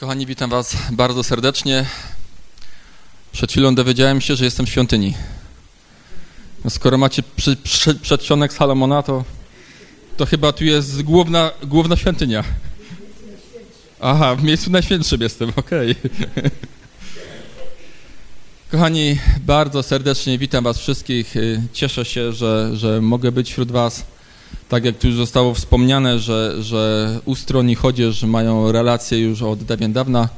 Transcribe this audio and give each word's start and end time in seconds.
Kochani, 0.00 0.26
witam 0.26 0.50
Was 0.50 0.76
bardzo 0.90 1.22
serdecznie. 1.22 1.86
Przed 3.32 3.50
chwilą 3.50 3.74
dowiedziałem 3.74 4.20
się, 4.20 4.36
że 4.36 4.44
jestem 4.44 4.66
w 4.66 4.68
świątyni. 4.68 5.14
No 6.64 6.70
skoro 6.70 6.98
macie 6.98 7.22
przy, 7.36 7.56
przy, 7.56 7.94
przedsionek 7.94 8.52
Salomona, 8.52 9.02
to, 9.02 9.24
to 10.16 10.26
chyba 10.26 10.52
tu 10.52 10.64
jest 10.64 11.02
główna, 11.02 11.50
główna 11.62 11.96
świątynia. 11.96 12.44
Aha, 14.00 14.36
w 14.36 14.42
miejscu 14.42 14.70
najświętszym 14.70 15.20
jestem, 15.20 15.52
okej. 15.56 15.90
Okay. 15.90 16.50
Kochani, 18.70 19.18
bardzo 19.40 19.82
serdecznie 19.82 20.38
witam 20.38 20.64
Was 20.64 20.78
wszystkich. 20.78 21.34
Cieszę 21.72 22.04
się, 22.04 22.32
że, 22.32 22.76
że 22.76 23.00
mogę 23.00 23.32
być 23.32 23.50
wśród 23.50 23.72
Was 23.72 24.04
tak 24.68 24.84
jak 24.84 24.98
tu 24.98 25.06
już 25.06 25.16
zostało 25.16 25.54
wspomniane, 25.54 26.18
że, 26.18 26.62
że 26.62 27.20
Ustron 27.24 27.70
i 27.70 27.74
Chodzież 27.74 28.22
mają 28.22 28.72
relacje 28.72 29.18
już 29.18 29.42
od 29.42 29.64
dawien 29.64 29.92
dawna. 29.92 30.28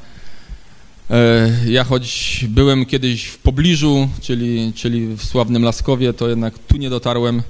E, 1.09 1.49
ja 1.67 1.83
choć 1.83 2.45
byłem 2.49 2.85
kiedyś 2.85 3.25
w 3.25 3.37
pobliżu, 3.37 4.09
czyli, 4.21 4.73
czyli 4.75 5.07
w 5.07 5.23
sławnym 5.23 5.63
Laskowie, 5.63 6.13
to 6.13 6.29
jednak 6.29 6.59
tu 6.59 6.77
nie 6.77 6.89
dotarłem. 6.89 7.41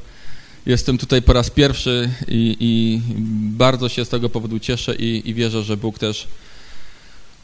Jestem 0.66 0.97
tutaj 0.97 1.21
po 1.21 1.33
raz 1.33 1.49
pierwszy 1.49 2.09
i, 2.27 2.57
i 2.59 3.02
bardzo 3.57 3.89
się 3.89 4.05
z 4.05 4.09
tego 4.09 4.30
powodu 4.30 4.59
cieszę 4.59 4.95
i, 4.95 5.30
i 5.30 5.33
wierzę, 5.33 5.63
że 5.63 5.77
Bóg 5.77 5.99
też 5.99 6.27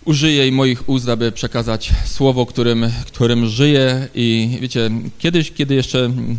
użyje 0.05 0.47
i 0.47 0.51
moich 0.51 0.89
ust, 0.89 1.09
aby 1.09 1.31
przekazać 1.31 1.91
słowo, 2.05 2.45
którym, 2.45 2.91
którym 3.05 3.47
żyję. 3.47 4.07
I 4.15 4.57
wiecie, 4.61 4.91
kiedyś, 5.19 5.51
kiedy 5.51 5.75
jeszcze 5.75 6.05
mm, 6.05 6.37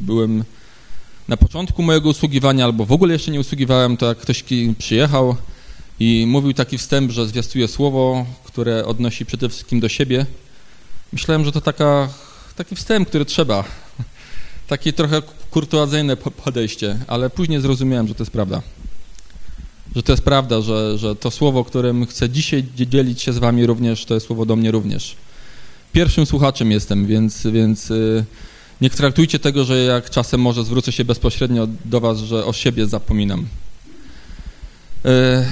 byłem 0.00 0.44
na 1.28 1.36
początku 1.36 1.82
mojego 1.82 2.08
usługiwania, 2.08 2.64
albo 2.64 2.86
w 2.86 2.92
ogóle 2.92 3.12
jeszcze 3.12 3.30
nie 3.30 3.40
usługiwałem, 3.40 3.96
to 3.96 4.06
jak 4.06 4.18
ktoś 4.18 4.44
przyjechał 4.78 5.36
i 6.00 6.24
mówił 6.26 6.52
taki 6.52 6.78
wstęp, 6.78 7.10
że 7.10 7.26
zwiastuje 7.26 7.68
słowo, 7.68 8.26
które 8.44 8.84
odnosi 8.86 9.26
przede 9.26 9.48
wszystkim 9.48 9.80
do 9.80 9.88
siebie, 9.88 10.26
myślałem, 11.12 11.44
że 11.44 11.52
to 11.52 11.60
taka, 11.60 12.08
taki 12.56 12.76
wstęp, 12.76 13.08
który 13.08 13.24
trzeba. 13.24 13.64
Takie 14.68 14.92
trochę 14.92 15.22
kurtuazyjne 15.50 16.16
podejście, 16.16 16.98
ale 17.06 17.30
później 17.30 17.60
zrozumiałem, 17.60 18.08
że 18.08 18.14
to 18.14 18.22
jest 18.22 18.32
prawda. 18.32 18.62
Że 19.96 20.02
to 20.02 20.12
jest 20.12 20.24
prawda, 20.24 20.60
że, 20.60 20.98
że 20.98 21.16
to 21.16 21.30
słowo, 21.30 21.64
którym 21.64 22.06
chcę 22.06 22.30
dzisiaj 22.30 22.64
dzielić 22.74 23.22
się 23.22 23.32
z 23.32 23.38
wami 23.38 23.66
również, 23.66 24.04
to 24.04 24.14
jest 24.14 24.26
słowo 24.26 24.46
do 24.46 24.56
mnie 24.56 24.70
również. 24.70 25.16
Pierwszym 25.92 26.26
słuchaczem 26.26 26.70
jestem, 26.70 27.06
więc, 27.06 27.46
więc 27.46 27.90
y, 27.90 28.24
nie 28.80 28.90
traktujcie 28.90 29.38
tego, 29.38 29.64
że 29.64 29.78
jak 29.78 30.10
czasem 30.10 30.40
może 30.40 30.64
zwrócę 30.64 30.92
się 30.92 31.04
bezpośrednio 31.04 31.68
do 31.84 32.00
was, 32.00 32.18
że 32.18 32.44
o 32.44 32.52
siebie 32.52 32.86
zapominam. 32.86 33.46
E, 35.04 35.46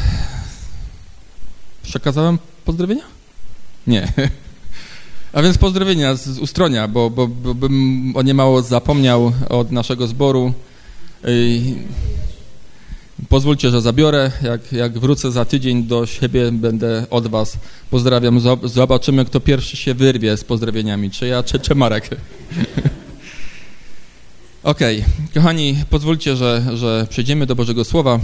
przekazałem 1.82 2.38
pozdrowienia? 2.64 3.04
Nie. 3.86 4.12
A 5.32 5.42
więc 5.42 5.58
pozdrowienia 5.58 6.14
z 6.14 6.38
Ustronia, 6.38 6.88
bo, 6.88 7.10
bo, 7.10 7.28
bo 7.28 7.54
bym 7.54 8.12
o 8.16 8.22
nie 8.22 8.34
mało 8.34 8.62
zapomniał 8.62 9.32
od 9.48 9.72
naszego 9.72 10.06
zboru. 10.06 10.52
Pozwólcie, 13.28 13.70
że 13.70 13.80
zabiorę. 13.80 14.30
Jak, 14.42 14.72
jak 14.72 14.98
wrócę 14.98 15.32
za 15.32 15.44
tydzień 15.44 15.84
do 15.84 16.06
siebie, 16.06 16.52
będę 16.52 17.06
od 17.10 17.26
was. 17.26 17.58
Pozdrawiam. 17.91 18.41
Zobaczymy, 18.64 19.24
kto 19.24 19.41
pierwszy 19.41 19.76
się 19.76 19.94
wyrwie 19.94 20.36
z 20.36 20.44
pozdrowieniami. 20.44 21.10
Czy 21.10 21.26
ja, 21.26 21.42
czy, 21.42 21.58
czy 21.58 21.74
Marek. 21.74 22.08
Okej, 24.62 25.00
okay. 25.00 25.34
kochani, 25.34 25.84
pozwólcie, 25.91 26.36
że, 26.36 26.62
że 26.75 27.06
przejdziemy 27.11 27.47
do 27.47 27.55
Bożego 27.55 27.84
Słowa. 27.84 28.20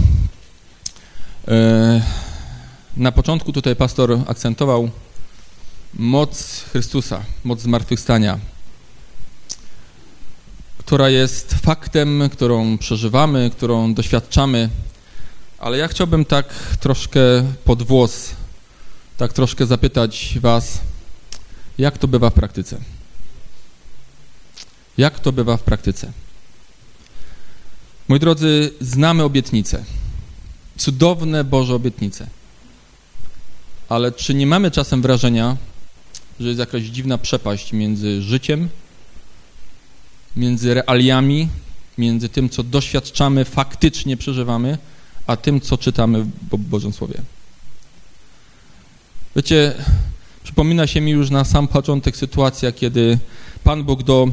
E, 1.47 2.01
na 2.97 3.11
początku 3.11 3.53
tutaj 3.53 3.75
pastor 3.75 4.19
akcentował 4.27 4.89
moc 5.93 6.63
Chrystusa, 6.71 7.23
moc 7.43 7.61
zmartwychwstania, 7.61 8.39
która 10.77 11.09
jest 11.09 11.53
faktem, 11.53 12.29
którą 12.31 12.77
przeżywamy, 12.77 13.49
którą 13.49 13.93
doświadczamy, 13.93 14.69
ale 15.59 15.77
ja 15.77 15.87
chciałbym 15.87 16.25
tak 16.25 16.53
troszkę 16.79 17.19
pod 17.65 17.83
włos, 17.83 18.29
tak 19.17 19.33
troszkę 19.33 19.65
zapytać 19.65 20.37
was, 20.41 20.79
jak 21.77 21.97
to 21.97 22.07
bywa 22.07 22.29
w 22.29 22.33
praktyce? 22.33 22.77
Jak 24.97 25.19
to 25.19 25.31
bywa 25.31 25.57
w 25.57 25.63
praktyce? 25.63 26.11
Moi 28.07 28.19
drodzy, 28.19 28.73
znamy 28.81 29.23
obietnice. 29.23 29.83
Cudowne 30.77 31.43
Boże 31.43 31.75
obietnice. 31.75 32.27
Ale 33.89 34.11
czy 34.11 34.33
nie 34.33 34.47
mamy 34.47 34.71
czasem 34.71 35.01
wrażenia, 35.01 35.57
że 36.39 36.47
jest 36.47 36.59
jakaś 36.59 36.83
dziwna 36.83 37.17
przepaść 37.17 37.73
między 37.73 38.21
życiem, 38.21 38.69
między 40.35 40.73
realiami, 40.73 41.49
między 41.97 42.29
tym, 42.29 42.49
co 42.49 42.63
doświadczamy, 42.63 43.45
faktycznie 43.45 44.17
przeżywamy, 44.17 44.77
a 45.27 45.37
tym, 45.37 45.61
co 45.61 45.77
czytamy 45.77 46.23
w 46.23 46.57
Bożym 46.57 46.93
Słowie? 46.93 47.21
Wiecie, 49.35 49.73
przypomina 50.43 50.87
się 50.87 51.01
mi 51.01 51.11
już 51.11 51.29
na 51.29 51.45
sam 51.45 51.67
początek 51.67 52.17
sytuacja, 52.17 52.71
kiedy 52.71 53.19
Pan 53.63 53.83
Bóg 53.83 54.03
do 54.03 54.27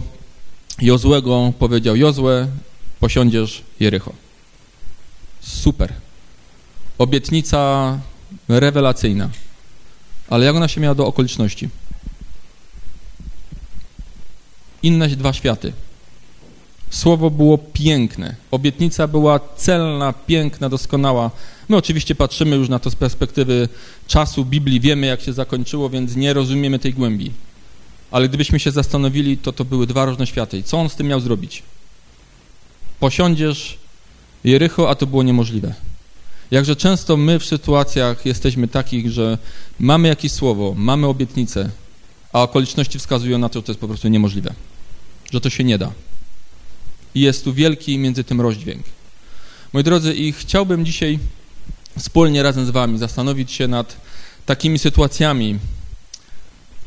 Jozłego 0.80 1.52
powiedział, 1.58 1.96
Jozue, 1.96 2.46
posiądziesz 3.04 3.62
Jericho. 3.80 4.12
Super. 5.40 5.92
Obietnica 6.98 7.98
rewelacyjna. 8.48 9.30
Ale 10.28 10.46
jak 10.46 10.56
ona 10.56 10.68
się 10.68 10.80
miała 10.80 10.94
do 10.94 11.06
okoliczności? 11.06 11.68
Inne 14.82 15.08
dwa 15.08 15.32
światy. 15.32 15.72
Słowo 16.90 17.30
było 17.30 17.58
piękne. 17.58 18.36
Obietnica 18.50 19.08
była 19.08 19.40
celna, 19.56 20.12
piękna, 20.12 20.68
doskonała. 20.68 21.30
My 21.68 21.76
oczywiście 21.76 22.14
patrzymy 22.14 22.56
już 22.56 22.68
na 22.68 22.78
to 22.78 22.90
z 22.90 22.94
perspektywy 22.94 23.68
czasu 24.06 24.44
Biblii, 24.44 24.80
wiemy 24.80 25.06
jak 25.06 25.20
się 25.20 25.32
zakończyło, 25.32 25.90
więc 25.90 26.16
nie 26.16 26.32
rozumiemy 26.32 26.78
tej 26.78 26.94
głębi. 26.94 27.32
Ale 28.10 28.28
gdybyśmy 28.28 28.60
się 28.60 28.70
zastanowili, 28.70 29.38
to 29.38 29.52
to 29.52 29.64
były 29.64 29.86
dwa 29.86 30.04
różne 30.04 30.26
światy. 30.26 30.58
I 30.58 30.62
co 30.62 30.78
on 30.78 30.88
z 30.88 30.96
tym 30.96 31.06
miał 31.06 31.20
zrobić? 31.20 31.62
Posiądziesz 33.04 33.78
Jericho, 34.44 34.90
a 34.90 34.94
to 34.94 35.06
było 35.06 35.22
niemożliwe. 35.22 35.74
Jakże 36.50 36.76
często 36.76 37.16
my 37.16 37.38
w 37.38 37.44
sytuacjach 37.44 38.26
jesteśmy 38.26 38.68
takich, 38.68 39.10
że 39.10 39.38
mamy 39.78 40.08
jakieś 40.08 40.32
słowo, 40.32 40.74
mamy 40.76 41.06
obietnicę, 41.06 41.70
a 42.32 42.42
okoliczności 42.42 42.98
wskazują 42.98 43.38
na 43.38 43.48
to, 43.48 43.58
że 43.58 43.62
to 43.62 43.72
jest 43.72 43.80
po 43.80 43.88
prostu 43.88 44.08
niemożliwe, 44.08 44.54
że 45.32 45.40
to 45.40 45.50
się 45.50 45.64
nie 45.64 45.78
da. 45.78 45.92
I 47.14 47.20
jest 47.20 47.44
tu 47.44 47.52
wielki 47.52 47.98
między 47.98 48.24
tym 48.24 48.40
rozdźwięk. 48.40 48.84
Moi 49.72 49.84
drodzy, 49.84 50.14
i 50.14 50.32
chciałbym 50.32 50.86
dzisiaj 50.86 51.18
wspólnie 51.98 52.42
razem 52.42 52.66
z 52.66 52.70
wami 52.70 52.98
zastanowić 52.98 53.52
się 53.52 53.68
nad 53.68 53.96
takimi 54.46 54.78
sytuacjami, 54.78 55.58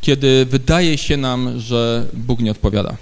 kiedy 0.01 0.45
wydaje 0.45 0.97
się 0.97 1.17
nam, 1.17 1.59
że 1.59 2.07
Bóg 2.13 2.39
nie 2.39 2.51
odpowiada 2.51 2.97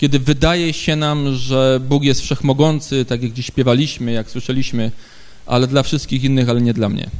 kiedy 0.00 0.18
wydaje 0.18 0.72
się 0.72 0.96
nam, 0.96 1.34
że 1.34 1.80
Bóg 1.88 2.02
jest 2.02 2.20
wszechmogący, 2.20 3.04
tak 3.04 3.22
jak 3.22 3.32
gdzieś 3.32 3.46
śpiewaliśmy, 3.46 4.12
jak 4.12 4.30
słyszeliśmy, 4.30 4.90
ale 5.46 5.66
dla 5.66 5.82
wszystkich 5.82 6.24
innych, 6.24 6.48
ale 6.48 6.60
nie 6.60 6.74
dla 6.74 6.88
mnie. 6.88 7.10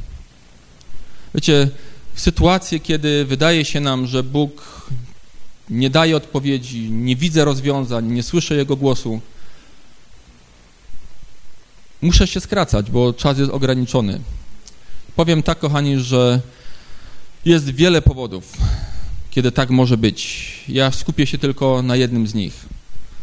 Wiecie, 1.35 1.69
w 2.13 2.21
sytuacji, 2.21 2.81
kiedy 2.81 3.25
wydaje 3.25 3.65
się 3.65 3.79
nam, 3.79 4.07
że 4.07 4.23
Bóg 4.23 4.85
nie 5.69 5.89
daje 5.89 6.17
odpowiedzi, 6.17 6.91
nie 6.91 7.15
widzę 7.15 7.45
rozwiązań, 7.45 8.11
nie 8.11 8.23
słyszę 8.23 8.55
Jego 8.55 8.75
głosu, 8.75 9.21
muszę 12.01 12.27
się 12.27 12.39
skracać, 12.39 12.91
bo 12.91 13.13
czas 13.13 13.37
jest 13.37 13.51
ograniczony. 13.51 14.19
Powiem 15.15 15.43
tak, 15.43 15.59
kochani, 15.59 15.99
że 15.99 16.41
jest 17.45 17.69
wiele 17.69 18.01
powodów, 18.01 18.57
kiedy 19.31 19.51
tak 19.51 19.69
może 19.69 19.97
być. 19.97 20.51
Ja 20.67 20.91
skupię 20.91 21.27
się 21.27 21.37
tylko 21.37 21.81
na 21.81 21.95
jednym 21.95 22.27
z 22.27 22.33
nich. 22.33 22.70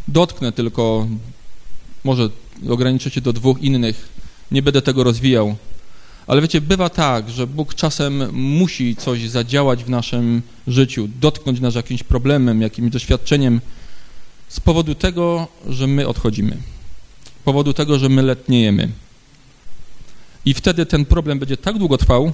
Dotknę 0.08 0.52
tylko, 0.52 1.06
może 2.04 2.28
ograniczę 2.68 3.10
się 3.10 3.20
do 3.20 3.32
dwóch 3.32 3.62
innych, 3.62 4.08
nie 4.50 4.62
będę 4.62 4.82
tego 4.82 5.04
rozwijał. 5.04 5.56
Ale 6.26 6.42
wiecie, 6.42 6.60
bywa 6.60 6.88
tak, 6.88 7.30
że 7.30 7.46
Bóg 7.46 7.74
czasem 7.74 8.32
musi 8.32 8.96
coś 8.96 9.28
zadziałać 9.28 9.84
w 9.84 9.90
naszym 9.90 10.42
życiu, 10.66 11.08
dotknąć 11.20 11.60
nas 11.60 11.74
jakimś 11.74 12.02
problemem, 12.02 12.62
jakimś 12.62 12.90
doświadczeniem 12.90 13.60
z 14.48 14.60
powodu 14.60 14.94
tego, 14.94 15.48
że 15.68 15.86
my 15.86 16.08
odchodzimy, 16.08 16.56
z 17.24 17.44
powodu 17.44 17.72
tego, 17.72 17.98
że 17.98 18.08
my 18.08 18.22
letniejemy. 18.22 18.88
I 20.44 20.54
wtedy 20.54 20.86
ten 20.86 21.04
problem 21.04 21.38
będzie 21.38 21.56
tak 21.56 21.78
długo 21.78 21.98
trwał, 21.98 22.32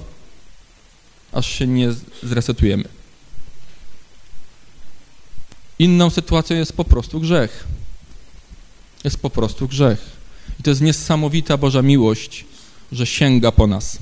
aż 1.31 1.49
się 1.49 1.67
nie 1.67 1.89
zresetujemy. 2.23 2.83
Inną 5.79 6.09
sytuacją 6.09 6.57
jest 6.57 6.73
po 6.73 6.85
prostu 6.85 7.19
grzech. 7.19 7.67
Jest 9.03 9.17
po 9.17 9.29
prostu 9.29 9.67
grzech. 9.67 10.15
I 10.59 10.63
to 10.63 10.69
jest 10.69 10.81
niesamowita 10.81 11.57
Boża 11.57 11.81
miłość, 11.81 12.45
że 12.91 13.05
sięga 13.05 13.51
po 13.51 13.67
nas. 13.67 13.97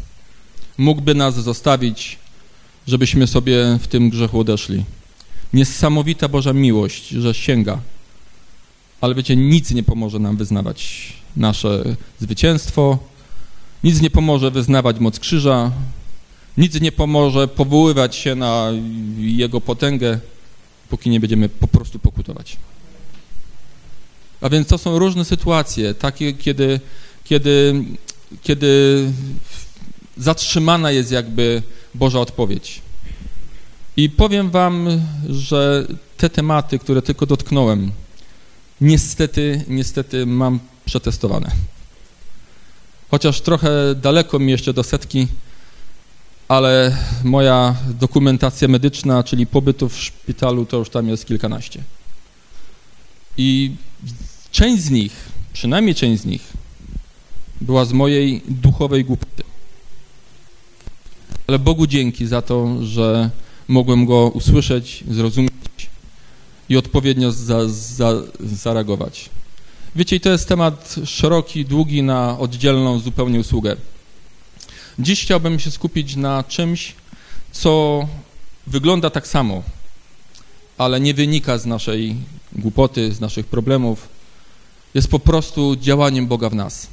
mógłby 0.78 1.16
nas 1.16 1.36
zostawić, 1.36 2.20
żebyśmy 2.88 3.28
sobie 3.28 3.80
w 3.82 3.88
tym 3.88 4.10
grzechu 4.10 4.40
odeszli. 4.40 4.84
Niesamowita 5.54 6.28
Boża 6.28 6.54
miłość, 6.54 7.08
że 7.10 7.34
sięga. 7.34 7.80
Ale 9.02 9.16
wiecie, 9.16 9.36
nic 9.36 9.72
nie 9.72 9.84
pomoże 9.84 10.20
nam 10.20 10.38
wyznawać 10.38 11.14
nasze 11.36 11.84
zwycięstwo, 12.20 13.00
nic 13.84 14.02
nie 14.02 14.10
pomoże 14.10 14.52
wyznawać 14.52 15.00
moc 15.00 15.20
krzyża, 15.20 15.72
nic 16.58 16.82
nie 16.82 16.92
pomoże 16.92 17.48
powoływać 17.48 18.16
się 18.16 18.36
na 18.36 18.68
Jego 19.18 19.62
potęgę, 19.62 20.20
póki 20.90 21.10
nie 21.10 21.20
będziemy 21.20 21.50
po 21.50 21.68
prostu 21.68 22.00
pokutować. 22.00 22.58
A 24.42 24.50
więc 24.50 24.68
to 24.68 24.78
są 24.78 25.00
różne 25.00 25.26
sytuacje, 25.26 25.94
takie, 25.94 26.34
kiedy, 26.34 26.80
kiedy, 27.24 27.84
kiedy 28.44 29.04
zatrzymana 30.18 30.92
jest 30.92 31.12
jakby 31.12 31.64
Boża 31.96 32.20
odpowiedź. 32.20 32.82
I 33.98 34.10
powiem 34.10 34.50
wam, 34.50 35.02
że 35.30 35.88
te 36.18 36.30
tematy, 36.30 36.80
które 36.80 37.02
tylko 37.02 37.26
dotknąłem, 37.26 37.92
niestety, 38.82 39.66
niestety 39.68 40.26
mam 40.26 40.60
przetestowane. 40.86 41.52
Chociaż 43.12 43.42
trochę 43.42 43.96
daleko 43.96 44.40
mi 44.40 44.52
jeszcze 44.52 44.74
do 44.74 44.84
setki, 44.84 45.28
ale 46.48 46.98
moja 47.24 47.76
dokumentacja 48.00 48.68
medyczna, 48.68 49.24
czyli 49.24 49.48
pobytu 49.48 49.90
w 49.90 49.98
szpitalu, 49.98 50.66
to 50.66 50.78
już 50.78 50.90
tam 50.90 51.10
jest 51.10 51.26
kilkanaście. 51.26 51.84
I 53.38 53.72
część 54.52 54.84
z 54.84 54.90
nich, 54.90 55.14
przynajmniej 55.54 55.96
część 55.96 56.22
z 56.22 56.26
nich, 56.26 56.54
była 57.62 57.86
z 57.86 57.94
mojej 57.94 58.42
duchowej 58.48 59.06
głupoty. 59.06 59.44
Ale 61.48 61.60
Bogu 61.60 61.88
dzięki 61.88 62.28
za 62.28 62.42
to, 62.42 62.84
że 62.84 63.30
mogłem 63.68 64.06
go 64.06 64.28
usłyszeć, 64.28 65.04
zrozumieć 65.10 65.54
i 66.70 66.78
odpowiednio 66.78 67.32
za, 67.32 67.70
za, 67.70 68.14
zareagować. 68.40 69.30
Wiecie, 69.96 70.20
to 70.20 70.30
jest 70.30 70.48
temat 70.48 70.96
szeroki, 71.06 71.66
długi 71.66 72.04
na 72.04 72.40
oddzielną 72.40 73.00
zupełnie 73.00 73.40
usługę. 73.40 73.76
Dziś 75.00 75.22
chciałbym 75.24 75.60
się 75.60 75.72
skupić 75.72 76.16
na 76.16 76.44
czymś, 76.44 76.96
co 77.52 78.08
wygląda 78.68 79.10
tak 79.10 79.28
samo, 79.28 79.64
ale 80.78 81.00
nie 81.00 81.14
wynika 81.14 81.58
z 81.58 81.66
naszej 81.66 82.16
głupoty, 82.52 83.14
z 83.14 83.20
naszych 83.20 83.46
problemów. 83.46 84.10
Jest 84.94 85.08
po 85.08 85.20
prostu 85.20 85.76
działaniem 85.76 86.28
Boga 86.28 86.50
w 86.50 86.56
nas. 86.56 86.88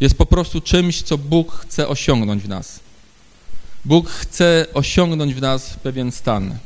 Jest 0.00 0.18
po 0.18 0.26
prostu 0.26 0.60
czymś, 0.60 1.02
co 1.02 1.18
Bóg 1.18 1.52
chce 1.52 1.88
osiągnąć 1.88 2.42
w 2.42 2.48
nas. 2.48 2.80
Bóg 3.84 4.10
chce 4.10 4.66
osiągnąć 4.74 5.34
w 5.34 5.40
nas 5.40 5.74
pewien 5.82 6.12
stan. 6.12 6.58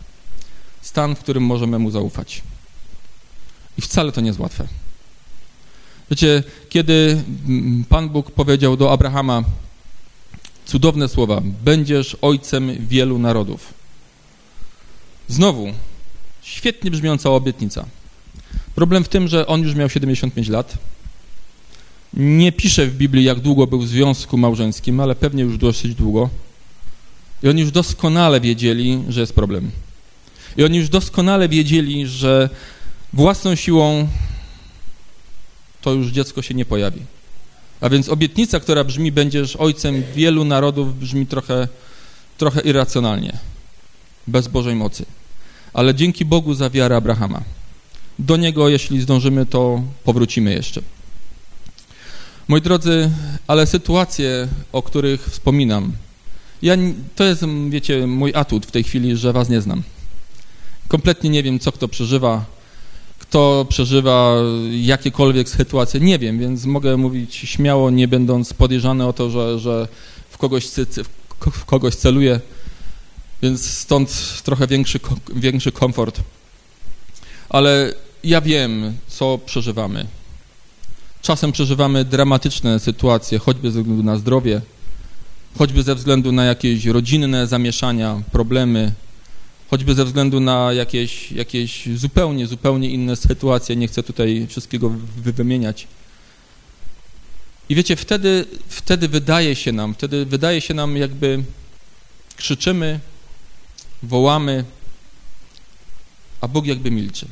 Stan, 0.82 1.16
w 1.16 1.18
którym 1.18 1.42
możemy 1.42 1.78
Mu 1.78 1.90
zaufać. 1.90 2.42
I 3.78 3.82
wcale 3.82 4.12
to 4.12 4.20
nie 4.20 4.26
jest 4.26 4.40
łatwe. 4.40 4.68
Wiecie, 6.10 6.42
kiedy 6.68 7.22
Pan 7.88 8.08
Bóg 8.08 8.30
powiedział 8.30 8.76
do 8.76 8.92
Abrahama 8.92 9.44
cudowne 10.66 11.08
słowa, 11.08 11.42
będziesz 11.64 12.16
ojcem 12.22 12.86
wielu 12.86 13.18
narodów. 13.18 13.74
Znowu, 15.28 15.72
świetnie 16.42 16.90
brzmiąca 16.90 17.30
obietnica. 17.30 17.86
Problem 18.74 19.04
w 19.04 19.08
tym, 19.08 19.28
że 19.28 19.46
on 19.46 19.62
już 19.62 19.74
miał 19.74 19.88
75 19.88 20.48
lat. 20.48 20.78
Nie 22.14 22.52
pisze 22.52 22.86
w 22.86 22.96
Biblii, 22.96 23.24
jak 23.24 23.40
długo 23.40 23.66
był 23.66 23.78
w 23.78 23.88
związku 23.88 24.36
małżeńskim, 24.36 25.00
ale 25.00 25.14
pewnie 25.14 25.42
już 25.42 25.58
dosyć 25.58 25.94
długo. 25.94 26.30
I 27.42 27.48
oni 27.48 27.60
już 27.60 27.70
doskonale 27.70 28.40
wiedzieli, 28.40 29.04
że 29.08 29.20
jest 29.20 29.32
problem. 29.32 29.70
I 30.56 30.64
oni 30.64 30.78
już 30.78 30.88
doskonale 30.88 31.48
wiedzieli, 31.48 32.06
że 32.06 32.50
własną 33.12 33.54
siłą 33.54 34.08
to 35.80 35.92
już 35.92 36.08
dziecko 36.08 36.42
się 36.42 36.54
nie 36.54 36.64
pojawi. 36.64 37.00
A 37.84 37.88
więc 37.88 38.08
obietnica, 38.08 38.60
która 38.60 38.84
brzmi, 38.84 39.12
będziesz 39.12 39.56
ojcem 39.56 40.02
wielu 40.14 40.44
narodów, 40.44 40.98
brzmi 40.98 41.26
trochę, 41.26 41.68
trochę 42.38 42.60
irracjonalnie, 42.60 43.38
bez 44.26 44.48
Bożej 44.48 44.74
mocy. 44.74 45.04
Ale 45.72 45.94
dzięki 45.94 46.24
Bogu 46.24 46.54
za 46.54 46.70
wiarę 46.70 46.96
Abrahama. 46.96 47.42
Do 48.18 48.36
niego, 48.36 48.68
jeśli 48.68 49.00
zdążymy, 49.00 49.46
to 49.46 49.82
powrócimy 50.04 50.52
jeszcze. 50.52 50.82
Moi 52.48 52.62
drodzy, 52.62 53.10
ale 53.46 53.66
sytuacje, 53.66 54.48
o 54.72 54.82
których 54.82 55.26
wspominam, 55.26 55.92
ja, 56.62 56.74
to 57.16 57.24
jest, 57.24 57.44
wiecie, 57.68 58.06
mój 58.06 58.32
atut 58.34 58.66
w 58.66 58.70
tej 58.70 58.84
chwili, 58.84 59.16
że 59.16 59.32
was 59.32 59.48
nie 59.48 59.60
znam. 59.60 59.82
Kompletnie 60.88 61.30
nie 61.30 61.42
wiem, 61.42 61.58
co 61.58 61.72
kto 61.72 61.88
przeżywa, 61.88 62.44
kto 63.18 63.66
przeżywa 63.68 64.36
jakiekolwiek 64.70 65.48
sytuacje, 65.48 66.00
nie 66.00 66.18
wiem, 66.18 66.38
więc 66.38 66.64
mogę 66.64 66.96
mówić 66.96 67.34
śmiało, 67.34 67.90
nie 67.90 68.08
będąc 68.08 68.52
podejrzany 68.52 69.06
o 69.06 69.12
to, 69.12 69.30
że, 69.30 69.58
że 69.58 69.88
w, 70.30 70.38
kogoś, 70.38 70.66
w 71.52 71.64
kogoś 71.64 71.94
celuję, 71.94 72.40
więc 73.42 73.70
stąd 73.70 74.42
trochę 74.42 74.66
większy, 74.66 75.00
większy 75.36 75.72
komfort. 75.72 76.20
Ale 77.48 77.94
ja 78.24 78.40
wiem, 78.40 78.96
co 79.08 79.38
przeżywamy. 79.46 80.06
Czasem 81.22 81.52
przeżywamy 81.52 82.04
dramatyczne 82.04 82.80
sytuacje, 82.80 83.38
choćby 83.38 83.70
ze 83.70 83.80
względu 83.80 84.02
na 84.02 84.16
zdrowie, 84.16 84.60
choćby 85.58 85.82
ze 85.82 85.94
względu 85.94 86.32
na 86.32 86.44
jakieś 86.44 86.86
rodzinne 86.86 87.46
zamieszania, 87.46 88.22
problemy, 88.32 88.92
choćby 89.70 89.94
ze 89.94 90.04
względu 90.04 90.40
na 90.40 90.72
jakieś, 90.72 91.32
jakieś 91.32 91.88
zupełnie, 91.96 92.46
zupełnie 92.46 92.90
inne 92.90 93.16
sytuacje. 93.16 93.76
Nie 93.76 93.88
chcę 93.88 94.02
tutaj 94.02 94.46
wszystkiego 94.50 94.92
wymieniać. 95.16 95.86
I 97.68 97.74
wiecie, 97.74 97.96
wtedy, 97.96 98.46
wtedy 98.68 99.08
wydaje 99.08 99.54
się 99.56 99.72
nam, 99.72 99.94
wtedy 99.94 100.26
wydaje 100.26 100.60
się 100.60 100.74
nam 100.74 100.96
jakby 100.96 101.44
krzyczymy, 102.36 103.00
wołamy, 104.02 104.64
a 106.40 106.48
Bóg 106.48 106.66
jakby 106.66 106.90
milczy. 106.90 107.26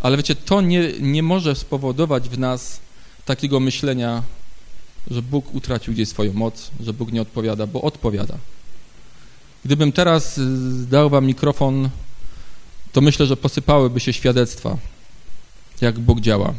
Ale 0.00 0.16
wiecie, 0.16 0.34
to 0.34 0.60
nie, 0.60 0.92
nie 1.00 1.22
może 1.22 1.54
spowodować 1.54 2.28
w 2.28 2.38
nas 2.38 2.80
takiego 3.24 3.60
myślenia, 3.60 4.22
że 5.10 5.22
Bóg 5.22 5.54
utracił 5.54 5.94
gdzieś 5.94 6.08
swoją 6.08 6.32
moc, 6.32 6.70
że 6.80 6.92
Bóg 6.92 7.12
nie 7.12 7.22
odpowiada, 7.22 7.66
bo 7.66 7.82
odpowiada. 7.82 8.38
Gdybym 9.64 9.92
teraz 9.92 10.38
y, 10.38 10.46
dał 10.90 11.10
wam 11.10 11.26
mikrofon, 11.26 11.90
to 12.92 13.00
myślę, 13.00 13.26
że 13.26 13.36
posypałyby 13.36 14.00
się 14.00 14.12
świadectwa, 14.12 14.76
jak 15.80 15.98
Bóg 15.98 16.20
działa. 16.20 16.54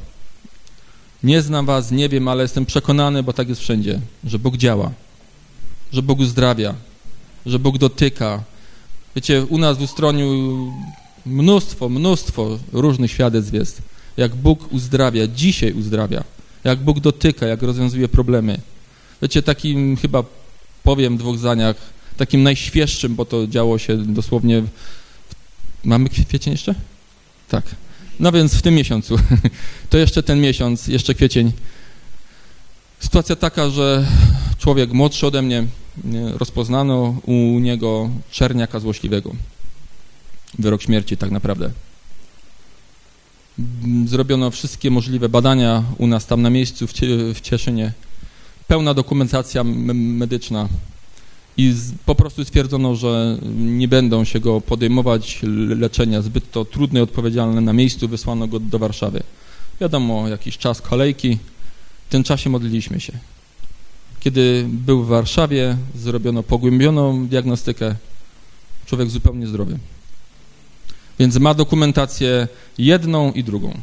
Nie 1.24 1.42
znam 1.42 1.66
was, 1.66 1.92
nie 1.92 2.10
wiem, 2.10 2.28
ale 2.28 2.44
jestem 2.44 2.66
przekonany, 2.66 3.24
bo 3.24 3.34
tak 3.34 3.50
jest 3.50 3.62
wszędzie, 3.62 4.00
że 4.24 4.40
Bóg 4.40 4.58
działa, 4.58 4.92
że 5.94 6.02
Bóg 6.02 6.20
uzdrawia, 6.20 6.76
że 7.46 7.60
Bóg 7.60 7.78
dotyka. 7.78 8.44
Wiecie, 9.16 9.46
u 9.46 9.58
nas 9.58 9.78
w 9.78 9.82
Ustroniu 9.82 10.28
mnóstwo, 11.26 11.90
mnóstwo 11.90 12.60
różnych 12.74 13.12
świadectw 13.12 13.54
jest, 13.54 13.82
jak 14.18 14.36
Bóg 14.36 14.74
uzdrawia, 14.74 15.28
dzisiaj 15.28 15.74
uzdrawia, 15.74 16.24
jak 16.64 16.80
Bóg 16.80 17.00
dotyka, 17.00 17.48
jak 17.48 17.62
rozwiązuje 17.62 18.08
problemy. 18.08 18.60
Wiecie, 19.22 19.44
takim 19.44 19.98
chyba 19.98 20.24
powiem 20.84 21.18
w 21.18 21.20
dwóch 21.20 21.38
zdaniach, 21.38 21.76
takim 22.18 22.44
najświeższym, 22.44 23.16
bo 23.16 23.26
to 23.26 23.48
działo 23.48 23.78
się 23.78 23.98
dosłownie... 23.98 24.62
W... 24.62 24.68
Mamy 25.84 26.10
kwiecień 26.10 26.54
jeszcze? 26.54 26.76
Tak. 27.50 27.76
No 28.20 28.32
więc 28.32 28.54
w 28.54 28.62
tym 28.62 28.76
miesiącu. 28.76 29.16
To 29.90 29.98
jeszcze 29.98 30.24
ten 30.24 30.42
miesiąc, 30.42 30.88
jeszcze 30.88 31.14
kwiecień. 31.14 31.52
Sytuacja 33.00 33.36
taka, 33.36 33.70
że 33.70 34.08
człowiek 34.58 34.94
młodszy 34.94 35.28
ode 35.28 35.42
mnie, 35.42 35.68
rozpoznano 36.34 37.22
u 37.26 37.60
niego 37.60 38.10
czerniaka 38.32 38.80
złośliwego. 38.80 39.36
Wyrok 40.60 40.82
śmierci 40.82 41.18
tak 41.18 41.32
naprawdę. 41.32 41.72
Zrobiono 44.06 44.52
wszystkie 44.52 44.92
możliwe 44.92 45.30
badania 45.30 45.84
u 45.98 46.08
nas 46.08 46.26
tam 46.26 46.42
na 46.42 46.50
miejscu 46.50 46.88
w 47.34 47.42
Cieszynie. 47.42 47.94
Pełna 48.68 48.94
dokumentacja 48.94 49.64
medyczna 49.94 50.70
i 51.58 51.76
po 52.06 52.16
prostu 52.16 52.46
stwierdzono, 52.46 52.96
że 52.96 53.38
nie 53.56 53.88
będą 53.88 54.24
się 54.24 54.40
go 54.40 54.62
podejmować 54.62 55.40
leczenia, 55.68 56.22
zbyt 56.22 56.52
to 56.52 56.66
trudne 56.66 57.00
i 57.00 57.04
odpowiedzialne 57.04 57.62
na 57.62 57.74
miejscu, 57.74 58.08
wysłano 58.08 58.48
go 58.48 58.60
do 58.60 58.80
Warszawy. 58.80 59.24
Wiadomo, 59.82 60.28
jakiś 60.28 60.58
czas 60.58 60.82
kolejki, 60.82 61.38
w 62.08 62.12
tym 62.12 62.24
czasie 62.24 62.50
modliliśmy 62.50 63.00
się. 63.00 63.14
Kiedy 64.20 64.66
był 64.68 65.04
w 65.04 65.08
Warszawie, 65.08 65.78
zrobiono 65.96 66.44
pogłębioną 66.44 67.28
diagnostykę, 67.28 67.96
człowiek 68.86 69.10
zupełnie 69.10 69.48
zdrowy. 69.48 69.80
Więc 71.20 71.38
ma 71.38 71.54
dokumentację 71.54 72.48
jedną 72.78 73.32
i 73.32 73.44
drugą. 73.44 73.78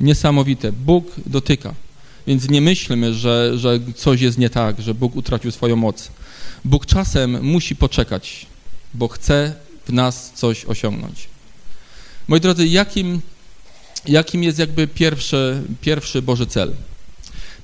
Niesamowite. 0.00 0.72
Bóg 0.72 1.06
dotyka. 1.26 1.74
Więc 2.26 2.48
nie 2.48 2.60
myślmy, 2.60 3.14
że, 3.14 3.58
że 3.58 3.80
coś 3.96 4.20
jest 4.20 4.38
nie 4.38 4.50
tak, 4.50 4.80
że 4.80 4.94
Bóg 4.94 5.16
utracił 5.16 5.50
swoją 5.50 5.76
moc. 5.76 6.10
Bóg 6.64 6.86
czasem 6.86 7.44
musi 7.44 7.76
poczekać, 7.76 8.46
bo 8.94 9.08
chce 9.08 9.54
w 9.86 9.92
nas 9.92 10.32
coś 10.34 10.64
osiągnąć. 10.64 11.28
Moi 12.28 12.40
drodzy, 12.40 12.66
jakim, 12.66 13.20
jakim 14.06 14.42
jest 14.42 14.58
jakby 14.58 14.86
pierwszy, 14.86 15.62
pierwszy 15.80 16.22
Boży 16.22 16.46
cel? 16.46 16.74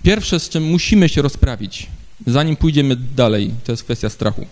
Pierwsze, 0.03 0.41
z 0.41 0.49
czym 0.49 0.65
musimy 0.65 1.09
się 1.09 1.23
rozprawić, 1.23 1.87
zanim 2.27 2.57
pójdziemy 2.57 2.97
dalej, 2.97 3.55
to 3.65 3.73
jest 3.73 3.85
kwestia 3.85 4.11
strachu. 4.11 4.47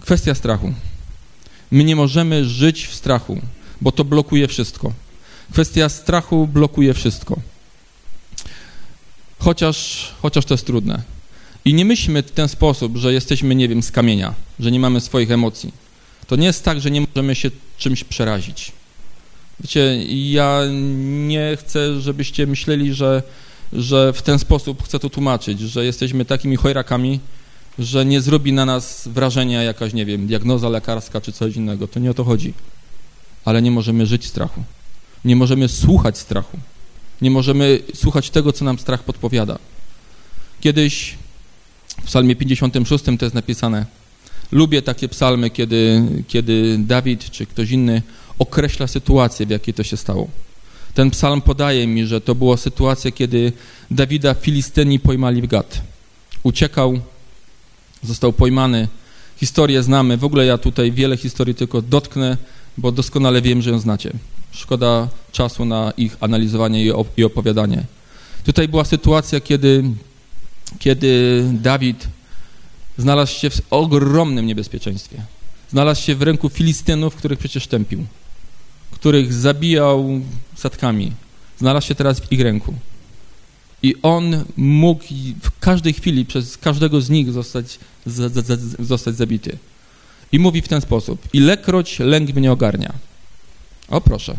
Kwestia 0.00 0.34
strachu. 0.34 0.74
My 1.70 1.84
nie 1.84 1.96
możemy 1.96 2.44
żyć 2.44 2.86
w 2.86 2.94
strachu, 2.94 3.40
bo 3.80 3.92
to 3.92 4.04
blokuje 4.04 4.48
wszystko. 4.48 4.92
Kwestia 5.52 5.88
strachu 5.88 6.46
blokuje 6.46 6.94
wszystko. 6.94 7.40
Chociaż, 9.38 10.08
chociaż 10.22 10.44
to 10.44 10.54
jest 10.54 10.66
trudne. 10.66 11.13
I 11.64 11.74
nie 11.74 11.84
myślmy 11.84 12.22
w 12.22 12.30
ten 12.30 12.48
sposób, 12.48 12.96
że 12.96 13.12
jesteśmy, 13.12 13.54
nie 13.54 13.68
wiem, 13.68 13.82
z 13.82 13.90
kamienia, 13.90 14.34
że 14.60 14.70
nie 14.70 14.80
mamy 14.80 15.00
swoich 15.00 15.30
emocji. 15.30 15.72
To 16.26 16.36
nie 16.36 16.46
jest 16.46 16.64
tak, 16.64 16.80
że 16.80 16.90
nie 16.90 17.00
możemy 17.00 17.34
się 17.34 17.50
czymś 17.78 18.04
przerazić. 18.04 18.72
Wiecie, 19.60 20.04
ja 20.08 20.60
nie 21.28 21.56
chcę, 21.60 22.00
żebyście 22.00 22.46
myśleli, 22.46 22.94
że, 22.94 23.22
że 23.72 24.12
w 24.12 24.22
ten 24.22 24.38
sposób 24.38 24.82
chcę 24.82 24.98
to 24.98 25.10
tłumaczyć, 25.10 25.60
że 25.60 25.84
jesteśmy 25.84 26.24
takimi 26.24 26.56
chojrakami, 26.56 27.20
że 27.78 28.04
nie 28.04 28.20
zrobi 28.20 28.52
na 28.52 28.64
nas 28.64 29.08
wrażenia 29.08 29.62
jakaś, 29.62 29.92
nie 29.92 30.06
wiem, 30.06 30.26
diagnoza 30.26 30.68
lekarska 30.68 31.20
czy 31.20 31.32
coś 31.32 31.56
innego. 31.56 31.88
To 31.88 32.00
nie 32.00 32.10
o 32.10 32.14
to 32.14 32.24
chodzi. 32.24 32.54
Ale 33.44 33.62
nie 33.62 33.70
możemy 33.70 34.06
żyć 34.06 34.26
strachu. 34.26 34.64
Nie 35.24 35.36
możemy 35.36 35.68
słuchać 35.68 36.18
strachu. 36.18 36.58
Nie 37.22 37.30
możemy 37.30 37.78
słuchać 37.94 38.30
tego, 38.30 38.52
co 38.52 38.64
nam 38.64 38.78
strach 38.78 39.02
podpowiada. 39.02 39.58
Kiedyś 40.60 41.14
w 42.04 42.06
psalmie 42.06 42.36
56 42.36 43.04
to 43.04 43.24
jest 43.24 43.34
napisane, 43.34 43.86
lubię 44.52 44.82
takie 44.82 45.08
psalmy, 45.08 45.50
kiedy, 45.50 46.02
kiedy 46.28 46.78
Dawid 46.78 47.30
czy 47.30 47.46
ktoś 47.46 47.70
inny 47.70 48.02
określa 48.38 48.86
sytuację, 48.86 49.46
w 49.46 49.50
jakiej 49.50 49.74
to 49.74 49.82
się 49.82 49.96
stało. 49.96 50.28
Ten 50.94 51.10
psalm 51.10 51.40
podaje 51.40 51.86
mi, 51.86 52.06
że 52.06 52.20
to 52.20 52.34
była 52.34 52.56
sytuacja, 52.56 53.10
kiedy 53.10 53.52
Dawida 53.90 54.34
Filistyni 54.34 55.00
pojmali 55.00 55.42
w 55.42 55.46
Gad. 55.46 55.80
Uciekał, 56.42 56.98
został 58.02 58.32
pojmany. 58.32 58.88
Historię 59.36 59.82
znamy. 59.82 60.16
W 60.16 60.24
ogóle 60.24 60.46
ja 60.46 60.58
tutaj 60.58 60.92
wiele 60.92 61.16
historii 61.16 61.54
tylko 61.54 61.82
dotknę, 61.82 62.36
bo 62.78 62.92
doskonale 62.92 63.42
wiem, 63.42 63.62
że 63.62 63.70
ją 63.70 63.78
znacie. 63.78 64.12
Szkoda 64.52 65.08
czasu 65.32 65.64
na 65.64 65.92
ich 65.96 66.16
analizowanie 66.20 66.84
i 67.16 67.24
opowiadanie. 67.24 67.84
Tutaj 68.44 68.68
była 68.68 68.84
sytuacja, 68.84 69.40
kiedy, 69.40 69.84
kiedy 70.78 71.44
Dawid 71.52 72.08
znalazł 72.98 73.32
się 73.38 73.50
w 73.50 73.60
ogromnym 73.70 74.46
niebezpieczeństwie. 74.46 75.22
Znalazł 75.70 76.02
się 76.02 76.14
w 76.14 76.22
ręku 76.22 76.48
Filistynów, 76.48 77.16
których 77.16 77.38
przecież 77.38 77.66
tępił, 77.66 78.06
których 78.90 79.32
zabijał 79.32 80.20
setkami. 80.56 81.12
Znalazł 81.58 81.86
się 81.86 81.94
teraz 81.94 82.20
w 82.20 82.32
ich 82.32 82.40
ręku. 82.40 82.74
I 83.82 83.94
on 84.02 84.44
mógł 84.56 85.04
w 85.42 85.58
każdej 85.60 85.92
chwili 85.92 86.24
przez 86.24 86.56
każdego 86.56 87.00
z 87.00 87.10
nich 87.10 87.32
zostać, 87.32 87.78
z, 88.06 88.32
z, 88.32 88.46
z, 88.46 88.86
zostać 88.86 89.16
zabity. 89.16 89.58
I 90.32 90.38
mówi 90.38 90.62
w 90.62 90.68
ten 90.68 90.80
sposób: 90.80 91.28
Ilekroć 91.32 91.98
lęk 91.98 92.34
mnie 92.34 92.52
ogarnia. 92.52 92.92
O 93.88 94.00
proszę. 94.00 94.36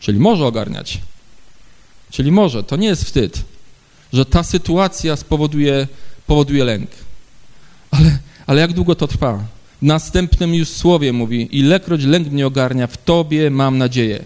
Czyli 0.00 0.18
może 0.18 0.46
ogarniać. 0.46 1.00
Czyli 2.10 2.32
może, 2.32 2.64
to 2.64 2.76
nie 2.76 2.86
jest 2.86 3.04
wstyd, 3.04 3.42
że 4.12 4.24
ta 4.24 4.42
sytuacja 4.42 5.16
spowoduje 5.16 5.86
powoduje 6.26 6.64
lęk. 6.64 6.90
Ale, 7.90 8.18
ale 8.46 8.60
jak 8.60 8.72
długo 8.72 8.94
to 8.94 9.08
trwa? 9.08 9.44
W 9.82 9.86
następnym 9.86 10.54
już 10.54 10.68
słowie 10.68 11.12
mówi, 11.12 11.48
ilekroć 11.58 12.04
lęk 12.04 12.28
mnie 12.28 12.46
ogarnia, 12.46 12.86
w 12.86 12.96
Tobie 12.96 13.50
mam 13.50 13.78
nadzieję. 13.78 14.24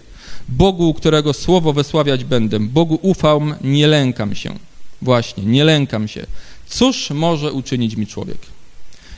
Bogu, 0.49 0.93
którego 0.93 1.33
słowo 1.33 1.73
wysławiać 1.73 2.23
będę, 2.23 2.59
Bogu 2.59 2.99
ufam, 3.01 3.55
nie 3.61 3.87
lękam 3.87 4.35
się. 4.35 4.55
Właśnie, 5.01 5.43
nie 5.45 5.63
lękam 5.63 6.07
się. 6.07 6.25
Cóż 6.67 7.09
może 7.09 7.51
uczynić 7.51 7.95
mi 7.95 8.07
człowiek? 8.07 8.37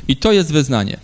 I 0.08 0.18
to 0.18 0.32
jest 0.32 0.52
wyznanie. 0.52 0.98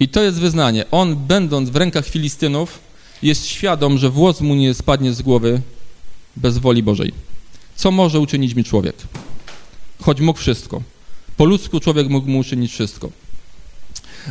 I 0.00 0.08
to 0.08 0.22
jest 0.22 0.38
wyznanie. 0.38 0.84
On, 0.90 1.16
będąc 1.16 1.70
w 1.70 1.76
rękach 1.76 2.06
Filistynów, 2.06 2.78
jest 3.22 3.46
świadom, 3.46 3.98
że 3.98 4.10
włos 4.10 4.40
mu 4.40 4.54
nie 4.54 4.74
spadnie 4.74 5.12
z 5.12 5.22
głowy 5.22 5.60
bez 6.36 6.58
woli 6.58 6.82
Bożej. 6.82 7.12
Co 7.80 7.90
może 7.90 8.20
uczynić 8.20 8.54
mi 8.54 8.64
człowiek? 8.64 8.96
Choć 10.02 10.20
mógł 10.20 10.38
wszystko. 10.38 10.82
Po 11.36 11.44
ludzku 11.44 11.80
człowiek 11.80 12.08
mógł 12.08 12.30
mu 12.30 12.38
uczynić 12.38 12.72
wszystko. 12.72 13.10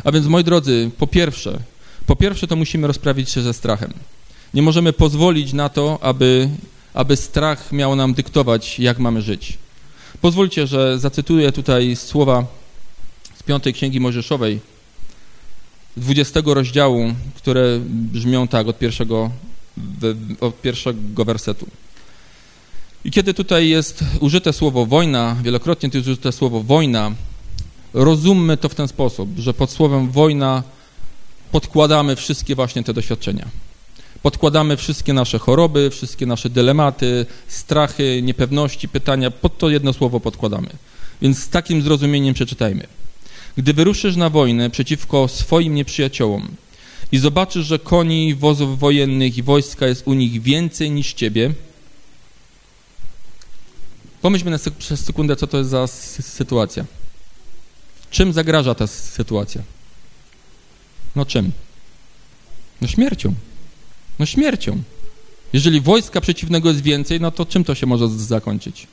A 0.04 0.12
więc, 0.12 0.26
moi 0.26 0.44
drodzy, 0.44 0.90
po 0.98 1.06
pierwsze, 1.06 1.58
po 2.06 2.16
pierwsze 2.16 2.46
to 2.46 2.56
musimy 2.56 2.86
rozprawić 2.86 3.30
się 3.30 3.42
ze 3.42 3.54
strachem. 3.54 3.92
Nie 4.54 4.62
możemy 4.62 4.92
pozwolić 4.92 5.52
na 5.52 5.68
to, 5.68 5.98
aby, 6.02 6.48
aby 6.94 7.16
strach 7.16 7.72
miał 7.72 7.96
nam 7.96 8.14
dyktować, 8.14 8.78
jak 8.78 8.98
mamy 8.98 9.22
żyć. 9.22 9.58
Pozwólcie, 10.20 10.66
że 10.66 10.98
zacytuję 10.98 11.52
tutaj 11.52 11.96
słowa 11.96 12.46
z 13.34 13.42
piątej 13.42 13.72
Księgi 13.72 14.00
Mojżeszowej, 14.00 14.60
20 15.96 16.40
rozdziału, 16.44 17.14
które 17.36 17.80
brzmią 17.84 18.48
tak 18.48 18.68
od 18.68 18.78
pierwszego, 18.78 19.30
od 20.40 20.60
pierwszego 20.60 21.24
wersetu. 21.24 21.66
I 23.04 23.10
kiedy 23.10 23.34
tutaj 23.34 23.68
jest 23.68 24.04
użyte 24.20 24.52
słowo 24.52 24.86
wojna, 24.86 25.36
wielokrotnie 25.42 25.90
tu 25.90 25.96
jest 25.96 26.08
użyte 26.08 26.32
słowo 26.32 26.62
wojna, 26.62 27.12
rozummy 27.94 28.56
to 28.56 28.68
w 28.68 28.74
ten 28.74 28.88
sposób, 28.88 29.28
że 29.38 29.54
pod 29.54 29.70
słowem 29.70 30.10
wojna 30.10 30.62
podkładamy 31.52 32.16
wszystkie 32.16 32.54
właśnie 32.54 32.82
te 32.82 32.94
doświadczenia. 32.94 33.48
Podkładamy 34.22 34.76
wszystkie 34.76 35.12
nasze 35.12 35.38
choroby, 35.38 35.90
wszystkie 35.90 36.26
nasze 36.26 36.50
dylematy, 36.50 37.26
strachy, 37.48 38.20
niepewności, 38.22 38.88
pytania, 38.88 39.30
pod 39.30 39.58
to 39.58 39.70
jedno 39.70 39.92
słowo 39.92 40.20
podkładamy. 40.20 40.68
Więc 41.22 41.38
z 41.38 41.48
takim 41.48 41.82
zrozumieniem 41.82 42.34
przeczytajmy. 42.34 42.86
Gdy 43.56 43.72
wyruszysz 43.72 44.16
na 44.16 44.30
wojnę 44.30 44.70
przeciwko 44.70 45.28
swoim 45.28 45.74
nieprzyjaciołom 45.74 46.48
i 47.12 47.18
zobaczysz, 47.18 47.66
że 47.66 47.78
koni, 47.78 48.34
wozów 48.34 48.78
wojennych 48.78 49.38
i 49.38 49.42
wojska 49.42 49.86
jest 49.86 50.02
u 50.06 50.12
nich 50.12 50.42
więcej 50.42 50.90
niż 50.90 51.12
ciebie, 51.12 51.52
pomyślmy 54.22 54.50
na 54.50 54.58
sek 54.58 54.74
przez 54.74 55.04
sekundę, 55.04 55.36
co 55.36 55.46
to 55.46 55.58
jest 55.58 55.70
za 55.70 55.86
sytuacja. 55.86 56.84
Czym 58.10 58.32
zagraża 58.32 58.74
ta 58.74 58.86
sytuacja? 58.86 59.62
No 61.16 61.26
czym? 61.26 61.52
No 62.80 62.88
śmiercią. 62.88 63.34
No 64.18 64.26
śmiercią. 64.26 64.82
Jeżeli 65.52 65.80
wojska 65.80 66.20
przeciwnego 66.20 66.68
jest 66.68 66.82
więcej, 66.82 67.20
no 67.20 67.30
to 67.30 67.46
czym 67.46 67.64
to 67.64 67.74
się 67.74 67.86
może 67.86 68.08
zakończyć? 68.08 68.86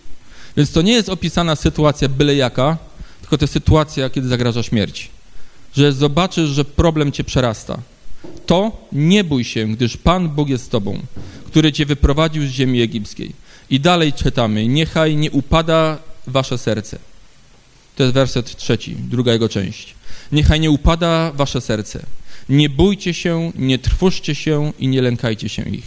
Więc 0.57 0.71
to 0.71 0.81
nie 0.81 0.93
jest 0.93 1.09
opisana 1.09 1.55
sytuacja 1.55 2.09
byle 2.09 2.35
jaka, 2.35 2.77
tylko 3.21 3.37
to 3.37 3.43
jest 3.43 3.53
sytuacja, 3.53 4.09
kiedy 4.09 4.27
zagraża 4.27 4.63
śmierć. 4.63 5.09
Że 5.75 5.93
zobaczysz, 5.93 6.49
że 6.49 6.65
problem 6.65 7.11
cię 7.11 7.23
przerasta. 7.23 7.79
To 8.45 8.87
nie 8.91 9.23
bój 9.23 9.43
się, 9.43 9.67
gdyż 9.67 9.97
Pan 9.97 10.29
Bóg 10.29 10.49
jest 10.49 10.65
z 10.65 10.69
tobą, 10.69 10.99
który 11.45 11.71
cię 11.71 11.85
wyprowadził 11.85 12.47
z 12.47 12.49
ziemi 12.49 12.81
egipskiej. 12.81 13.33
I 13.69 13.79
dalej 13.79 14.13
czytamy, 14.13 14.67
niechaj 14.67 15.15
nie 15.15 15.31
upada 15.31 15.97
wasze 16.27 16.57
serce. 16.57 16.99
To 17.95 18.03
jest 18.03 18.15
werset 18.15 18.55
trzeci, 18.55 18.95
druga 18.95 19.33
jego 19.33 19.49
część. 19.49 19.95
Niechaj 20.31 20.59
nie 20.59 20.71
upada 20.71 21.31
wasze 21.31 21.61
serce. 21.61 22.05
Nie 22.49 22.69
bójcie 22.69 23.13
się, 23.13 23.51
nie 23.55 23.79
trwóżcie 23.79 24.35
się 24.35 24.71
i 24.79 24.87
nie 24.87 25.01
lękajcie 25.01 25.49
się 25.49 25.61
ich. 25.69 25.85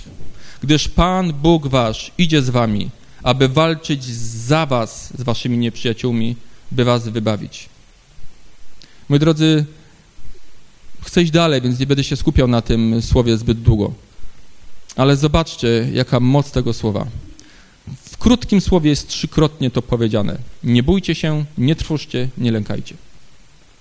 Gdyż 0.63 0.89
Pan 0.89 1.33
Bóg 1.33 1.67
wasz 1.67 2.13
idzie 2.19 2.43
z 2.43 2.51
wami, 2.51 2.91
aby 3.23 3.49
walczyć 3.49 4.05
za 4.05 4.67
was 4.67 5.13
z 5.19 5.23
waszymi 5.23 5.59
nieprzyjaciółmi, 5.59 6.37
by 6.71 6.85
was 6.85 7.09
wybawić. 7.09 7.69
Moi 9.09 9.19
drodzy, 9.19 9.65
chcę 11.03 11.23
iść 11.23 11.33
dalej, 11.33 11.61
więc 11.61 11.79
nie 11.79 11.87
będę 11.87 12.05
się 12.05 12.17
skupiał 12.17 12.49
na 12.49 12.63
tym 12.63 13.03
słowie 13.03 13.39
zbyt 13.39 13.63
długo. 13.63 13.93
Ale 14.97 15.17
zobaczcie, 15.17 15.89
jaka 15.93 16.21
moc 16.21 16.51
tego 16.51 16.73
słowa. 16.73 17.07
Krótkim 18.21 18.61
słowie 18.61 18.91
jest 18.91 19.09
trzykrotnie 19.09 19.71
to 19.71 19.83
powiedziane. 19.83 20.39
Nie 20.65 20.83
bójcie 20.83 21.15
się, 21.15 21.45
nie 21.59 21.77
trwóżcie, 21.77 22.29
nie 22.39 22.53
lękajcie. 22.53 22.95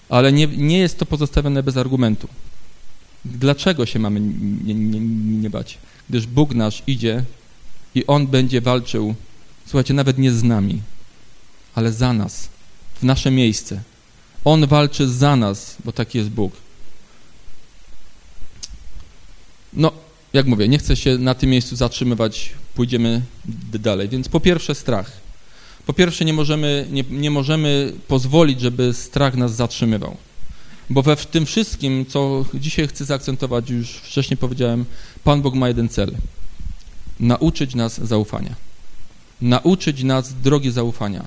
Ale 0.09 0.31
nie, 0.33 0.47
nie 0.47 0.77
jest 0.77 0.99
to 0.99 1.05
pozostawione 1.05 1.63
bez 1.63 1.77
argumentu. 1.77 2.27
Dlaczego 3.25 3.85
się 3.85 3.99
mamy 3.99 4.19
nie, 4.65 4.73
nie, 4.73 4.99
nie 5.41 5.49
bać? 5.49 5.77
Gdyż 6.09 6.27
Bóg 6.27 6.55
nasz 6.55 6.83
idzie 6.87 7.23
i 7.95 8.07
On 8.07 8.27
będzie 8.27 8.61
walczył, 8.61 9.15
słuchajcie, 9.65 9.93
nawet 9.93 10.17
nie 10.17 10.31
z 10.31 10.43
nami, 10.43 10.81
ale 11.75 11.93
za 11.93 12.13
nas, 12.13 12.49
w 12.95 13.03
nasze 13.03 13.31
miejsce. 13.31 13.81
On 14.45 14.67
walczy 14.67 15.07
za 15.07 15.35
nas, 15.35 15.77
bo 15.85 15.91
taki 15.91 16.17
jest 16.17 16.29
Bóg. 16.29 16.53
No, 19.73 19.91
jak 20.33 20.45
mówię, 20.45 20.67
nie 20.67 20.77
chcę 20.77 20.95
się 20.95 21.17
na 21.17 21.35
tym 21.35 21.49
miejscu 21.49 21.75
zatrzymywać, 21.75 22.49
pójdziemy 22.75 23.21
dalej. 23.73 24.09
Więc 24.09 24.29
po 24.29 24.39
pierwsze 24.39 24.75
strach. 24.75 25.11
Po 25.85 25.93
pierwsze 25.93 26.25
nie 26.25 26.33
możemy, 26.33 26.87
nie, 26.91 27.03
nie 27.09 27.31
możemy 27.31 27.93
pozwolić, 28.07 28.61
żeby 28.61 28.93
strach 28.93 29.35
nas 29.35 29.55
zatrzymywał. 29.55 30.17
Bo 30.89 31.01
we 31.01 31.15
w 31.15 31.25
tym 31.25 31.45
wszystkim, 31.45 32.05
co 32.05 32.45
dzisiaj 32.53 32.87
chcę 32.87 33.05
zaakcentować, 33.05 33.69
już 33.69 33.89
wcześniej 33.89 34.37
powiedziałem, 34.37 34.85
Pan 35.23 35.41
Bóg 35.41 35.55
ma 35.55 35.67
jeden 35.67 35.89
cel. 35.89 36.11
Nauczyć 37.19 37.75
nas 37.75 38.01
zaufania. 38.07 38.55
Nauczyć 39.41 40.03
nas 40.03 40.33
drogi 40.33 40.71
zaufania, 40.71 41.25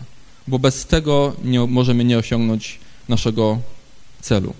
bo 0.48 0.58
bez 0.58 0.86
tego 0.86 1.36
nie, 1.44 1.60
możemy 1.60 2.04
nie 2.04 2.18
osiągnąć 2.18 2.78
naszego 3.08 3.58
celu. 4.20 4.54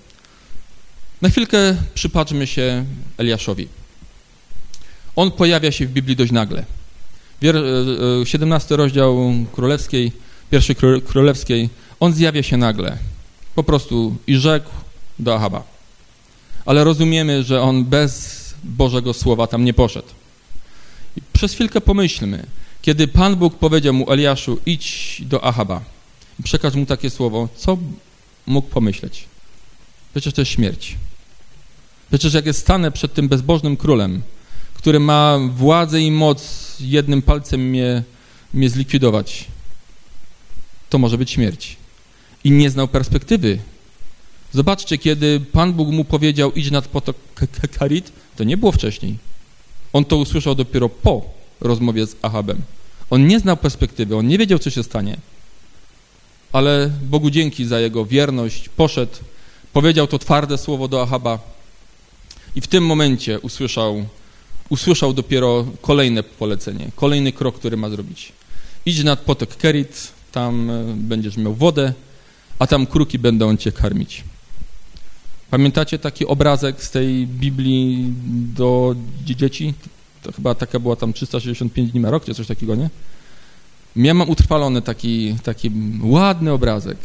Na 1.23 1.29
chwilkę 1.29 1.77
przypatrzmy 1.95 2.47
się 2.47 2.85
Eliaszowi. 3.19 3.69
On 5.16 5.31
pojawia 5.31 5.73
się 5.73 5.87
w 5.87 5.92
Biblii 5.92 6.16
dość 6.16 6.33
nagle. 6.33 6.64
17 8.25 8.69
e, 8.71 8.75
e, 8.75 8.76
rozdział 8.76 9.35
królewskiej, 9.52 10.12
pierwszej 10.50 10.76
królewskiej, 11.04 11.69
on 12.00 12.12
zjawia 12.12 12.42
się 12.42 12.57
nagle. 12.57 12.99
Po 13.54 13.62
prostu 13.62 14.16
i 14.26 14.37
rzekł 14.37 14.71
do 15.19 15.35
Ahaba. 15.35 15.62
Ale 16.64 16.85
rozumiemy, 16.85 17.42
że 17.42 17.62
on 17.62 17.85
bez 17.85 18.42
Bożego 18.64 19.14
Słowa 19.14 19.47
tam 19.47 19.64
nie 19.64 19.75
poszedł. 19.75 20.09
Przez 21.33 21.52
chwilkę 21.52 21.81
pomyślmy, 21.81 22.47
kiedy 22.83 23.09
Pan 23.09 23.37
Bóg 23.37 23.54
powiedział 23.54 23.95
mu 23.95 24.12
Eliaszu, 24.12 24.59
idź 24.66 25.23
do 25.25 25.45
Ahaba 25.45 25.81
przekaż 26.42 26.75
mu 26.75 26.87
takie 26.87 27.11
słowo, 27.11 27.49
co 27.57 27.78
mógł 28.47 28.69
pomyśleć? 28.69 29.25
Przecież 30.12 30.35
to 30.35 30.40
jest 30.40 30.50
śmierć. 30.50 30.97
Przecież 32.09 32.35
jak 32.35 32.47
jest 32.47 32.61
stanę 32.61 32.90
przed 32.92 33.14
tym 33.14 33.28
bezbożnym 33.28 33.76
królem, 33.76 34.23
który 34.83 35.01
ma 35.01 35.39
władzę 35.39 36.01
i 36.01 36.11
moc 36.11 36.77
jednym 36.81 37.23
palcem 37.23 37.61
mnie, 37.61 38.03
mnie 38.55 38.69
zlikwidować, 38.71 39.45
to 40.91 40.99
może 40.99 41.19
być 41.19 41.31
śmierć. 41.31 41.77
I 42.45 42.51
nie 42.51 42.71
znał 42.71 42.89
perspektywy. 42.89 43.59
Zobaczcie, 44.53 44.99
kiedy 44.99 45.41
Pan 45.53 45.73
Bóg 45.73 45.89
mu 45.89 46.05
powiedział, 46.05 46.53
idź 46.53 46.71
nad 46.71 46.89
potok 46.89 47.17
Karit, 47.79 48.12
to 48.37 48.45
nie 48.45 48.57
było 48.57 48.73
wcześniej. 48.73 49.19
On 49.93 50.05
to 50.05 50.17
usłyszał 50.17 50.55
dopiero 50.55 50.89
po 50.89 51.25
rozmowie 51.61 52.07
z 52.07 52.17
Ahabem. 52.23 52.62
On 53.11 53.27
nie 53.27 53.41
znał 53.41 53.57
perspektywy, 53.57 54.17
on 54.17 54.27
nie 54.27 54.39
wiedział, 54.39 54.59
co 54.59 54.71
się 54.71 54.83
stanie. 54.83 55.17
Ale 56.53 56.91
Bogu 57.03 57.31
dzięki 57.31 57.67
za 57.67 57.81
jego 57.81 58.07
wierność, 58.07 58.69
poszedł, 58.69 59.17
powiedział 59.73 60.07
to 60.07 60.19
twarde 60.19 60.59
słowo 60.59 60.89
do 60.89 61.03
Ahaba 61.03 61.39
i 62.57 62.61
w 62.61 62.67
tym 62.67 62.87
momencie 62.87 63.41
usłyszał 63.41 64.05
usłyszał 64.73 65.12
dopiero 65.12 65.67
kolejne 65.81 66.23
polecenie, 66.23 66.91
kolejny 66.97 67.33
krok, 67.33 67.59
który 67.59 67.76
ma 67.76 67.91
zrobić. 67.91 68.33
Idź 68.87 69.05
nad 69.05 69.21
potok 69.21 69.57
Kerit, 69.57 70.12
tam 70.33 70.71
e, 70.71 70.85
będziesz 70.97 71.37
miał 71.37 71.55
wodę, 71.55 71.93
a 72.59 72.67
tam 72.67 72.87
kruki 72.87 73.19
będą 73.19 73.57
cię 73.57 73.73
karmić. 73.73 74.25
Pamiętacie 75.50 75.99
taki 75.99 76.26
obrazek 76.26 76.85
z 76.85 76.91
tej 76.91 77.26
Biblii 77.26 78.14
do 78.57 78.95
dzieci? 79.25 79.75
To 80.23 80.33
chyba 80.33 80.55
taka 80.55 80.81
była 80.81 80.97
tam 80.97 81.12
365 81.12 81.91
dni 81.91 82.00
na 82.00 82.11
rok, 82.11 82.25
czy 82.25 82.35
coś 82.35 82.47
takiego, 82.47 82.75
nie? 82.75 82.91
Ja 83.97 84.14
mam 84.14 84.31
utrwalony 84.31 84.83
taki, 84.83 85.37
taki 85.43 85.71
ładny 86.02 86.52
obrazek. 86.52 86.99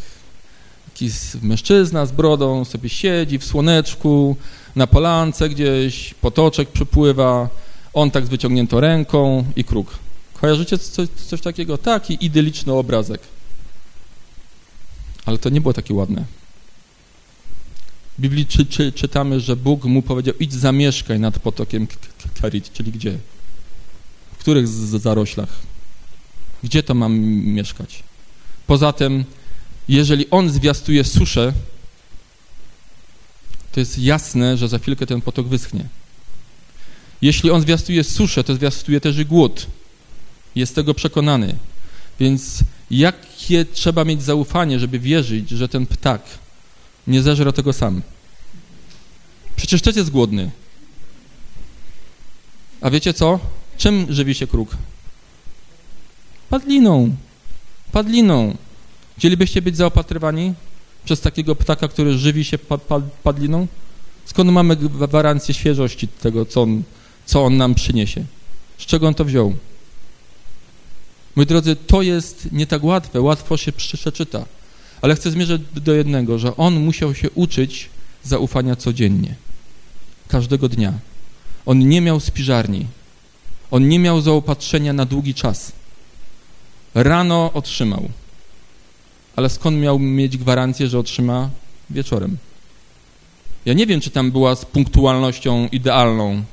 Taki 0.98 1.12
mężczyzna 1.42 2.06
z 2.06 2.12
brodą 2.12 2.66
sobie 2.66 2.90
siedzi 2.90 3.40
w 3.40 3.46
słoneczku, 3.46 4.36
na 4.76 4.88
polance 4.88 5.50
gdzieś, 5.50 6.14
potoczek 6.14 6.70
przypływa, 6.70 7.50
on 7.94 8.12
tak 8.12 8.26
z 8.26 8.30
wyciągniętą 8.30 8.80
ręką 8.80 9.46
i 9.56 9.64
kruk. 9.64 10.00
Kojarzycie 10.34 10.78
coś, 10.78 11.10
coś 11.10 11.42
takiego? 11.42 11.78
Taki 11.78 12.26
idyliczny 12.26 12.74
obrazek. 12.74 13.22
Ale 15.26 15.38
to 15.38 15.50
nie 15.50 15.62
było 15.62 15.74
takie 15.74 15.94
ładne. 15.94 16.26
W 18.18 18.22
Biblii 18.22 18.46
czy, 18.46 18.66
czy, 18.66 18.92
czytamy, 18.92 19.40
że 19.40 19.56
Bóg 19.56 19.86
mu 19.86 20.02
powiedział, 20.02 20.34
idź 20.40 20.54
zamieszkaj 20.54 21.20
nad 21.20 21.40
potokiem 21.40 21.88
Karit, 22.42 22.74
czyli 22.74 22.92
gdzie? 22.92 23.18
W 24.34 24.38
których 24.38 24.68
zaroślach? 24.68 25.50
Gdzie 26.64 26.84
to 26.84 26.94
mam 26.94 27.20
mieszkać? 27.20 28.04
Poza 28.68 28.94
tym, 28.94 29.26
jeżeli 29.88 30.30
on 30.30 30.50
zwiastuje 30.50 31.04
suszę, 31.04 31.54
to 33.72 33.80
jest 33.80 34.00
jasne, 34.00 34.58
że 34.58 34.68
za 34.68 34.80
chwilkę 34.80 35.06
ten 35.06 35.22
potok 35.22 35.48
wyschnie. 35.48 35.86
Jeśli 37.22 37.52
on 37.52 37.62
zwiastuje 37.62 38.04
suszę, 38.04 38.44
to 38.44 38.56
zwiastuje 38.56 39.02
też 39.02 39.18
i 39.18 39.26
głód. 39.26 39.68
Jest 40.56 40.76
tego 40.76 40.94
przekonany. 40.94 41.56
Więc 42.20 42.60
jakie 42.92 43.66
trzeba 43.66 44.06
mieć 44.06 44.24
zaufanie, 44.24 44.80
żeby 44.80 45.00
wierzyć, 45.00 45.50
że 45.50 45.70
ten 45.70 45.86
ptak 45.86 46.22
nie 47.08 47.22
zeżre 47.22 47.54
tego 47.54 47.74
sam? 47.74 48.02
Przecież 49.56 49.82
też 49.82 49.96
jest 49.96 50.10
głodny. 50.10 50.52
A 52.82 52.90
wiecie 52.90 53.14
co? 53.14 53.40
Czym 53.78 54.06
żywi 54.10 54.36
się 54.36 54.48
kruk? 54.48 54.78
Padliną. 56.50 57.16
Padliną. 57.92 58.56
Chcielibyście 59.18 59.62
być 59.62 59.78
zaopatrywani? 59.78 60.54
przez 61.08 61.22
takiego 61.22 61.56
ptaka, 61.56 61.88
który 61.88 62.18
żywi 62.18 62.46
się 62.46 62.58
padliną? 63.24 63.68
Skąd 64.26 64.52
mamy 64.52 64.76
gwarancję 64.76 65.54
świeżości 65.54 66.08
tego, 66.08 66.46
co 66.46 66.62
on, 66.62 66.84
co 67.26 67.46
on 67.46 67.58
nam 67.58 67.76
przyniesie? 67.76 68.24
Z 68.78 68.86
czego 68.86 69.08
on 69.08 69.14
to 69.14 69.26
wziął? 69.26 69.56
Moi 71.36 71.46
drodzy, 71.46 71.76
to 71.76 72.02
jest 72.02 72.52
nie 72.52 72.68
tak 72.68 72.84
łatwe, 72.84 73.22
łatwo 73.22 73.58
się 73.58 73.72
przeczyta, 73.72 74.46
ale 75.02 75.16
chcę 75.16 75.32
zmierzyć 75.32 75.62
do 75.76 75.94
jednego, 75.94 76.40
że 76.40 76.58
on 76.58 76.80
musiał 76.80 77.16
się 77.16 77.30
uczyć 77.32 77.90
zaufania 78.24 78.76
codziennie, 78.76 79.36
każdego 80.28 80.70
dnia. 80.70 80.94
On 81.66 81.80
nie 81.80 82.02
miał 82.02 82.20
spiżarni, 82.20 82.86
on 83.72 83.88
nie 83.88 84.00
miał 84.00 84.22
zaopatrzenia 84.22 84.94
na 84.94 85.06
długi 85.06 85.34
czas. 85.34 85.72
Rano 86.94 87.52
otrzymał, 87.54 88.10
ale 89.38 89.50
skąd 89.50 89.78
miał 89.78 90.00
mieć 90.00 90.38
gwarancję, 90.38 90.88
że 90.88 91.00
otrzyma 91.00 91.50
wieczorem? 91.90 92.38
Ja 93.66 93.74
nie 93.74 93.86
wiem, 93.86 94.02
czy 94.02 94.10
tam 94.10 94.32
była 94.32 94.56
z 94.56 94.66
punktualnością 94.66 95.68
idealną. 95.72 96.44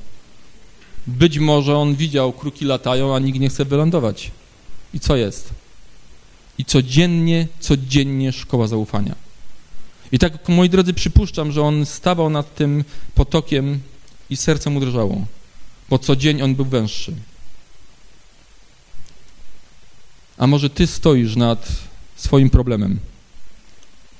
Być 1.07 1.39
może 1.39 1.77
on 1.77 1.95
widział, 1.95 2.33
kruki 2.33 2.65
latają, 2.65 3.15
a 3.15 3.19
nikt 3.19 3.39
nie 3.39 3.49
chce 3.49 3.65
wylądować. 3.65 4.31
I 4.93 4.99
co 4.99 5.15
jest? 5.15 5.49
I 6.57 6.65
codziennie, 6.65 7.47
codziennie 7.59 8.31
szkoła 8.31 8.67
zaufania. 8.67 9.15
I 10.11 10.19
tak, 10.19 10.49
moi 10.49 10.69
drodzy, 10.69 10.93
przypuszczam, 10.93 11.51
że 11.51 11.61
on 11.61 11.85
stawał 11.85 12.29
nad 12.29 12.55
tym 12.55 12.83
potokiem 13.15 13.79
i 14.29 14.37
serce 14.37 14.69
mu 14.69 14.79
drżało, 14.79 15.25
bo 15.89 15.99
co 15.99 16.15
dzień 16.15 16.41
on 16.41 16.55
był 16.55 16.65
węższy. 16.65 17.13
A 20.37 20.47
może 20.47 20.69
ty 20.69 20.87
stoisz 20.87 21.35
nad 21.35 21.85
swoim 22.25 22.49
problemem 22.49 22.99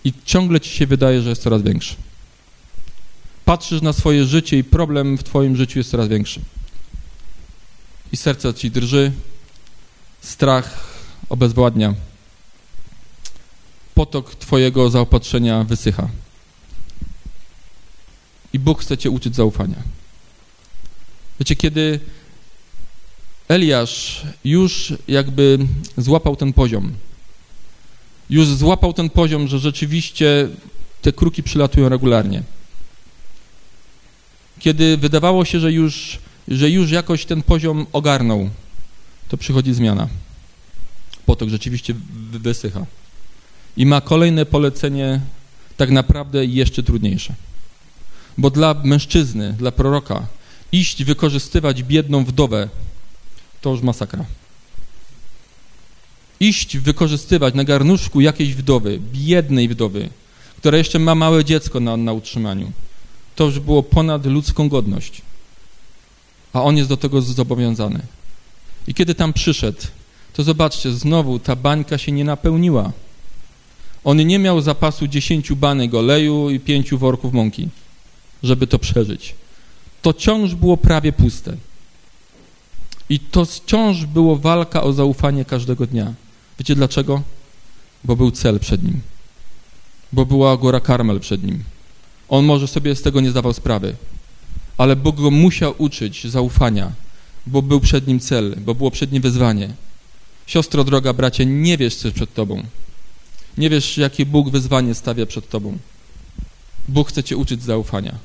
i 0.04 0.14
ciągle 0.26 0.62
ci 0.62 0.70
się 0.70 0.88
wydaje, 0.88 1.22
że 1.22 1.30
jest 1.30 1.42
coraz 1.42 1.62
większy. 1.62 1.96
Patrzysz 3.46 3.82
na 3.82 3.94
swoje 3.94 4.26
życie 4.26 4.58
i 4.58 4.64
problem 4.64 5.18
w 5.18 5.24
twoim 5.24 5.56
życiu 5.56 5.80
jest 5.80 5.92
coraz 5.92 6.08
większy. 6.08 6.42
I 8.12 8.18
serce 8.18 8.54
ci 8.54 8.72
drży, 8.72 9.12
strach 10.22 10.84
obezwładnia. 11.30 11.94
Potok 13.94 14.36
twojego 14.36 14.90
zaopatrzenia 14.90 15.64
wysycha. 15.64 16.10
I 18.54 18.60
Bóg 18.60 18.82
chce 18.82 18.98
cię 18.98 19.10
uczyć 19.10 19.36
zaufania. 19.36 19.78
Wiecie, 21.40 21.56
kiedy 21.56 22.00
Eliasz 23.48 24.22
już 24.44 24.94
jakby 25.08 25.60
złapał 25.98 26.36
ten 26.36 26.54
poziom, 26.54 26.94
już 28.30 28.48
złapał 28.48 28.94
ten 28.94 29.10
poziom, 29.10 29.48
że 29.48 29.60
rzeczywiście 29.60 30.48
te 31.02 31.12
kruki 31.12 31.44
przylatują 31.44 31.90
regularnie. 31.90 32.44
Kiedy 34.60 34.98
wydawało 34.98 35.46
się, 35.46 35.60
że 35.60 35.72
już, 35.72 36.20
że 36.48 36.70
już 36.70 36.92
jakoś 36.92 37.26
ten 37.26 37.44
poziom 37.44 37.86
ogarnął, 37.94 38.50
to 39.28 39.38
przychodzi 39.38 39.74
zmiana. 39.74 40.08
Potok 41.26 41.50
rzeczywiście 41.50 41.96
wysycha. 42.32 42.86
I 43.78 43.86
ma 43.86 44.02
kolejne 44.02 44.46
polecenie, 44.46 45.22
tak 45.78 45.92
naprawdę 45.92 46.46
jeszcze 46.46 46.84
trudniejsze. 46.84 47.34
Bo 48.38 48.50
dla 48.50 48.74
mężczyzny, 48.74 49.54
dla 49.54 49.72
proroka, 49.72 50.28
iść 50.72 51.04
wykorzystywać 51.04 51.84
biedną 51.84 52.26
wdowę, 52.26 52.70
to 53.62 53.70
już 53.70 53.82
masakra 53.82 54.26
iść 56.40 56.78
wykorzystywać 56.78 57.54
na 57.54 57.64
garnuszku 57.64 58.22
jakiejś 58.22 58.54
wdowy, 58.54 59.00
biednej 59.14 59.70
wdowy, 59.70 60.10
która 60.58 60.78
jeszcze 60.78 61.00
ma 61.00 61.16
małe 61.16 61.46
dziecko 61.46 61.80
na, 61.80 61.98
na 61.98 62.14
utrzymaniu. 62.14 62.72
To 63.36 63.46
już 63.46 63.60
było 63.60 63.84
ponad 63.84 64.26
ludzką 64.26 64.70
godność. 64.70 65.22
a 66.54 66.64
on 66.64 66.78
jest 66.78 66.90
do 66.90 66.98
tego 66.98 67.22
zobowiązany. 67.22 68.00
I 68.88 68.94
kiedy 68.94 69.16
tam 69.16 69.34
przyszedł, 69.34 69.82
to 70.34 70.44
zobaczcie, 70.44 70.92
znowu 70.92 71.40
ta 71.40 71.56
bańka 71.56 71.98
się 71.98 72.12
nie 72.12 72.24
napełniła. 72.24 72.92
On 74.04 74.18
nie 74.18 74.40
miał 74.40 74.62
zapasu 74.62 75.08
dziesięciu 75.08 75.56
banek 75.56 75.94
oleju 75.94 76.50
i 76.50 76.60
pięciu 76.60 76.98
worków 76.98 77.34
mąki, 77.34 77.70
żeby 78.44 78.68
to 78.68 78.80
przeżyć. 78.80 79.36
To 80.02 80.14
wciąż 80.14 80.56
było 80.56 80.78
prawie 80.78 81.12
puste. 81.12 81.58
I 83.10 83.20
to 83.20 83.46
wciąż 83.46 84.06
było 84.06 84.36
walka 84.36 84.84
o 84.84 84.94
zaufanie 84.94 85.46
każdego 85.46 85.88
dnia. 85.88 86.14
Wiecie 86.60 86.76
dlaczego? 86.76 87.22
Bo 88.04 88.16
był 88.16 88.32
cel 88.32 88.60
przed 88.60 88.84
nim. 88.84 89.02
Bo 90.14 90.26
była 90.26 90.58
góra 90.58 90.80
Karmel 90.80 91.20
przed 91.20 91.44
nim. 91.44 91.64
On 92.30 92.46
może 92.46 92.68
sobie 92.68 92.96
z 92.96 93.02
tego 93.02 93.22
nie 93.22 93.32
zdawał 93.32 93.54
sprawy, 93.54 93.96
ale 94.78 94.96
Bóg 94.96 95.16
go 95.16 95.32
musiał 95.32 95.76
uczyć 95.78 96.28
zaufania, 96.28 96.92
bo 97.48 97.62
był 97.62 97.80
przed 97.80 98.08
nim 98.08 98.20
cel, 98.20 98.56
bo 98.60 98.76
było 98.76 98.92
przed 98.92 99.12
nim 99.12 99.22
wyzwanie. 99.22 99.74
Siostro 100.48 100.84
droga, 100.84 101.14
bracie, 101.14 101.46
nie 101.46 101.78
wiesz, 101.78 101.96
co 101.96 102.08
jest 102.08 102.16
przed 102.16 102.34
tobą. 102.34 102.64
Nie 103.58 103.70
wiesz, 103.70 103.98
jakie 103.98 104.26
Bóg 104.26 104.50
wyzwanie 104.50 104.96
stawia 104.96 105.26
przed 105.26 105.50
tobą. 105.50 105.78
Bóg 106.88 107.10
chce 107.10 107.24
cię 107.24 107.38
uczyć 107.38 107.64
zaufania. 107.64 108.16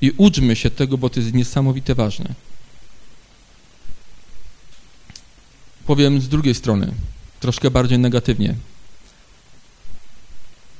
I 0.00 0.10
uczmy 0.16 0.56
się 0.56 0.70
tego, 0.70 0.98
bo 0.98 1.10
to 1.10 1.20
jest 1.20 1.34
niesamowite 1.34 1.94
ważne. 1.94 2.34
Powiem 5.86 6.20
z 6.20 6.28
drugiej 6.28 6.54
strony, 6.54 6.92
troszkę 7.46 7.70
bardziej 7.70 7.98
negatywnie. 7.98 8.54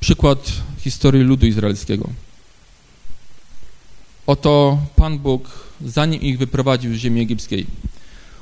Przykład 0.01 0.53
historii 0.79 1.23
ludu 1.23 1.47
izraelskiego. 1.47 2.11
Oto 4.27 4.79
Pan 4.97 5.19
Bóg, 5.19 5.51
zanim 5.85 6.21
ich 6.21 6.39
wyprowadził 6.39 6.95
z 6.95 6.97
ziemi 6.97 7.21
egipskiej, 7.21 7.67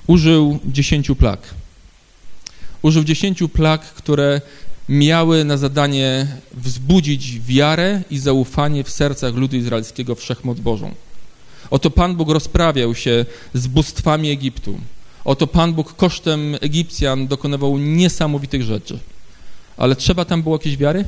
użył 0.06 0.58
dziesięciu 0.64 1.16
plag. 1.16 1.54
Użył 2.82 3.04
dziesięciu 3.04 3.48
plag, 3.48 3.80
które 3.80 4.40
miały 4.88 5.44
na 5.44 5.56
zadanie 5.56 6.26
wzbudzić 6.52 7.40
wiarę 7.40 8.02
i 8.10 8.18
zaufanie 8.18 8.84
w 8.84 8.90
sercach 8.90 9.34
ludu 9.34 9.56
izraelskiego 9.56 10.14
wszechmoc 10.14 10.60
Bożą. 10.60 10.94
Oto 11.70 11.90
Pan 11.90 12.16
Bóg 12.16 12.28
rozprawiał 12.28 12.94
się 12.94 13.26
z 13.54 13.66
bóstwami 13.66 14.30
Egiptu. 14.30 14.80
Oto 15.24 15.46
Pan 15.46 15.74
Bóg 15.74 15.96
kosztem 15.96 16.56
Egipcjan 16.60 17.26
dokonywał 17.26 17.78
niesamowitych 17.78 18.62
rzeczy. 18.62 18.98
Ale 19.76 19.96
trzeba 19.96 20.24
tam 20.24 20.42
było 20.42 20.54
jakieś 20.54 20.76
wiary? 20.76 21.04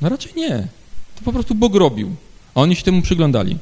No 0.00 0.08
raczej 0.08 0.32
nie. 0.36 0.68
To 1.16 1.22
po 1.24 1.32
prostu 1.32 1.54
Bóg 1.54 1.74
robił, 1.74 2.16
a 2.54 2.60
oni 2.60 2.76
się 2.76 2.82
temu 2.82 3.02
przyglądali. 3.02 3.58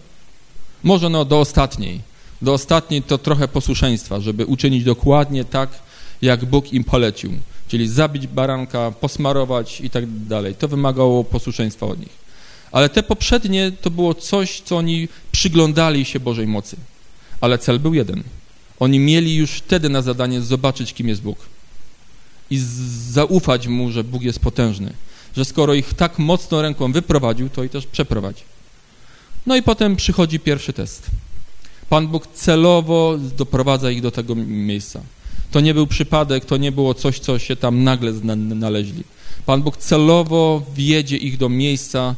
Może 0.82 1.08
no 1.08 1.24
do 1.24 1.40
ostatniej. 1.40 2.00
Do 2.42 2.52
ostatniej 2.52 3.02
to 3.02 3.18
trochę 3.18 3.48
posłuszeństwa, 3.48 4.20
żeby 4.20 4.46
uczynić 4.46 4.84
dokładnie 4.84 5.44
tak, 5.44 5.70
jak 6.22 6.44
Bóg 6.44 6.72
im 6.72 6.84
polecił. 6.84 7.32
Czyli 7.68 7.88
zabić 7.88 8.26
baranka, 8.26 8.90
posmarować 8.90 9.80
i 9.80 9.90
tak 9.90 10.24
dalej. 10.24 10.54
To 10.54 10.68
wymagało 10.68 11.24
posłuszeństwa 11.24 11.86
od 11.86 12.00
nich. 12.00 12.22
Ale 12.72 12.88
te 12.88 13.02
poprzednie 13.02 13.72
to 13.80 13.90
było 13.90 14.14
coś, 14.14 14.60
co 14.60 14.76
oni 14.76 15.08
przyglądali 15.32 16.04
się 16.04 16.20
Bożej 16.20 16.46
mocy. 16.46 16.76
Ale 17.42 17.58
cel 17.58 17.78
był 17.78 17.94
jeden. 17.94 18.22
Oni 18.78 18.98
mieli 18.98 19.36
już 19.36 19.50
wtedy 19.50 19.88
na 19.88 20.02
zadanie 20.02 20.40
zobaczyć, 20.40 20.94
kim 20.94 21.08
jest 21.08 21.22
Bóg. 21.22 21.38
I 22.50 22.58
zaufać 23.10 23.68
Mu, 23.68 23.90
że 23.90 24.04
Bóg 24.04 24.22
jest 24.22 24.40
potężny 24.40 24.92
że 25.36 25.44
skoro 25.44 25.74
ich 25.74 25.94
tak 25.94 26.18
mocno 26.18 26.62
ręką 26.62 26.92
wyprowadził, 26.92 27.48
to 27.48 27.64
i 27.64 27.68
też 27.68 27.86
przeprowadzi. 27.86 28.42
No 29.46 29.56
i 29.56 29.62
potem 29.62 29.96
przychodzi 29.96 30.40
pierwszy 30.40 30.72
test. 30.72 31.06
Pan 31.88 32.08
Bóg 32.08 32.26
celowo 32.26 33.18
doprowadza 33.36 33.90
ich 33.90 34.02
do 34.02 34.10
tego 34.10 34.34
miejsca. 34.34 35.00
To 35.50 35.60
nie 35.60 35.74
był 35.74 35.86
przypadek, 35.86 36.44
to 36.44 36.56
nie 36.56 36.72
było 36.72 36.94
coś, 36.94 37.18
co 37.18 37.38
się 37.38 37.56
tam 37.56 37.84
nagle 37.84 38.12
znaleźli. 38.12 39.04
Pan 39.46 39.62
Bóg 39.62 39.76
celowo 39.76 40.62
wiedzie 40.74 41.16
ich 41.16 41.38
do 41.38 41.48
miejsca 41.48 42.14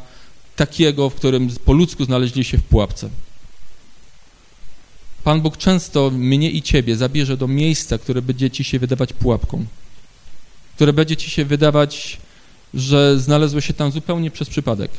takiego, 0.57 1.11
w 1.11 1.15
którym 1.15 1.49
po 1.65 1.73
ludzku 1.73 2.05
znaleźli 2.05 2.45
się 2.45 2.59
w 2.59 2.63
pułapce. 2.63 3.09
Pan 5.25 5.41
Bóg 5.41 5.57
często 5.57 6.11
mnie 6.11 6.51
i 6.51 6.63
ciebie 6.63 6.97
zabierze 6.97 7.37
do 7.37 7.49
miejsca, 7.49 7.99
które 7.99 8.23
będzie 8.23 8.51
ci 8.51 8.65
się 8.65 8.79
wydawać 8.79 9.13
pułapką, 9.13 9.65
które 10.75 10.93
będzie 10.93 11.17
ci 11.17 11.31
się 11.31 11.45
wydawać 11.45 12.19
że 12.75 13.19
znalazłeś 13.21 13.67
się 13.67 13.75
tam 13.75 13.93
zupełnie 13.93 14.31
przez 14.31 14.49
przypadek. 14.49 14.91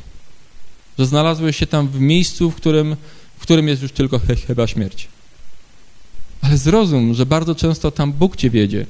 Że 0.99 1.05
znalazłeś 1.05 1.57
się 1.57 1.67
tam 1.67 1.88
w 1.88 1.99
miejscu, 1.99 2.51
w 2.51 2.55
którym, 2.55 2.95
w 3.38 3.41
którym 3.41 3.67
jest 3.67 3.81
już 3.81 3.91
tylko 3.91 4.19
chyba 4.47 4.67
śmierć. 4.67 5.07
Ale 6.41 6.57
zrozum, 6.57 7.13
że 7.13 7.25
bardzo 7.25 7.55
często 7.55 7.91
tam 7.91 8.13
Bóg 8.13 8.35
cię 8.35 8.49
wiedzie. 8.49 8.85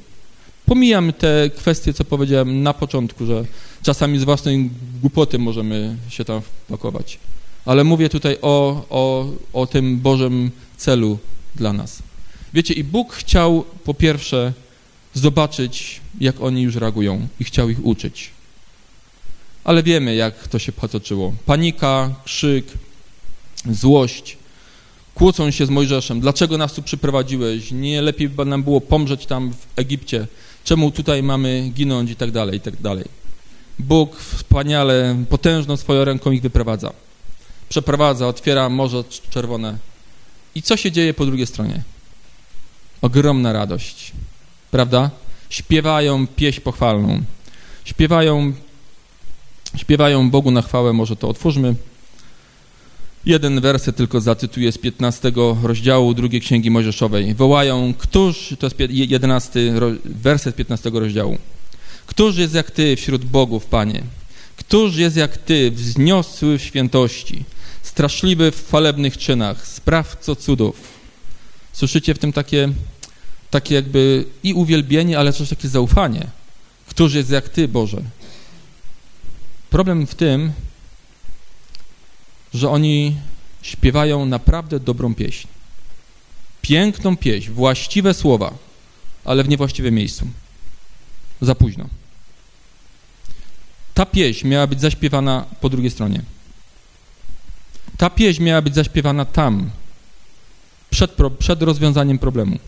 Pomijam 0.66 1.14
te 1.14 1.50
kwestie, 1.58 1.94
co 1.94 2.06
powiedziałem 2.06 2.64
na 2.64 2.74
początku, 2.74 3.26
że 3.26 3.46
czasami 3.84 4.20
z 4.20 4.24
własnej 4.24 4.70
głupoty 5.02 5.40
możemy 5.40 5.98
się 6.10 6.26
tam 6.26 6.42
wpakować. 6.42 7.20
Ale 7.66 7.84
mówię 7.84 8.10
tutaj 8.10 8.38
o, 8.42 8.86
o, 8.90 9.30
o 9.54 9.68
tym 9.68 10.00
Bożym 10.00 10.52
celu 10.76 11.20
dla 11.56 11.74
nas. 11.74 12.04
Wiecie, 12.54 12.74
i 12.74 12.84
Bóg 12.84 13.14
chciał 13.14 13.66
po 13.84 13.94
pierwsze 13.94 14.54
zobaczyć, 15.14 16.02
jak 16.20 16.42
oni 16.42 16.62
już 16.62 16.76
reagują 16.76 17.28
i 17.40 17.44
chciał 17.44 17.70
ich 17.70 17.86
uczyć 17.86 18.36
ale 19.66 19.84
wiemy, 19.84 20.16
jak 20.16 20.48
to 20.48 20.60
się 20.60 20.72
potoczyło. 20.72 21.34
Panika, 21.46 22.10
krzyk, 22.26 22.66
złość, 23.70 24.38
kłócą 25.16 25.52
się 25.52 25.66
z 25.66 25.70
Mojżeszem. 25.70 26.20
Dlaczego 26.20 26.58
nas 26.58 26.74
tu 26.74 26.82
przyprowadziłeś? 26.82 27.72
Nie 27.72 28.02
lepiej 28.02 28.30
by 28.30 28.46
nam 28.46 28.64
było 28.64 28.82
pomrzeć 28.82 29.26
tam 29.26 29.54
w 29.54 29.80
Egipcie? 29.80 30.28
Czemu 30.64 30.92
tutaj 30.92 31.24
mamy 31.24 31.72
ginąć 31.74 32.12
i 32.12 32.16
tak 32.16 32.32
dalej, 32.32 32.58
i 32.58 32.62
tak 32.62 32.82
dalej. 32.82 33.06
Bóg 33.80 34.16
wspaniale, 34.16 35.16
potężną 35.30 35.78
swoją 35.78 36.06
ręką 36.06 36.32
ich 36.32 36.42
wyprowadza. 36.42 36.94
Przeprowadza, 37.70 38.28
otwiera 38.28 38.70
Morze 38.70 39.04
Czerwone. 39.30 39.78
I 40.56 40.62
co 40.62 40.78
się 40.78 40.92
dzieje 40.92 41.14
po 41.14 41.26
drugiej 41.26 41.48
stronie? 41.48 41.82
Ogromna 43.02 43.54
radość, 43.54 44.12
prawda? 44.72 45.10
Śpiewają 45.50 46.28
pieśń 46.28 46.62
pochwalną. 46.62 47.22
Śpiewają 47.86 48.54
śpiewają 49.78 50.30
Bogu 50.30 50.52
na 50.52 50.62
chwałę, 50.62 50.94
może 50.94 51.16
to 51.16 51.30
otwórzmy. 51.30 51.76
Jeden 53.26 53.62
werset 53.62 53.96
tylko 53.96 54.22
zacytuję 54.22 54.72
z 54.72 54.78
15 54.78 55.32
rozdziału 55.64 56.14
drugiej 56.14 56.42
Księgi 56.42 56.72
Mojżeszowej. 56.72 57.36
Wołają, 57.36 57.94
któż, 57.98 58.56
to 58.60 58.68
jest 58.68 58.76
11 58.90 59.74
werset 60.06 60.56
15 60.56 60.90
rozdziału. 60.90 61.38
Któż 62.06 62.38
jest 62.38 62.54
jak 62.54 62.72
Ty 62.72 62.96
wśród 62.96 63.26
bogów, 63.26 63.66
Panie? 63.66 64.04
Któż 64.56 64.96
jest 64.96 65.16
jak 65.16 65.38
Ty, 65.38 65.72
wzniosły 65.72 66.58
w 66.58 66.64
świętości, 66.64 67.44
straszliwy 67.86 68.52
w 68.52 68.68
chwalebnych 68.68 69.18
czynach, 69.18 69.68
sprawco 69.68 70.36
cudów? 70.36 70.82
Słyszycie 71.74 72.14
w 72.14 72.20
tym 72.20 72.34
takie, 72.34 72.70
takie 73.52 73.76
jakby 73.76 74.26
i 74.44 74.54
uwielbienie, 74.54 75.20
ale 75.20 75.34
też 75.34 75.50
takie 75.50 75.70
zaufanie. 75.70 76.28
Któż 76.88 77.14
jest 77.14 77.30
jak 77.30 77.50
Ty, 77.50 77.68
Boże? 77.68 78.02
Problem 79.70 80.08
w 80.08 80.16
tym, 80.16 80.52
że 82.54 82.70
oni 82.70 83.16
śpiewają 83.62 84.26
naprawdę 84.26 84.80
dobrą 84.80 85.16
pieśń. 85.16 85.48
Piękną 86.62 87.18
pieśń, 87.18 87.52
właściwe 87.52 88.14
słowa, 88.14 88.54
ale 89.26 89.44
w 89.44 89.50
niewłaściwym 89.50 89.96
miejscu. 89.96 90.28
Za 91.42 91.56
późno. 91.56 91.90
Ta 93.94 94.06
pieśń 94.06 94.48
miała 94.48 94.68
być 94.68 94.82
zaśpiewana 94.82 95.46
po 95.62 95.70
drugiej 95.70 95.92
stronie. 95.92 96.22
Ta 97.98 98.10
pieśń 98.10 98.44
miała 98.44 98.62
być 98.62 98.76
zaśpiewana 98.76 99.26
tam, 99.26 99.70
przed, 100.90 101.12
przed 101.40 101.62
rozwiązaniem 101.62 102.20
problemu. 102.20 102.60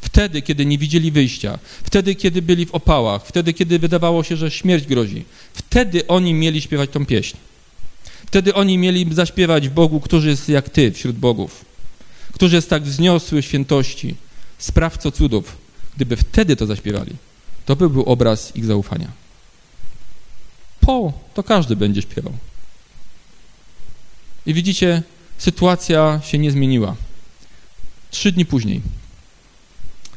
Wtedy, 0.00 0.42
kiedy 0.42 0.66
nie 0.66 0.78
widzieli 0.78 1.12
wyjścia, 1.12 1.58
wtedy, 1.84 2.14
kiedy 2.14 2.42
byli 2.42 2.66
w 2.66 2.74
opałach, 2.74 3.26
wtedy, 3.26 3.52
kiedy 3.52 3.78
wydawało 3.78 4.24
się, 4.24 4.36
że 4.36 4.50
śmierć 4.50 4.86
grozi, 4.86 5.24
wtedy 5.54 6.06
oni 6.06 6.34
mieli 6.34 6.60
śpiewać 6.60 6.90
tą 6.90 7.06
pieśń. 7.06 7.36
Wtedy 8.26 8.54
oni 8.54 8.78
mieli 8.78 9.14
zaśpiewać 9.14 9.68
Bogu, 9.68 10.00
który 10.00 10.28
jest 10.28 10.48
jak 10.48 10.68
Ty 10.68 10.92
wśród 10.92 11.16
bogów, 11.16 11.64
który 12.32 12.54
jest 12.54 12.70
tak 12.70 12.82
wzniosły 12.82 13.42
świętości, 13.42 14.14
sprawco 14.58 15.10
cudów. 15.10 15.56
Gdyby 15.96 16.16
wtedy 16.16 16.56
to 16.56 16.66
zaśpiewali, 16.66 17.12
to 17.66 17.76
by 17.76 17.90
był 17.90 18.02
obraz 18.02 18.56
ich 18.56 18.64
zaufania. 18.64 19.08
Po 20.80 21.12
to 21.34 21.42
każdy 21.42 21.76
będzie 21.76 22.02
śpiewał. 22.02 22.32
I 24.46 24.54
widzicie, 24.54 25.02
sytuacja 25.38 26.20
się 26.24 26.38
nie 26.38 26.50
zmieniła. 26.50 26.96
Trzy 28.10 28.32
dni 28.32 28.46
później 28.46 28.80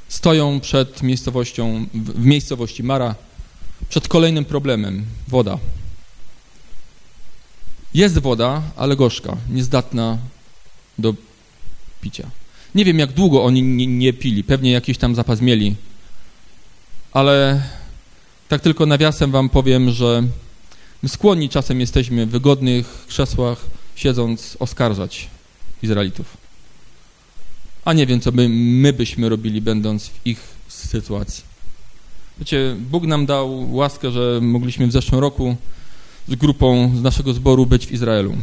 stoją 0.08 0.60
przed 0.60 1.04
miejscowością, 1.04 1.86
w 1.94 2.26
miejscowości 2.26 2.84
Mara, 2.84 3.16
przed 3.90 4.08
kolejnym 4.08 4.46
problemem– 4.46 5.06
woda. 5.28 5.58
Jest 7.94 8.20
woda, 8.20 8.62
ale 8.76 8.96
gorzka, 8.96 9.38
niezdatna 9.50 10.18
do 10.98 11.14
picia. 12.02 12.30
Nie 12.76 12.86
wiem, 12.86 13.00
jak 13.00 13.12
długo 13.12 13.44
oni 13.44 13.64
nie, 13.64 13.88
nie 13.88 14.14
pili, 14.14 14.44
pewnie 14.44 14.72
jakiś 14.72 14.98
tam 14.98 15.16
zapas 15.16 15.42
mieli, 15.42 15.76
ale 17.12 17.64
tak 18.50 18.62
tylko 18.62 18.86
nawiasem 18.86 19.32
wam 19.32 19.50
powiem, 19.50 19.92
że 19.92 20.24
my 21.04 21.10
skłonni 21.10 21.50
czasem 21.50 21.80
jesteśmy 21.80 22.26
w 22.26 22.30
wygodnych 22.30 23.06
krzesłach, 23.08 23.66
siedząc, 23.96 24.58
oskarżać 24.60 25.28
Izraelitów. 25.84 26.38
A 27.86 27.94
nie 27.94 28.06
wiem, 28.06 28.20
co 28.20 28.32
by 28.32 28.50
my 28.50 28.94
byśmy 28.94 29.30
robili, 29.30 29.62
będąc 29.62 30.08
w 30.08 30.28
ich 30.28 30.40
sytuacji. 30.68 31.44
Wiecie, 32.40 32.76
Bóg 32.80 33.04
nam 33.04 33.26
dał 33.26 33.74
łaskę, 33.76 34.12
że 34.12 34.40
mogliśmy 34.42 34.88
w 34.88 34.92
zeszłym 34.92 35.22
roku 35.22 35.56
z 36.28 36.36
grupą 36.36 36.92
z 36.98 37.02
naszego 37.02 37.34
zboru 37.34 37.66
być 37.66 37.88
w 37.88 37.92
Izraelu. 37.92 38.34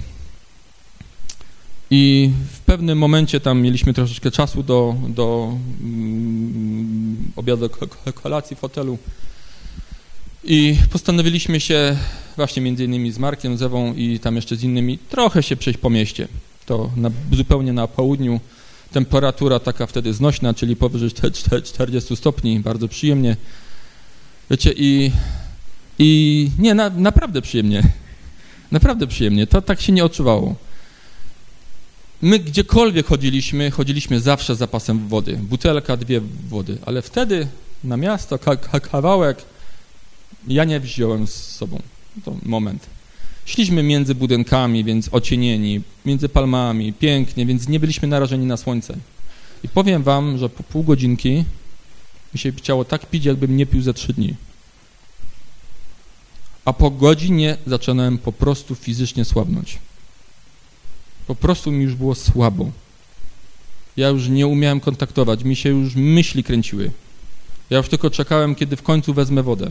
I 1.90 2.30
w 2.52 2.60
pewnym 2.60 2.98
momencie 2.98 3.40
tam 3.40 3.60
mieliśmy 3.60 3.94
troszeczkę 3.94 4.30
czasu 4.30 4.62
do, 4.62 4.94
do 5.08 5.56
mm, 5.80 7.32
obiadu, 7.36 7.70
kolacji 8.14 8.56
w 8.56 8.60
hotelu. 8.60 8.98
I 10.44 10.76
postanowiliśmy 10.90 11.61
się 11.61 11.96
właśnie 12.37 12.62
między 12.62 12.85
innymi 12.85 13.12
z 13.12 13.18
Markiem, 13.18 13.57
z 13.57 13.62
Ewą 13.62 13.94
i 13.94 14.18
tam 14.18 14.37
jeszcze 14.37 14.57
z 14.57 14.62
innymi 14.62 14.98
trochę 14.98 15.42
się 15.42 15.57
przejść 15.57 15.81
po 15.81 15.90
mieście. 15.90 16.29
To 16.66 16.90
na, 16.96 17.11
zupełnie 17.33 17.72
na 17.72 17.87
południu. 17.87 18.40
Temperatura 18.92 19.59
taka 19.59 19.87
wtedy 19.87 20.14
znośna, 20.14 20.55
czyli 20.55 20.76
powyżej 20.76 21.11
40 21.64 22.16
stopni, 22.16 22.61
bardzo 22.61 22.88
przyjemnie. 22.88 23.37
Wiecie, 24.50 24.72
i, 24.76 25.12
i 25.98 26.50
nie, 26.59 26.74
na, 26.74 26.90
naprawdę 26.90 27.42
przyjemnie. 27.42 27.83
Naprawdę 28.70 29.07
przyjemnie. 29.07 29.46
To 29.46 29.62
tak 29.62 29.81
się 29.81 29.92
nie 29.92 30.05
odczuwało. 30.05 30.55
My 32.22 32.38
gdziekolwiek 32.38 33.07
chodziliśmy, 33.07 33.70
chodziliśmy 33.70 34.20
zawsze 34.20 34.57
z 34.57 34.59
zapasem 34.59 35.09
wody. 35.09 35.37
Butelka, 35.42 35.96
dwie 35.96 36.20
wody. 36.48 36.79
Ale 36.87 37.03
wtedy 37.03 37.46
na 37.85 37.96
miasto 37.96 38.38
ka 38.38 38.57
kawałek 38.57 39.42
ja 40.48 40.64
nie 40.64 40.81
wziąłem 40.81 41.26
z 41.26 41.35
sobą. 41.35 41.83
To 42.24 42.37
moment. 42.42 42.87
Szliśmy 43.44 43.83
między 43.83 44.14
budynkami, 44.14 44.85
więc 44.85 45.09
ocienieni, 45.12 45.81
między 46.05 46.29
palmami, 46.29 46.92
pięknie, 46.92 47.46
więc 47.46 47.68
nie 47.68 47.81
byliśmy 47.81 48.09
narażeni 48.09 48.46
na 48.46 48.57
słońce. 48.57 48.96
I 49.64 49.68
powiem 49.68 50.03
wam, 50.03 50.38
że 50.38 50.48
po 50.48 50.62
pół 50.62 50.83
godzinki 50.83 51.44
mi 52.35 52.40
się 52.40 52.53
chciało 52.53 52.85
tak 52.85 53.07
pić, 53.07 53.24
jakbym 53.24 53.57
nie 53.57 53.66
pił 53.66 53.83
za 53.83 53.92
trzy 53.92 54.12
dni. 54.12 54.35
A 56.64 56.72
po 56.72 56.90
godzinie 56.90 57.57
zaczynałem 57.66 58.18
po 58.18 58.33
prostu 58.33 58.74
fizycznie 58.74 59.24
słabnąć. 59.24 59.79
Po 61.26 61.35
prostu 61.35 61.72
mi 61.72 61.85
już 61.85 61.94
było 61.94 62.14
słabo. 62.14 62.70
Ja 63.96 64.09
już 64.09 64.29
nie 64.29 64.46
umiałem 64.46 64.81
kontaktować, 64.81 65.44
mi 65.44 65.57
się 65.57 65.68
już 65.68 65.94
myśli 65.94 66.44
kręciły. 66.44 66.90
Ja 67.70 67.79
już 67.79 67.88
tylko 67.88 68.11
czekałem, 68.11 68.55
kiedy 68.55 68.76
w 68.76 68.83
końcu 68.83 69.14
wezmę 69.14 69.42
wodę. 69.42 69.70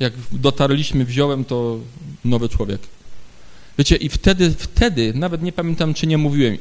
Jak 0.00 0.12
dotarliśmy, 0.32 1.04
wziąłem, 1.04 1.44
to 1.44 1.78
nowy 2.24 2.48
człowiek. 2.48 2.80
Wiecie, 3.78 3.96
i 3.96 4.08
wtedy, 4.08 4.54
wtedy, 4.58 5.12
nawet 5.14 5.42
nie 5.42 5.52
pamiętam, 5.52 5.94
czy 5.94 6.06
nie 6.06 6.18
mówiłem 6.18 6.58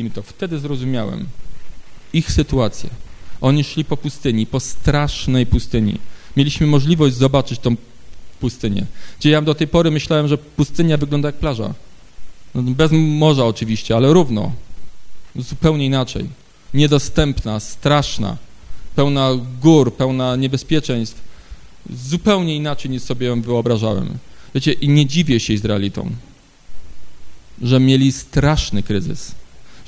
im 0.00 0.10
to, 0.10 0.22
wtedy 0.22 0.58
zrozumiałem 0.58 1.26
ich 2.12 2.32
sytuację. 2.32 2.90
Oni 3.40 3.64
szli 3.64 3.84
po 3.84 3.96
pustyni, 3.96 4.46
po 4.46 4.60
strasznej 4.60 5.46
pustyni. 5.46 5.98
Mieliśmy 6.36 6.66
możliwość 6.66 7.16
zobaczyć 7.16 7.60
tą 7.60 7.76
pustynię. 8.40 8.86
Gdzie 9.20 9.30
ja 9.30 9.42
do 9.42 9.54
tej 9.54 9.68
pory 9.68 9.90
myślałem, 9.90 10.28
że 10.28 10.38
pustynia 10.38 10.96
wygląda 10.96 11.28
jak 11.28 11.36
plaża. 11.36 11.74
No, 12.54 12.62
bez 12.62 12.90
morza 12.92 13.44
oczywiście, 13.44 13.96
ale 13.96 14.12
równo. 14.12 14.52
Zupełnie 15.36 15.86
inaczej. 15.86 16.28
Niedostępna, 16.74 17.60
straszna, 17.60 18.36
pełna 18.96 19.30
gór, 19.62 19.94
pełna 19.94 20.36
niebezpieczeństw. 20.36 21.29
Zupełnie 21.90 22.56
inaczej 22.56 22.90
niż 22.90 23.02
sobie 23.02 23.26
ją 23.26 23.42
wyobrażałem. 23.42 24.18
Wiecie, 24.54 24.72
i 24.72 24.88
nie 24.88 25.06
dziwię 25.06 25.40
się 25.40 25.52
Izraelitom, 25.52 26.10
że 27.62 27.80
mieli 27.80 28.12
straszny 28.12 28.82
kryzys. 28.82 29.34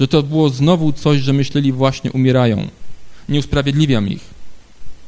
Że 0.01 0.09
to 0.09 0.23
było 0.23 0.51
znowu 0.51 0.93
coś, 0.93 1.21
że 1.21 1.33
myśleli 1.33 1.73
właśnie 1.73 2.13
umierają. 2.13 2.69
Nie 3.29 3.39
usprawiedliwiam 3.39 4.09
ich, 4.09 4.21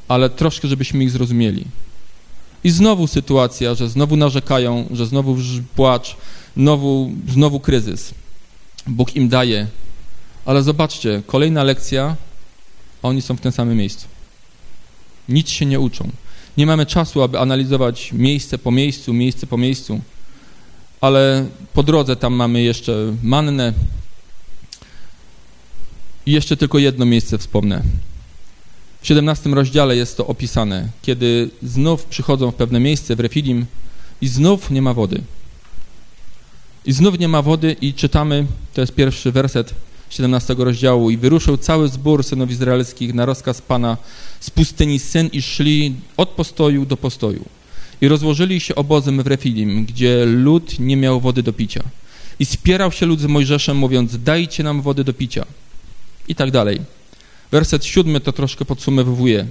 ale 0.09 0.31
troszkę, 0.31 0.69
żebyśmy 0.69 1.05
ich 1.05 1.11
zrozumieli. 1.11 1.65
I 2.65 2.71
znowu 2.71 3.07
sytuacja, 3.07 3.75
że 3.75 3.89
znowu 3.89 4.17
narzekają, 4.17 4.87
że 4.91 5.07
znowu 5.07 5.37
płacz, 5.77 6.17
znowu, 6.57 7.13
znowu 7.29 7.61
kryzys. 7.61 8.15
Bóg 8.87 9.17
im 9.17 9.29
daje. 9.29 9.67
Ale 10.45 10.63
zobaczcie, 10.63 11.23
kolejna 11.27 11.63
lekcja, 11.63 12.17
oni 13.03 13.23
są 13.23 13.37
w 13.37 13.41
tym 13.41 13.53
samym 13.53 13.77
miejscu. 13.77 14.07
Nic 15.29 15.49
się 15.49 15.67
nie 15.67 15.81
uczą. 15.81 16.11
Nie 16.57 16.67
mamy 16.67 16.87
czasu, 16.87 17.23
aby 17.23 17.39
analizować 17.39 18.13
miejsce 18.13 18.59
po 18.59 18.71
miejscu, 18.71 19.13
miejsce 19.13 19.47
po 19.47 19.57
miejscu, 19.57 20.01
ale 21.01 21.47
po 21.73 21.83
drodze 21.83 22.17
tam 22.17 22.35
mamy 22.35 22.63
jeszcze 22.63 23.15
mannę. 23.23 23.73
I 26.27 26.33
jeszcze 26.33 26.57
tylko 26.57 26.79
jedno 26.79 27.05
miejsce 27.05 27.39
wspomnę. 27.39 27.83
W 29.01 29.07
17 29.07 29.51
rozdziale 29.51 29.97
jest 29.97 30.17
to 30.17 30.27
opisane, 30.27 30.89
kiedy 31.03 31.51
znów 31.63 32.05
przychodzą 32.05 32.51
w 32.51 32.55
pewne 32.55 32.81
miejsce 32.81 33.17
w 33.17 33.21
Refidim 33.21 33.67
i 34.21 34.29
znów 34.29 34.71
nie 34.71 34.83
ma 34.83 34.95
wody. 34.95 35.21
I 36.87 36.93
znów 36.93 37.19
nie 37.19 37.29
ma 37.29 37.43
wody 37.43 37.77
i 37.81 37.95
czytamy, 37.95 38.47
to 38.75 38.81
jest 38.81 38.95
pierwszy 38.95 39.33
werset 39.33 39.75
17 40.11 40.55
rozdziału 40.59 41.11
i 41.11 41.17
wyruszył 41.17 41.57
cały 41.57 41.89
zbór 41.89 42.25
synów 42.25 42.51
izraelskich 42.51 43.15
na 43.15 43.27
rozkaz 43.27 43.63
Pana 43.63 43.97
z 44.41 44.51
pustyni 44.51 44.99
Syn 44.99 45.29
i 45.33 45.43
szli 45.43 45.95
od 46.17 46.29
postoju 46.29 46.87
do 46.87 46.97
postoju. 46.97 47.45
I 48.01 48.09
rozłożyli 48.09 48.61
się 48.61 48.75
obozem 48.75 49.23
w 49.23 49.27
Refidim, 49.27 49.85
gdzie 49.85 50.25
lud 50.27 50.79
nie 50.79 50.97
miał 50.97 51.21
wody 51.21 51.43
do 51.43 51.53
picia. 51.53 51.83
I 52.39 52.45
spierał 52.45 52.93
się 52.93 53.07
lud 53.07 53.21
z 53.21 53.27
Mojżeszem, 53.27 53.77
mówiąc, 53.77 54.23
dajcie 54.23 54.63
nam 54.63 54.83
wody 54.83 55.05
do 55.05 55.13
picia. 55.13 55.45
I 56.29 56.35
tak 56.35 56.51
dalej. 56.51 56.81
Werset 57.51 57.85
siódmy 57.85 58.21
to 58.21 58.33
troszkę 58.33 58.65
podsumowuje. 58.65 59.47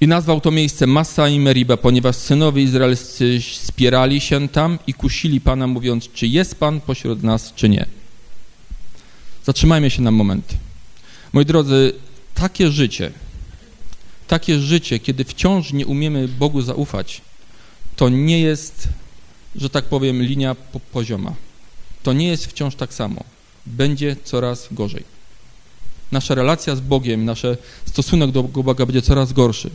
I 0.00 0.06
nazwał 0.06 0.40
to 0.40 0.50
miejsce 0.50 0.86
Massa 0.86 1.28
i 1.28 1.40
Meriba, 1.40 1.76
ponieważ 1.76 2.16
synowie 2.16 2.62
izraelscy 2.62 3.38
spierali 3.52 4.20
się 4.20 4.48
tam 4.48 4.78
i 4.86 4.94
kusili 4.94 5.40
Pana, 5.40 5.66
mówiąc, 5.66 6.08
czy 6.14 6.26
jest 6.26 6.54
Pan 6.54 6.80
pośród 6.80 7.22
nas, 7.22 7.52
czy 7.54 7.68
nie. 7.68 7.86
Zatrzymajmy 9.44 9.90
się 9.90 10.02
na 10.02 10.10
moment. 10.10 10.54
Moi 11.32 11.46
drodzy, 11.46 11.92
takie 12.34 12.70
życie, 12.70 13.12
takie 14.28 14.58
życie, 14.58 14.98
kiedy 14.98 15.24
wciąż 15.24 15.72
nie 15.72 15.86
umiemy 15.86 16.28
Bogu 16.28 16.62
zaufać, 16.62 17.20
to 17.96 18.08
nie 18.08 18.40
jest, 18.40 18.88
że 19.56 19.70
tak 19.70 19.84
powiem, 19.84 20.22
linia 20.22 20.56
pozioma. 20.92 21.34
To 22.02 22.12
nie 22.12 22.28
jest 22.28 22.46
wciąż 22.46 22.74
tak 22.74 22.94
samo. 22.94 23.24
Będzie 23.66 24.16
coraz 24.24 24.68
gorzej. 24.70 25.04
Nasza 26.12 26.34
relacja 26.34 26.76
z 26.76 26.80
Bogiem, 26.80 27.24
nasz 27.24 27.42
stosunek 27.86 28.30
do 28.30 28.42
Boga 28.42 28.86
będzie 28.86 29.02
coraz 29.02 29.32
gorszy. 29.32 29.70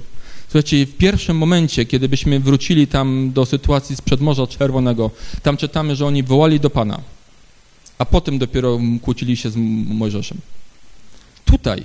Słuchajcie, 0.47 0.86
w 0.86 0.97
pierwszym 0.97 1.38
momencie, 1.38 1.86
kiedy 1.86 2.10
byśmy 2.10 2.39
wrócili 2.39 2.88
tam 2.88 3.32
do 3.34 3.45
sytuacji 3.45 3.95
sprzed 3.95 4.21
Morza 4.21 4.47
Czerwonego, 4.47 5.12
tam 5.43 5.58
czytamy, 5.58 5.95
że 5.95 6.06
oni 6.06 6.23
wołali 6.23 6.60
do 6.60 6.69
Pana, 6.69 7.01
a 7.97 8.05
potem 8.05 8.38
dopiero 8.38 8.79
kłócili 9.01 9.38
się 9.38 9.49
z 9.49 9.55
Mojżeszem. 9.88 10.38
Tutaj, 11.45 11.83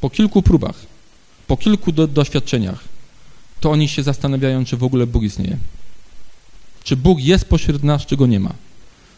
po 0.00 0.10
kilku 0.10 0.42
próbach, 0.42 0.76
po 1.46 1.56
kilku 1.56 1.92
do, 1.92 2.06
doświadczeniach, 2.06 2.84
to 3.60 3.70
oni 3.70 3.88
się 3.88 4.02
zastanawiają, 4.02 4.64
czy 4.64 4.76
w 4.76 4.84
ogóle 4.84 5.06
Bóg 5.06 5.22
istnieje. 5.22 5.58
Czy 6.84 6.96
Bóg 6.96 7.20
jest 7.20 7.44
pośród 7.44 7.82
nas, 7.82 8.06
czy 8.06 8.16
Go 8.16 8.26
nie 8.26 8.40
ma. 8.40 8.54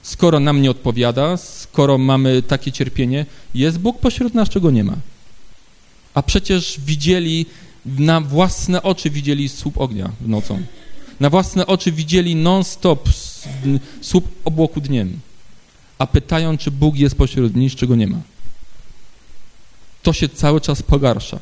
Skoro 0.03 0.41
nam 0.41 0.63
nie 0.63 0.71
odpowiada, 0.71 1.37
skoro 1.37 1.99
mamy 1.99 2.43
takie 2.43 2.73
cierpienie, 2.73 3.27
jest 3.55 3.79
Bóg 3.79 3.99
pośród 3.99 4.35
nas, 4.35 4.49
czy 4.49 4.61
Go 4.61 4.71
nie 4.71 4.85
ma. 4.85 4.97
A 6.15 6.23
przecież 6.23 6.81
widzieli, 6.81 7.47
na 7.87 8.21
własne 8.21 8.83
oczy 8.83 9.11
widzieli 9.11 9.49
słup 9.49 9.79
ognia 9.79 10.11
nocą. 10.21 10.63
Na 11.21 11.31
własne 11.31 11.67
oczy 11.67 11.93
widzieli 11.93 12.37
non-stop 12.37 13.09
słup 14.01 14.29
obłoku 14.45 14.81
dniem 14.81 15.21
a 16.01 16.07
pytają, 16.07 16.59
czy 16.59 16.71
Bóg 16.71 16.97
jest 16.97 17.15
pośród 17.15 17.57
nich, 17.57 17.77
czego 17.77 17.97
nie 17.97 18.07
ma. 18.07 18.19
To 20.03 20.13
się 20.13 20.29
cały 20.29 20.61
czas 20.61 20.83
pogarsza. 20.83 21.39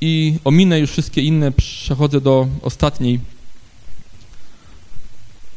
I 0.00 0.38
ominę 0.44 0.78
już 0.78 0.90
wszystkie 0.90 1.22
inne, 1.22 1.52
przechodzę 1.52 2.20
do 2.20 2.48
ostatniej. 2.62 3.20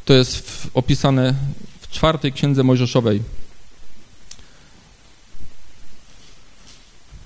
To 0.06 0.14
jest 0.14 0.38
w, 0.38 0.70
opisane 0.74 1.36
w 1.82 1.88
czwartej 1.88 2.34
księdze 2.34 2.64
Mojżeszowej. 2.64 3.22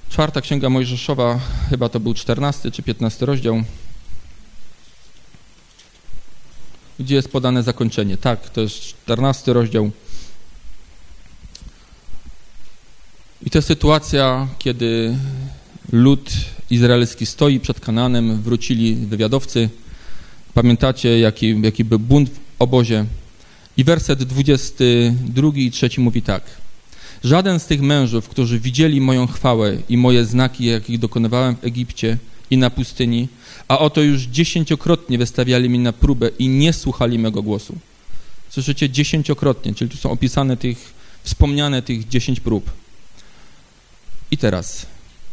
Czwarta 0.09 0.41
księga 0.41 0.69
Mojżeszowa, 0.69 1.39
chyba 1.69 1.89
to 1.89 1.99
był 1.99 2.13
czternasty 2.13 2.71
czy 2.71 2.83
piętnasty 2.83 3.25
rozdział. 3.25 3.63
gdzie 6.99 7.15
jest 7.15 7.31
podane 7.31 7.63
zakończenie. 7.63 8.17
Tak, 8.17 8.49
to 8.49 8.61
jest 8.61 8.75
14 8.75 9.53
rozdział. 9.53 9.91
I 13.45 13.49
to 13.49 13.61
sytuacja, 13.61 14.47
kiedy 14.59 15.17
lud 15.91 16.31
izraelski 16.69 17.25
stoi 17.25 17.59
przed 17.59 17.79
Kananem, 17.79 18.41
wrócili 18.41 18.95
wywiadowcy. 18.95 19.69
Pamiętacie, 20.53 21.19
jaki, 21.19 21.61
jaki 21.61 21.83
był 21.83 21.99
bunt 21.99 22.29
w 22.29 22.39
obozie. 22.59 23.05
I 23.77 23.83
werset 23.83 24.23
22 24.23 25.51
i 25.55 25.71
3 25.71 25.89
mówi 25.97 26.21
tak. 26.21 26.43
Żaden 27.23 27.59
z 27.59 27.65
tych 27.65 27.81
mężów, 27.81 28.29
którzy 28.29 28.59
widzieli 28.59 29.01
moją 29.01 29.27
chwałę 29.27 29.77
i 29.89 29.97
moje 29.97 30.25
znaki, 30.25 30.65
jakich 30.65 30.99
dokonywałem 30.99 31.55
w 31.55 31.63
Egipcie 31.63 32.17
i 32.51 32.57
na 32.57 32.69
pustyni, 32.69 33.27
a 33.69 33.79
oto 33.79 34.01
już 34.01 34.21
dziesięciokrotnie 34.21 35.17
wystawiali 35.17 35.69
mi 35.69 35.79
na 35.79 35.93
próbę 35.93 36.29
i 36.39 36.47
nie 36.47 36.73
słuchali 36.73 37.19
mego 37.19 37.41
głosu. 37.41 37.77
Słyszycie? 38.49 38.89
Dziesięciokrotnie, 38.89 39.75
czyli 39.75 39.91
tu 39.91 39.97
są 39.97 40.11
opisane 40.11 40.57
tych, 40.57 40.93
wspomniane 41.23 41.81
tych 41.81 42.07
dziesięć 42.07 42.39
prób. 42.39 42.71
I 44.31 44.37
teraz, 44.37 44.85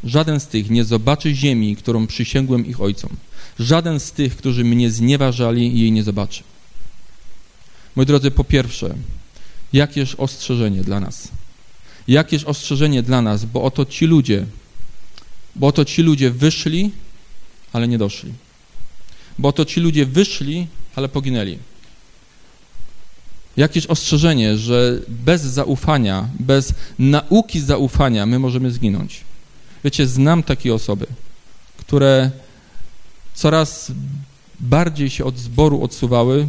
żaden 0.05 0.40
z 0.40 0.46
tych 0.46 0.70
nie 0.70 0.85
zobaczy 0.85 1.35
ziemi, 1.35 1.77
którą 1.77 2.07
przysięgłem 2.07 2.66
ich 2.66 2.81
ojcom. 2.81 3.11
Żaden 3.59 4.01
z 4.01 4.12
tych, 4.12 4.37
którzy 4.37 4.64
mnie 4.64 4.90
znieważali, 4.90 5.81
jej 5.81 5.92
nie 5.92 6.03
zobaczy. 6.03 6.42
Moi 7.96 8.07
drodzy, 8.07 8.31
po 8.31 8.44
pierwsze, 8.44 8.94
jakież 9.72 10.14
ostrzeżenie 10.14 10.83
dla 10.83 11.01
nas. 11.01 11.29
Jakież 12.09 12.44
ostrzeżenie 12.44 13.03
dla 13.03 13.22
nas, 13.22 13.44
bo 13.44 13.62
oto 13.62 13.85
ci 13.85 14.07
ludzie, 14.07 14.46
bo 15.55 15.66
oto 15.66 15.85
ci 15.85 16.03
ludzie 16.03 16.31
wyszli, 16.31 16.90
ale 17.77 17.89
nie 17.89 17.99
doszli. 17.99 18.33
Bo 19.39 19.49
oto 19.49 19.65
ci 19.65 19.81
ludzie 19.81 20.07
wyszli, 20.07 20.67
ale 20.95 21.09
poginęli. 21.09 21.59
Jakieś 23.57 23.87
ostrzeżenie, 23.87 24.57
że 24.57 25.01
bez 25.09 25.43
zaufania, 25.43 26.29
bez 26.41 26.75
nauki 26.99 27.61
zaufania 27.61 28.27
my 28.27 28.39
możemy 28.39 28.71
zginąć. 28.71 29.21
Wiecie, 29.85 30.07
znam 30.07 30.43
takie 30.43 30.75
osoby, 30.75 31.07
które 31.77 32.31
coraz 33.35 33.93
bardziej 34.61 35.11
się 35.11 35.25
od 35.25 35.39
zboru 35.39 35.83
odsuwały, 35.83 36.49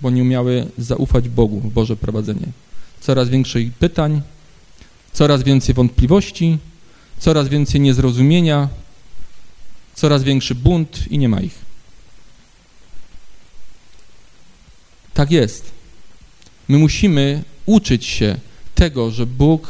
bo 0.00 0.10
nie 0.10 0.22
umiały 0.22 0.66
zaufać 0.78 1.28
Bogu 1.28 1.60
Boże 1.60 1.96
prowadzenie. 1.96 2.46
Coraz 3.00 3.28
większych 3.28 3.72
pytań, 3.72 4.22
coraz 5.12 5.42
więcej 5.42 5.74
wątpliwości, 5.74 6.58
coraz 7.18 7.48
więcej 7.48 7.80
niezrozumienia, 7.80 8.68
coraz 9.94 10.22
większy 10.22 10.54
bunt 10.54 11.12
i 11.12 11.18
nie 11.18 11.28
ma 11.28 11.40
ich. 11.40 11.58
Tak 15.14 15.30
jest. 15.30 15.70
My 16.68 16.78
musimy 16.78 17.42
uczyć 17.66 18.06
się 18.06 18.36
tego, 18.74 19.10
że 19.10 19.26
Bóg 19.26 19.68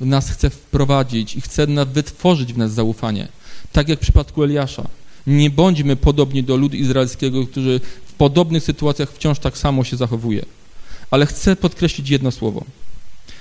nas 0.00 0.30
chce 0.30 0.50
wprowadzić 0.50 1.36
i 1.36 1.40
chce 1.40 1.66
wytworzyć 1.86 2.52
w 2.52 2.58
nas 2.58 2.72
zaufanie. 2.72 3.28
Tak 3.72 3.88
jak 3.88 3.98
w 3.98 4.02
przypadku 4.02 4.44
Eliasza. 4.44 4.88
Nie 5.26 5.50
bądźmy 5.50 5.96
podobni 5.96 6.42
do 6.42 6.56
ludu 6.56 6.76
izraelskiego, 6.76 7.46
którzy 7.46 7.80
w 8.06 8.12
podobnych 8.12 8.62
sytuacjach 8.64 9.12
wciąż 9.12 9.38
tak 9.38 9.58
samo 9.58 9.84
się 9.84 9.96
zachowuje. 9.96 10.44
Ale 11.10 11.26
chcę 11.26 11.56
podkreślić 11.56 12.10
jedno 12.10 12.30
słowo. 12.30 12.64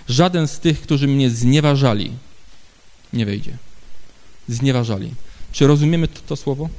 Żaden 0.08 0.48
z 0.48 0.60
tych, 0.60 0.82
którzy 0.82 1.08
mnie 1.08 1.30
znieważali, 1.30 2.12
nie 3.14 3.26
wejdzie. 3.26 3.58
Znieważali. 4.48 5.12
Czy 5.52 5.68
rozumiemy 5.68 6.08
to, 6.08 6.22
to 6.28 6.36
słowo? 6.36 6.70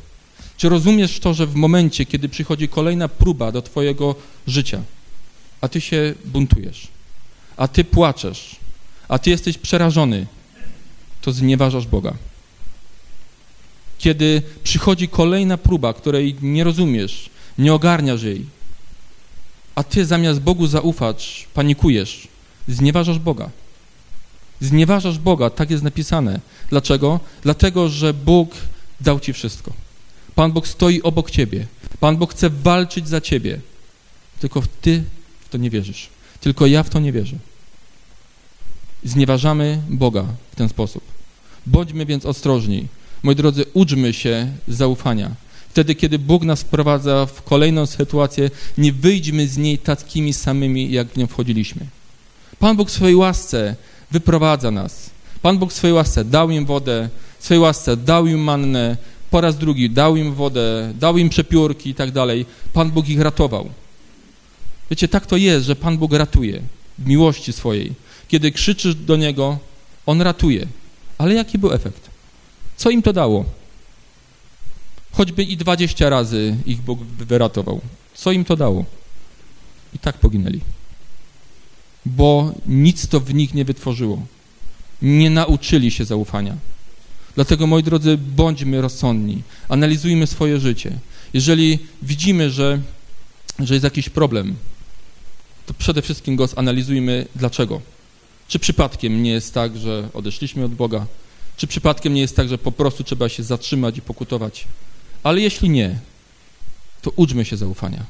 Czy 0.56 0.68
rozumiesz 0.68 1.18
to, 1.18 1.35
że 1.35 1.46
w 1.46 1.54
momencie, 1.54 2.06
kiedy 2.06 2.28
przychodzi 2.28 2.68
kolejna 2.68 3.08
próba 3.08 3.52
do 3.52 3.62
twojego 3.62 4.14
życia, 4.46 4.82
a 5.61 5.68
ty 5.68 5.80
się 5.80 6.14
buntujesz, 6.24 6.88
a 7.56 7.68
ty 7.68 7.85
płaczesz, 7.85 8.56
a 9.08 9.18
ty 9.18 9.30
jesteś 9.30 9.58
przerażony, 9.58 10.26
to 11.20 11.32
znieważasz 11.32 11.87
Boga. 11.87 12.14
Kiedy 13.98 14.42
przychodzi 14.64 15.08
kolejna 15.08 15.58
próba, 15.58 15.92
której 15.92 16.37
nie 16.42 16.64
rozumiesz, 16.64 17.30
nie 17.58 17.74
ogarniasz 17.74 18.22
jej, 18.22 18.46
a 19.74 19.82
ty 19.82 20.06
zamiast 20.06 20.40
Bogu 20.40 20.66
zaufać, 20.66 21.46
panikujesz, 21.54 22.28
znieważasz 22.68 23.18
Boga. 23.18 23.50
Znieważasz 24.62 25.18
Boga, 25.18 25.51
tak 25.51 25.70
jest 25.70 25.83
napisane. 25.83 26.40
Dlaczego? 26.70 27.20
Dlatego, 27.42 27.88
że 27.88 28.14
Bóg 28.14 28.51
dał 29.01 29.20
ci 29.20 29.33
wszystko. 29.33 29.72
Pan 30.35 30.53
Bóg 30.53 30.68
stoi 30.68 31.03
obok 31.03 31.31
ciebie. 31.31 31.66
Pan 32.01 32.16
Bóg 32.16 32.33
chce 32.33 32.51
walczyć 32.51 33.09
za 33.09 33.20
ciebie. 33.20 33.61
Tylko 34.40 34.62
ty 34.81 35.03
w 35.40 35.48
to 35.48 35.59
nie 35.59 35.70
wierzysz. 35.70 36.09
Tylko 36.40 36.66
ja 36.66 36.83
w 36.83 36.90
to 36.90 37.01
nie 37.01 37.12
wierzę. 37.12 37.37
Znieważamy 39.05 39.83
Boga 39.88 40.25
w 40.53 40.57
ten 40.57 40.68
sposób. 40.68 41.03
Bądźmy 41.66 42.07
więc 42.07 42.27
ostrożni. 42.27 42.87
Moi 43.22 43.37
drodzy, 43.37 43.64
uczmy 43.75 44.12
się 44.12 44.53
zaufania. 44.68 45.31
Wtedy, 45.68 45.94
kiedy 45.94 46.18
Bóg 46.18 46.44
nas 46.44 46.62
wprowadza 46.62 47.27
w 47.27 47.42
kolejną 47.42 47.87
sytuację, 47.87 48.51
nie 48.79 48.92
wyjdźmy 48.92 49.48
z 49.48 49.57
niej 49.57 49.79
takimi 49.79 50.33
samymi, 50.33 50.92
jak 50.92 51.09
w 51.09 51.16
nią 51.16 51.27
wchodziliśmy. 51.27 51.87
Pan 52.59 52.77
Bóg 52.77 52.88
w 52.88 52.92
swojej 52.92 53.16
łasce 53.16 53.77
wyprowadza 54.12 54.70
nas. 54.70 55.11
Pan 55.42 55.59
Bóg 55.59 55.72
w 55.72 55.77
swojej 55.77 55.94
łasce 55.94 56.25
dał 56.25 56.51
im 56.51 56.66
wodę, 56.66 57.09
w 57.38 57.44
swojej 57.44 57.61
łasce 57.61 57.96
dał 57.96 58.27
im 58.27 58.40
mannę, 58.40 58.96
po 59.31 59.40
raz 59.40 59.59
drugi 59.59 59.90
dał 59.90 60.16
im 60.16 60.35
wodę, 60.35 60.92
dał 60.98 61.18
im 61.18 61.29
przepiórki 61.29 61.90
i 61.90 61.94
tak 61.94 62.11
dalej. 62.11 62.46
Pan 62.72 62.90
Bóg 62.90 63.09
ich 63.09 63.20
ratował. 63.20 63.70
Wiecie, 64.90 65.09
tak 65.09 65.27
to 65.27 65.37
jest, 65.37 65.66
że 65.66 65.77
Pan 65.77 65.98
Bóg 65.98 66.12
ratuje 66.12 66.62
w 66.98 67.07
miłości 67.07 67.53
swojej. 67.53 67.92
Kiedy 68.29 68.53
krzyczysz 68.53 68.94
do 68.94 69.16
Niego, 69.16 69.59
On 70.07 70.20
ratuje. 70.20 70.66
Ale 71.18 71.35
jaki 71.35 71.59
był 71.59 71.72
efekt? 71.72 72.11
Co 72.77 72.90
im 72.90 73.03
to 73.03 73.12
dało? 73.12 73.44
Choćby 75.12 75.42
i 75.42 75.57
dwadzieścia 75.57 76.11
razy 76.11 76.57
ich 76.66 76.81
Bóg 76.81 76.98
wyratował. 77.01 77.81
Co 78.14 78.33
im 78.33 78.44
to 78.44 78.57
dało? 78.57 78.85
I 79.94 79.98
tak 79.98 80.18
poginęli 80.18 80.61
bo 82.06 82.54
nic 82.66 83.08
to 83.08 83.20
w 83.20 83.34
nich 83.34 83.54
nie 83.54 83.64
wytworzyło. 83.64 84.26
Nie 85.02 85.30
nauczyli 85.30 85.90
się 85.90 86.04
zaufania. 86.04 86.56
Dlatego, 87.34 87.66
moi 87.66 87.82
drodzy, 87.82 88.18
bądźmy 88.18 88.80
rozsądni, 88.80 89.42
analizujmy 89.68 90.26
swoje 90.26 90.60
życie. 90.60 90.98
Jeżeli 91.34 91.78
widzimy, 92.02 92.50
że, 92.50 92.80
że 93.58 93.74
jest 93.74 93.84
jakiś 93.84 94.08
problem, 94.08 94.56
to 95.66 95.74
przede 95.74 96.02
wszystkim 96.02 96.36
go 96.36 96.46
zanalizujmy 96.46 97.26
dlaczego. 97.36 97.80
Czy 98.48 98.58
przypadkiem 98.58 99.22
nie 99.22 99.30
jest 99.30 99.54
tak, 99.54 99.78
że 99.78 100.08
odeszliśmy 100.14 100.64
od 100.64 100.74
Boga? 100.74 101.06
Czy 101.56 101.66
przypadkiem 101.66 102.14
nie 102.14 102.20
jest 102.20 102.36
tak, 102.36 102.48
że 102.48 102.58
po 102.58 102.72
prostu 102.72 103.04
trzeba 103.04 103.28
się 103.28 103.42
zatrzymać 103.42 103.98
i 103.98 104.02
pokutować? 104.02 104.64
Ale 105.22 105.40
jeśli 105.40 105.70
nie, 105.70 105.98
to 107.02 107.10
uczmy 107.16 107.44
się 107.44 107.56
zaufania. 107.56 108.04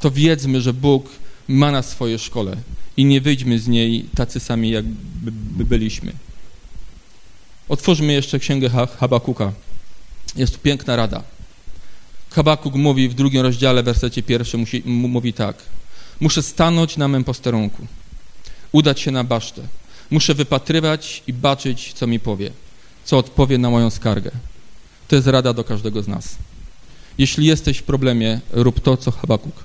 To 0.00 0.10
wiedzmy, 0.10 0.60
że 0.60 0.72
Bóg 0.72 1.08
ma 1.48 1.70
nas 1.70 1.86
w 1.86 1.90
swojej 1.90 2.18
szkole 2.18 2.56
i 2.96 3.04
nie 3.04 3.20
wyjdźmy 3.20 3.58
z 3.58 3.68
niej 3.68 4.04
tacy 4.14 4.40
sami, 4.40 4.70
jak 4.70 4.84
by 5.56 5.64
byliśmy. 5.64 6.12
Otwórzmy 7.68 8.12
jeszcze 8.12 8.38
księgę 8.38 8.70
Habakuka. 8.98 9.52
Jest 10.36 10.52
tu 10.52 10.58
piękna 10.58 10.96
rada. 10.96 11.22
Habakuk 12.30 12.74
mówi 12.74 13.08
w 13.08 13.14
drugim 13.14 13.42
rozdziale, 13.42 13.82
wersecie 13.82 14.22
pierwszym, 14.22 14.60
musi, 14.60 14.82
mówi 14.86 15.32
tak. 15.32 15.56
Muszę 16.20 16.42
stanąć 16.42 16.96
na 16.96 17.08
mym 17.08 17.24
posterunku, 17.24 17.86
udać 18.72 19.00
się 19.00 19.10
na 19.10 19.24
basztę. 19.24 19.62
Muszę 20.10 20.34
wypatrywać 20.34 21.22
i 21.26 21.32
baczyć, 21.32 21.92
co 21.92 22.06
mi 22.06 22.20
powie, 22.20 22.50
co 23.04 23.18
odpowie 23.18 23.58
na 23.58 23.70
moją 23.70 23.90
skargę. 23.90 24.30
To 25.08 25.16
jest 25.16 25.28
rada 25.28 25.52
do 25.52 25.64
każdego 25.64 26.02
z 26.02 26.08
nas. 26.08 26.36
Jeśli 27.18 27.46
jesteś 27.46 27.78
w 27.78 27.82
problemie, 27.82 28.40
rób 28.52 28.80
to, 28.80 28.96
co 28.96 29.10
Habakuk. 29.10 29.64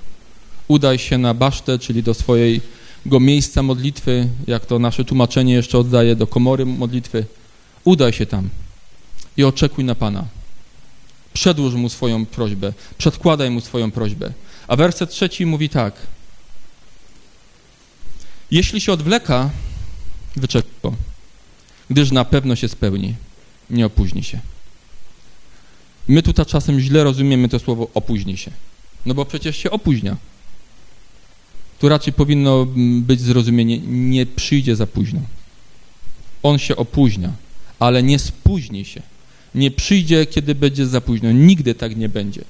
Udaj 0.68 1.00
się 1.00 1.18
na 1.18 1.34
basztę, 1.34 1.80
czyli 1.80 2.04
do 2.04 2.14
swojej 2.14 2.62
go 3.06 3.20
miejsca 3.20 3.64
modlitwy, 3.64 4.30
jak 4.48 4.66
to 4.66 4.80
nasze 4.80 5.06
tłumaczenie 5.06 5.54
jeszcze 5.54 5.78
oddaje, 5.78 6.16
do 6.16 6.28
komory 6.28 6.66
modlitwy. 6.66 7.26
Udaj 7.84 8.14
się 8.14 8.26
tam 8.26 8.50
i 9.38 9.44
oczekuj 9.44 9.84
na 9.84 9.96
Pana. 9.96 10.26
Przedłuż 11.34 11.74
mu 11.74 11.90
swoją 11.90 12.26
prośbę, 12.26 12.74
przedkładaj 12.98 13.50
mu 13.50 13.62
swoją 13.62 13.92
prośbę. 13.92 14.34
A 14.68 14.76
werset 14.76 15.10
trzeci 15.10 15.46
mówi 15.46 15.70
tak. 15.70 15.94
Jeśli 18.52 18.82
się 18.82 18.94
odwleka, 18.94 19.50
wyczekuj 20.36 20.72
go, 20.84 20.94
gdyż 21.90 22.12
na 22.12 22.26
pewno 22.26 22.56
się 22.56 22.68
spełni. 22.68 23.16
Nie 23.70 23.86
opóźni 23.86 24.24
się. 24.24 24.40
My 26.08 26.24
tutaj 26.24 26.46
czasem 26.46 26.80
źle 26.80 27.04
rozumiemy 27.04 27.50
to 27.50 27.60
słowo 27.60 27.88
opóźni 27.94 28.38
się. 28.38 28.52
No 29.06 29.14
bo 29.14 29.26
przecież 29.26 29.58
się 29.58 29.72
opóźnia 29.72 30.18
tu 31.84 31.90
raczej 31.90 32.14
powinno 32.14 32.66
być 33.02 33.22
zrozumienie, 33.22 33.80
nie 33.88 34.26
przyjdzie 34.26 34.76
za 34.76 34.88
późno. 34.88 35.20
On 36.44 36.60
się 36.60 36.76
opóźnia, 36.76 37.32
ale 37.80 38.04
nie 38.04 38.20
spóźni 38.20 38.86
się. 38.86 39.02
Nie 39.56 39.72
przyjdzie, 39.72 40.26
kiedy 40.26 40.56
będzie 40.56 40.88
za 40.88 41.02
późno. 41.02 41.32
Nigdy 41.32 41.76
tak 41.76 41.96
nie 41.96 42.10
będzie. 42.10 42.42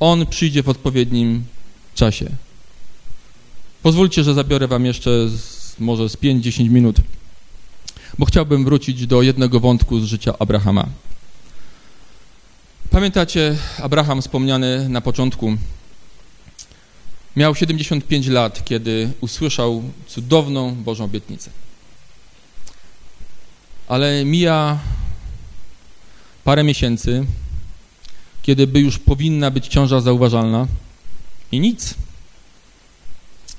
On 0.00 0.26
przyjdzie 0.26 0.62
w 0.62 0.68
odpowiednim 0.68 1.44
czasie. 1.94 2.26
Pozwólcie, 3.82 4.24
że 4.24 4.34
zabiorę 4.34 4.68
wam 4.68 4.84
jeszcze 4.86 5.28
z, 5.28 5.74
może 5.78 6.08
z 6.08 6.16
5-10 6.16 6.70
minut, 6.70 6.96
bo 8.18 8.26
chciałbym 8.26 8.64
wrócić 8.64 9.06
do 9.06 9.22
jednego 9.22 9.60
wątku 9.60 10.00
z 10.00 10.04
życia 10.04 10.34
Abrahama. 10.38 10.88
Pamiętacie, 12.90 13.56
Abraham 13.82 14.22
wspomniany 14.22 14.88
na 14.88 15.00
początku 15.00 15.56
miał 17.36 17.54
75 17.54 18.26
lat, 18.26 18.64
kiedy 18.64 19.12
usłyszał 19.20 19.82
cudowną 20.06 20.74
Bożą 20.74 21.04
obietnicę. 21.04 21.50
Ale 23.88 24.24
mija 24.24 24.78
parę 26.44 26.64
miesięcy, 26.64 27.26
kiedy 28.42 28.66
by 28.66 28.80
już 28.80 28.98
powinna 28.98 29.50
być 29.50 29.66
ciąża 29.68 30.00
zauważalna 30.00 30.66
i 31.52 31.60
nic. 31.60 31.94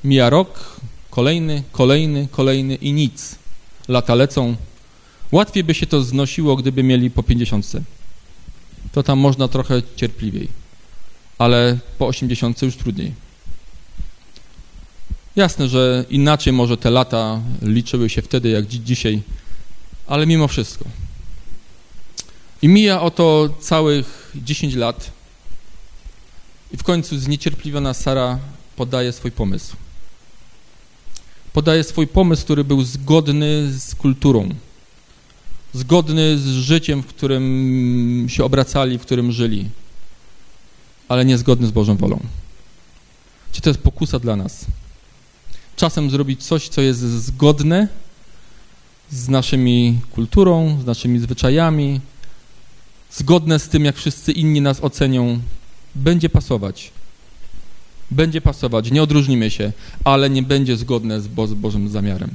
Mija 0.04 0.30
rok, 0.30 0.80
kolejny, 1.10 1.64
kolejny, 1.72 2.28
kolejny 2.32 2.76
i 2.76 2.94
nic. 2.94 3.36
Lata 3.88 4.16
lecą. 4.16 4.56
Łatwiej 5.32 5.64
by 5.64 5.74
się 5.74 5.88
to 5.88 6.02
znosiło, 6.04 6.56
gdyby 6.56 6.84
mieli 6.84 7.12
po 7.12 7.24
pięćdziesiątce. 7.24 7.82
To 8.92 9.04
tam 9.04 9.20
można 9.20 9.48
trochę 9.48 9.82
cierpliwiej, 9.96 10.48
ale 11.38 11.78
po 11.98 12.08
osiemdziesiątce 12.08 12.66
już 12.66 12.76
trudniej. 12.76 13.27
Jasne, 15.38 15.68
że 15.68 16.06
inaczej 16.10 16.54
może 16.54 16.78
te 16.78 16.90
lata 16.90 17.42
liczyły 17.62 18.10
się 18.10 18.22
wtedy 18.22 18.50
jak 18.50 18.68
dzisiaj, 18.68 19.22
ale 20.08 20.26
mimo 20.26 20.48
wszystko. 20.48 20.86
I 22.62 22.68
mija 22.68 23.02
oto 23.02 23.50
całych 23.60 24.32
10 24.36 24.76
lat 24.76 25.12
i 26.72 26.78
w 26.78 26.84
końcu 26.84 27.20
zniecierpliwiona 27.20 27.94
Sara 27.94 28.40
podaje 28.76 29.12
swój 29.12 29.32
pomysł. 29.32 29.76
Podaje 31.54 31.84
swój 31.84 32.08
pomysł, 32.08 32.44
który 32.44 32.64
był 32.64 32.84
zgodny 32.84 33.74
z 33.80 33.96
kulturą, 33.96 34.50
zgodny 35.74 36.38
z 36.38 36.46
życiem, 36.46 37.04
w 37.04 37.08
którym 37.08 38.26
się 38.30 38.44
obracali, 38.44 38.98
w 38.98 39.02
którym 39.02 39.32
żyli, 39.32 39.70
ale 41.08 41.26
niezgodny 41.26 41.68
z 41.68 41.72
Bożą 41.72 41.98
wolą. 41.98 42.20
Czy 43.52 43.62
to 43.62 43.70
jest 43.70 43.82
pokusa 43.82 44.20
dla 44.20 44.36
nas? 44.36 44.66
Czasem 45.78 46.10
zrobić 46.10 46.44
coś, 46.44 46.68
co 46.68 46.82
jest 46.82 47.00
zgodne 47.00 47.88
z 49.12 49.30
naszymi 49.30 50.00
kulturą, 50.12 50.80
z 50.82 50.86
naszymi 50.86 51.20
zwyczajami, 51.20 52.02
zgodne 53.12 53.60
z 53.60 53.70
tym, 53.70 53.86
jak 53.86 53.96
wszyscy 53.96 54.32
inni 54.32 54.62
nas 54.62 54.84
ocenią, 54.84 55.40
będzie 55.96 56.30
pasować. 56.30 56.92
Będzie 58.12 58.42
pasować, 58.42 58.92
nie 58.92 59.04
odróżnimy 59.04 59.52
się, 59.52 59.72
ale 60.04 60.30
nie 60.30 60.44
będzie 60.44 60.78
zgodne 60.78 61.22
z, 61.22 61.28
Bo 61.28 61.48
z 61.48 61.54
Bożym 61.54 61.90
zamiarem. 61.90 62.30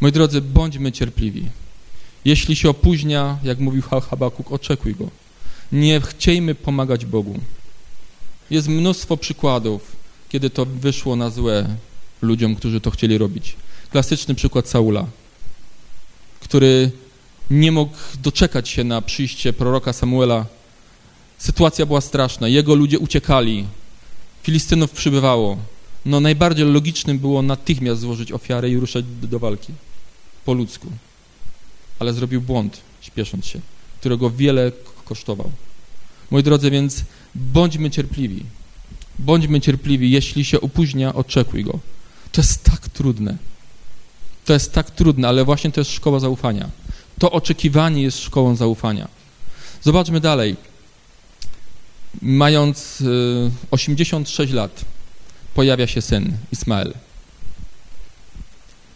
Moi 0.00 0.12
drodzy, 0.12 0.40
bądźmy 0.40 0.92
cierpliwi. 0.92 1.48
Jeśli 2.24 2.56
się 2.56 2.70
opóźnia, 2.70 3.38
jak 3.42 3.58
mówił 3.58 3.82
Habakuk, 3.82 4.52
oczekuj 4.52 4.94
go. 4.94 5.08
Nie 5.72 6.00
chciejmy 6.00 6.54
pomagać 6.54 7.06
Bogu. 7.06 7.40
Jest 8.50 8.68
mnóstwo 8.68 9.16
przykładów, 9.16 10.01
kiedy 10.32 10.50
to 10.50 10.66
wyszło 10.66 11.16
na 11.16 11.30
złe 11.30 11.76
ludziom, 12.22 12.56
którzy 12.56 12.80
to 12.80 12.90
chcieli 12.90 13.18
robić. 13.18 13.56
Klasyczny 13.90 14.34
przykład 14.34 14.68
Saula, 14.68 15.06
który 16.40 16.90
nie 17.50 17.72
mógł 17.72 17.96
doczekać 18.22 18.68
się 18.68 18.84
na 18.84 19.02
przyjście 19.02 19.52
proroka 19.52 19.92
Samuela. 19.92 20.46
Sytuacja 21.38 21.86
była 21.86 22.00
straszna, 22.00 22.48
jego 22.48 22.74
ludzie 22.74 22.98
uciekali, 22.98 23.66
Filistynów 24.42 24.90
przybywało. 24.90 25.58
No 26.04 26.20
najbardziej 26.20 26.66
logicznym 26.66 27.18
było 27.18 27.42
natychmiast 27.42 28.00
złożyć 28.00 28.32
ofiarę 28.32 28.70
i 28.70 28.76
ruszać 28.76 29.04
do 29.22 29.38
walki 29.38 29.72
po 30.44 30.52
ludzku. 30.52 30.88
Ale 31.98 32.12
zrobił 32.12 32.40
błąd, 32.40 32.80
śpiesząc 33.00 33.46
się, 33.46 33.60
którego 34.00 34.30
wiele 34.30 34.72
kosztował. 35.04 35.50
Moi 36.30 36.42
drodzy, 36.42 36.70
więc 36.70 37.02
bądźmy 37.34 37.90
cierpliwi. 37.90 38.44
Bądźmy 39.18 39.60
cierpliwi. 39.60 40.10
Jeśli 40.10 40.44
się 40.44 40.60
opóźnia, 40.60 41.14
oczekuj 41.14 41.64
go. 41.64 41.78
To 42.32 42.40
jest 42.40 42.64
tak 42.64 42.88
trudne. 42.88 43.36
To 44.44 44.52
jest 44.52 44.72
tak 44.72 44.90
trudne, 44.90 45.28
ale 45.28 45.44
właśnie 45.44 45.72
to 45.72 45.80
jest 45.80 45.92
szkoła 45.92 46.20
zaufania. 46.20 46.68
To 47.18 47.30
oczekiwanie 47.30 48.02
jest 48.02 48.22
szkołą 48.22 48.56
zaufania. 48.56 49.08
Zobaczmy 49.82 50.20
dalej. 50.20 50.56
Mając 52.22 53.02
86 53.70 54.52
y, 54.52 54.54
lat, 54.54 54.84
pojawia 55.54 55.86
się 55.86 56.02
syn 56.02 56.36
Ismael. 56.52 56.94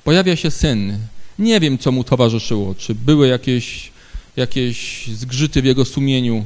Pojawia 0.05 0.37
się 0.37 0.51
syn. 0.51 0.99
Nie 1.39 1.61
wiem, 1.61 1.79
co 1.79 1.93
mu 1.93 2.05
towarzyszyło. 2.05 2.75
Czy 2.75 2.95
były 2.95 3.29
jakieś, 3.29 3.91
jakieś 4.37 5.07
zgrzyty 5.09 5.62
w 5.62 5.64
jego 5.64 5.85
sumieniu. 5.85 6.45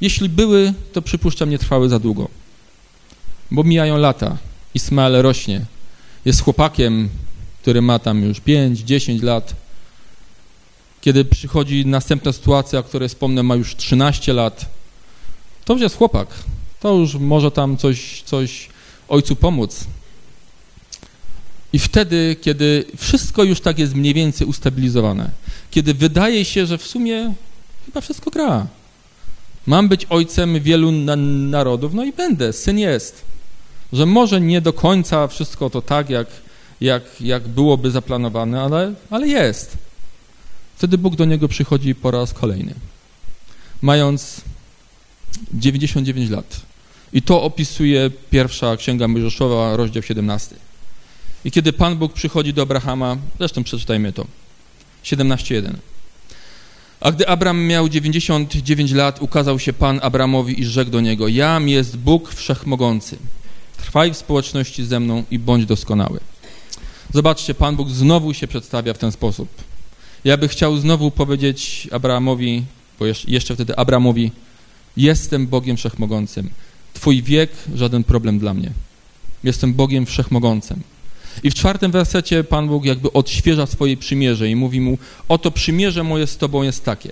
Jeśli 0.00 0.28
były, 0.28 0.74
to 0.92 1.02
przypuszczam, 1.02 1.50
nie 1.50 1.58
trwały 1.58 1.88
za 1.88 1.98
długo. 1.98 2.28
Bo 3.50 3.64
mijają 3.64 3.96
lata. 3.96 4.36
Ismael 4.74 5.22
rośnie. 5.22 5.60
Jest 6.24 6.42
chłopakiem, 6.42 7.08
który 7.62 7.82
ma 7.82 7.98
tam 7.98 8.22
już 8.22 8.40
5-10 8.40 9.22
lat 9.22 9.64
kiedy 11.04 11.24
przychodzi 11.24 11.86
następna 11.86 12.32
sytuacja, 12.32 12.78
o 12.78 12.82
której 12.82 13.08
wspomnę, 13.08 13.42
ma 13.42 13.54
już 13.54 13.76
13 13.76 14.32
lat, 14.32 14.66
to 15.64 15.72
już 15.72 15.82
jest 15.82 15.96
chłopak. 15.96 16.28
To 16.80 16.94
już 16.94 17.14
może 17.14 17.50
tam 17.50 17.76
coś, 17.76 18.22
coś 18.22 18.68
ojcu 19.08 19.36
pomóc. 19.36 19.84
I 21.72 21.78
wtedy, 21.78 22.36
kiedy 22.40 22.84
wszystko 22.96 23.44
już 23.44 23.60
tak 23.60 23.78
jest 23.78 23.94
mniej 23.94 24.14
więcej 24.14 24.46
ustabilizowane, 24.46 25.30
kiedy 25.70 25.94
wydaje 25.94 26.44
się, 26.44 26.66
że 26.66 26.78
w 26.78 26.86
sumie 26.86 27.34
chyba 27.86 28.00
wszystko 28.00 28.30
gra. 28.30 28.66
Mam 29.66 29.88
być 29.88 30.06
ojcem 30.10 30.60
wielu 30.60 30.92
na 30.92 31.16
narodów, 31.16 31.94
no 31.94 32.04
i 32.04 32.12
będę, 32.12 32.52
syn 32.52 32.78
jest. 32.78 33.22
Że 33.94 34.06
może 34.06 34.40
nie 34.40 34.60
do 34.60 34.72
końca 34.72 35.28
wszystko 35.28 35.70
to 35.70 35.82
tak, 35.82 36.10
jak, 36.10 36.26
jak, 36.80 37.02
jak 37.20 37.48
byłoby 37.48 37.90
zaplanowane, 37.90 38.62
ale, 38.62 38.94
ale 39.10 39.28
jest. 39.28 39.78
Wtedy 40.76 40.98
Bóg 40.98 41.16
do 41.16 41.24
niego 41.24 41.48
przychodzi 41.48 41.94
po 41.94 42.10
raz 42.10 42.32
kolejny, 42.32 42.74
mając 43.82 44.40
99 45.52 46.30
lat. 46.30 46.60
I 47.12 47.22
to 47.22 47.42
opisuje 47.42 48.10
pierwsza 48.30 48.76
księga 48.76 49.08
Mojżeszowa, 49.08 49.76
rozdział 49.76 50.02
17. 50.02 50.56
I 51.44 51.50
kiedy 51.50 51.72
Pan 51.72 51.96
Bóg 51.96 52.12
przychodzi 52.12 52.54
do 52.54 52.62
Abrahama, 52.62 53.16
zresztą 53.38 53.64
przeczytajmy 53.64 54.12
to, 54.12 54.26
17.1. 55.04 55.72
A 57.00 57.12
gdy 57.12 57.28
Abram 57.28 57.64
miał 57.64 57.88
99 57.88 58.92
lat, 58.92 59.22
ukazał 59.22 59.58
się 59.58 59.72
Pan 59.72 60.00
Abramowi 60.02 60.60
i 60.60 60.64
rzekł 60.64 60.90
do 60.90 61.00
niego, 61.00 61.28
jam 61.28 61.68
jest 61.68 61.96
Bóg 61.96 62.34
Wszechmogący. 62.34 63.16
Trwaj 63.84 64.12
w 64.12 64.16
społeczności 64.16 64.84
ze 64.84 65.00
mną 65.00 65.24
i 65.30 65.38
bądź 65.38 65.66
doskonały. 65.66 66.20
Zobaczcie, 67.14 67.54
Pan 67.54 67.76
Bóg 67.76 67.90
znowu 67.90 68.34
się 68.34 68.46
przedstawia 68.46 68.94
w 68.94 68.98
ten 68.98 69.12
sposób. 69.12 69.48
Ja 70.24 70.36
bych 70.36 70.50
chciał 70.50 70.76
znowu 70.76 71.10
powiedzieć 71.10 71.88
Abrahamowi, 71.92 72.64
bo 72.98 73.04
jeszcze 73.28 73.54
wtedy 73.54 73.76
Abramowi, 73.76 74.30
jestem 74.96 75.46
Bogiem 75.46 75.76
Wszechmogącym. 75.76 76.50
Twój 76.94 77.22
wiek 77.22 77.50
żaden 77.74 78.04
problem 78.04 78.38
dla 78.38 78.54
mnie. 78.54 78.70
Jestem 79.44 79.74
Bogiem 79.74 80.06
Wszechmogącym. 80.06 80.80
I 81.42 81.50
w 81.50 81.54
czwartym 81.54 81.90
wersecie 81.90 82.44
Pan 82.44 82.68
Bóg 82.68 82.84
jakby 82.84 83.12
odświeża 83.12 83.66
swoje 83.66 83.96
przymierze 83.96 84.48
i 84.48 84.56
mówi 84.56 84.80
mu, 84.80 84.98
oto 85.28 85.50
przymierze 85.50 86.02
moje 86.02 86.26
z 86.26 86.36
Tobą 86.36 86.62
jest 86.62 86.84
takie. 86.84 87.10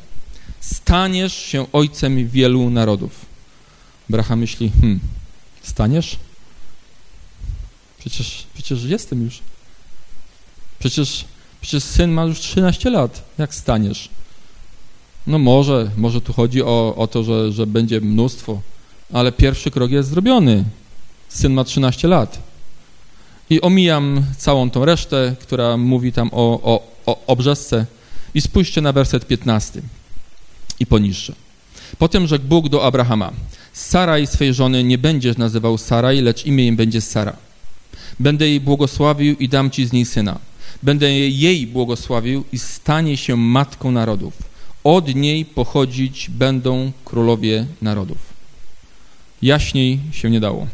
Staniesz 0.60 1.36
się 1.36 1.66
ojcem 1.72 2.28
wielu 2.28 2.70
narodów. 2.70 3.26
Abraham 4.08 4.38
myśli, 4.38 4.70
hmm, 4.80 5.00
staniesz? 5.62 6.18
Przecież, 8.04 8.46
przecież 8.54 8.84
jestem 8.84 9.24
już. 9.24 9.38
Przecież 10.78 11.24
Przecież 11.62 11.84
syn 11.84 12.10
ma 12.10 12.24
już 12.24 12.40
13 12.40 12.90
lat. 12.90 13.22
Jak 13.38 13.54
staniesz? 13.54 14.08
No 15.26 15.38
może, 15.38 15.90
może 15.96 16.20
tu 16.20 16.32
chodzi 16.32 16.62
o, 16.62 16.94
o 16.96 17.06
to, 17.06 17.24
że, 17.24 17.52
że 17.52 17.66
będzie 17.66 18.00
mnóstwo, 18.00 18.60
ale 19.12 19.32
pierwszy 19.32 19.70
krok 19.70 19.90
jest 19.90 20.08
zrobiony. 20.08 20.64
Syn 21.28 21.52
ma 21.52 21.64
13 21.64 22.08
lat. 22.08 22.38
I 23.50 23.60
omijam 23.60 24.24
całą 24.38 24.70
tą 24.70 24.84
resztę, 24.84 25.36
która 25.40 25.76
mówi 25.76 26.12
tam 26.12 26.30
o, 26.32 26.60
o, 26.62 26.82
o 27.06 27.26
obrzesce. 27.26 27.86
I 28.34 28.40
spójrzcie 28.40 28.80
na 28.80 28.92
werset 28.92 29.26
15 29.26 29.82
i 30.80 30.86
poniższe. 30.86 31.32
Potem 31.98 32.26
rzekł 32.26 32.44
Bóg 32.44 32.68
do 32.68 32.84
Abrahama, 32.84 33.32
Saraj 33.72 34.26
swej 34.26 34.54
żony 34.54 34.84
nie 34.84 34.98
będziesz 34.98 35.36
nazywał 35.36 35.78
Saraj, 35.78 36.20
lecz 36.20 36.46
imię 36.46 36.66
im 36.66 36.76
będzie 36.76 37.00
Sara. 37.00 37.36
Będę 38.22 38.48
jej 38.48 38.60
błogosławił 38.60 39.36
i 39.36 39.48
dam 39.48 39.70
ci 39.70 39.86
z 39.86 39.92
niej 39.92 40.04
syna. 40.04 40.38
Będę 40.82 41.12
jej 41.12 41.66
błogosławił 41.66 42.44
i 42.52 42.58
stanie 42.58 43.16
się 43.16 43.36
matką 43.36 43.90
narodów. 43.90 44.34
Od 44.84 45.14
niej 45.14 45.44
pochodzić 45.44 46.30
będą 46.30 46.92
królowie 47.04 47.66
narodów. 47.82 48.18
Jaśniej 49.42 50.00
się 50.12 50.30
nie 50.30 50.40
dało. 50.40 50.66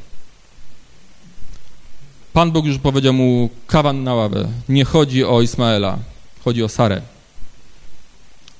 Pan 2.33 2.51
Bóg 2.51 2.67
już 2.67 2.79
powiedział 2.79 3.13
mu 3.13 3.51
kawan 3.67 4.05
na 4.05 4.15
ławę. 4.15 4.49
Nie 4.69 4.85
chodzi 4.85 5.25
o 5.25 5.43
Ismaela. 5.43 5.99
chodzi 6.45 6.63
o 6.63 6.69
Sarę. 6.69 7.03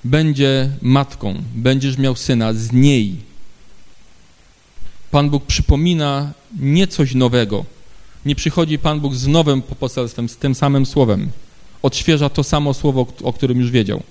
Będzie 0.05 0.71
matką, 0.83 1.35
będziesz 1.55 1.99
miał 1.99 2.17
syna 2.17 2.53
z 2.53 2.73
niej. 2.73 3.17
Pan 5.11 5.31
Bóg 5.31 5.47
przypomina 5.47 6.33
nie 6.61 6.87
coś 6.87 7.15
nowego. 7.15 7.65
Nie 8.27 8.35
przychodzi 8.35 8.79
Pan 8.79 9.01
Bóg 9.01 9.15
z 9.15 9.27
nowym 9.27 9.63
poselstwem, 9.63 10.29
z 10.29 10.37
tym 10.37 10.55
samym 10.55 10.87
słowem. 10.87 11.31
Odświeża 11.83 12.29
to 12.29 12.45
samo 12.45 12.75
słowo, 12.75 13.07
o 13.23 13.33
którym 13.33 13.61
już 13.61 13.71
wiedział. 13.71 14.03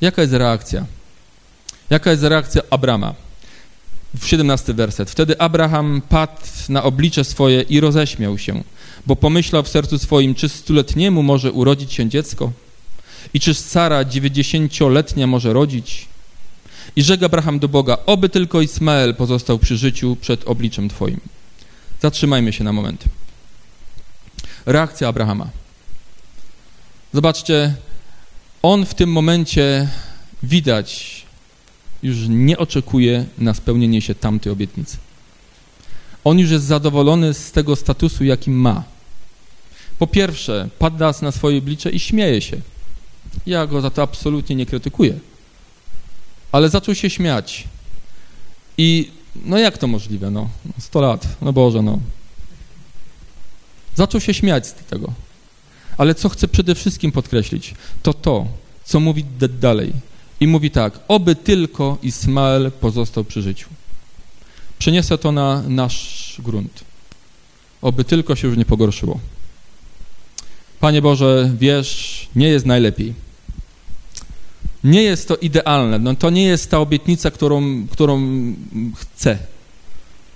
Jaka 0.00 0.22
jest 0.22 0.34
reakcja? 0.34 0.86
Jaka 1.90 2.10
jest 2.10 2.22
reakcja 2.22 2.62
Abrama? 2.70 3.14
W 4.20 4.26
17 4.26 4.74
werset. 4.74 5.10
Wtedy 5.10 5.40
Abraham 5.40 6.02
padł 6.08 6.32
na 6.68 6.82
oblicze 6.82 7.24
swoje 7.24 7.62
i 7.62 7.80
roześmiał 7.80 8.38
się, 8.38 8.62
bo 9.06 9.16
pomyślał 9.16 9.62
w 9.62 9.68
sercu 9.68 9.98
swoim, 9.98 10.34
czy 10.34 10.48
stuletniemu 10.48 11.22
może 11.22 11.52
urodzić 11.52 11.92
się 11.92 12.08
dziecko? 12.08 12.52
I 13.34 13.40
czy 13.40 13.54
Sara 13.54 14.04
dziewięćdziesięcioletnia 14.04 15.26
może 15.26 15.52
rodzić? 15.52 16.08
I 16.96 17.02
rzekł 17.02 17.24
Abraham 17.24 17.58
do 17.58 17.68
Boga, 17.68 17.98
oby 18.06 18.28
tylko 18.28 18.60
Ismael 18.60 19.14
pozostał 19.14 19.58
przy 19.58 19.76
życiu 19.76 20.16
przed 20.20 20.48
obliczem 20.48 20.88
Twoim. 20.88 21.20
Zatrzymajmy 22.02 22.52
się 22.52 22.64
na 22.64 22.72
moment. 22.72 23.04
Reakcja 24.68 25.08
Abrahama. 25.08 25.48
Zobaczcie, 27.14 27.74
on 28.62 28.86
w 28.86 28.94
tym 28.94 29.12
momencie 29.12 29.88
widać 30.42 31.22
już 32.02 32.16
nie 32.28 32.58
oczekuje 32.58 33.26
na 33.38 33.54
spełnienie 33.54 34.02
się 34.02 34.14
tamtej 34.14 34.52
obietnicy. 34.52 34.96
On 36.24 36.38
już 36.38 36.50
jest 36.50 36.64
zadowolony 36.64 37.34
z 37.34 37.52
tego 37.52 37.76
statusu, 37.76 38.24
jaki 38.24 38.50
ma. 38.50 38.84
Po 39.98 40.06
pierwsze, 40.06 40.68
pada 40.78 41.12
na 41.22 41.32
swoje 41.32 41.58
oblicze 41.58 41.90
i 41.90 42.00
śmieje 42.00 42.40
się. 42.40 42.56
Ja 43.46 43.66
go 43.66 43.80
za 43.80 43.90
to 43.90 44.02
absolutnie 44.02 44.56
nie 44.56 44.66
krytykuję. 44.66 45.18
Ale 46.52 46.68
zaczął 46.68 46.94
się 46.94 47.10
śmiać. 47.10 47.64
I 48.78 49.10
no 49.44 49.58
jak 49.58 49.78
to 49.78 49.86
możliwe, 49.86 50.30
no? 50.30 50.48
100 50.78 51.00
lat, 51.00 51.28
no 51.42 51.52
Boże, 51.52 51.82
no. 51.82 51.98
Zaczął 53.98 54.20
się 54.20 54.34
śmiać 54.34 54.66
z 54.66 54.72
tego. 54.72 55.12
Ale 55.96 56.14
co 56.14 56.28
chcę 56.28 56.48
przede 56.48 56.74
wszystkim 56.74 57.12
podkreślić, 57.12 57.74
to 58.02 58.14
to, 58.14 58.46
co 58.84 59.00
mówi 59.00 59.24
dalej. 59.60 59.92
I 60.40 60.46
mówi 60.46 60.70
tak, 60.70 61.00
oby 61.08 61.34
tylko 61.34 61.98
Ismael 62.02 62.72
pozostał 62.80 63.24
przy 63.24 63.42
życiu. 63.42 63.68
Przeniosę 64.78 65.18
to 65.18 65.32
na 65.32 65.62
nasz 65.62 66.36
grunt. 66.44 66.84
Oby 67.82 68.04
tylko 68.04 68.36
się 68.36 68.48
już 68.48 68.56
nie 68.56 68.64
pogorszyło. 68.64 69.20
Panie 70.80 71.02
Boże, 71.02 71.50
wiesz, 71.58 72.28
nie 72.36 72.48
jest 72.48 72.66
najlepiej. 72.66 73.14
Nie 74.84 75.02
jest 75.02 75.28
to 75.28 75.36
idealne. 75.36 75.98
No, 75.98 76.14
to 76.14 76.30
nie 76.30 76.44
jest 76.44 76.70
ta 76.70 76.78
obietnica, 76.78 77.30
którą, 77.30 77.86
którą 77.90 78.22
chcę. 78.96 79.38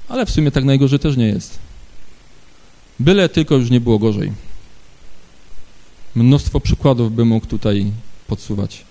Ale 0.09 0.27
w 0.27 0.31
sumie 0.31 0.51
tak 0.51 0.65
najgorzej 0.65 0.99
też 0.99 1.17
nie 1.17 1.29
jest. 1.29 1.59
Byle 3.03 3.29
tylko 3.29 3.55
już 3.55 3.71
nie 3.71 3.81
było 3.81 3.99
gorzej. 3.99 4.33
Mnóstwo 6.15 6.61
przykładów 6.61 7.15
bym 7.15 7.29
mógł 7.29 7.47
tutaj 7.47 7.93
podsuwać. 8.27 8.85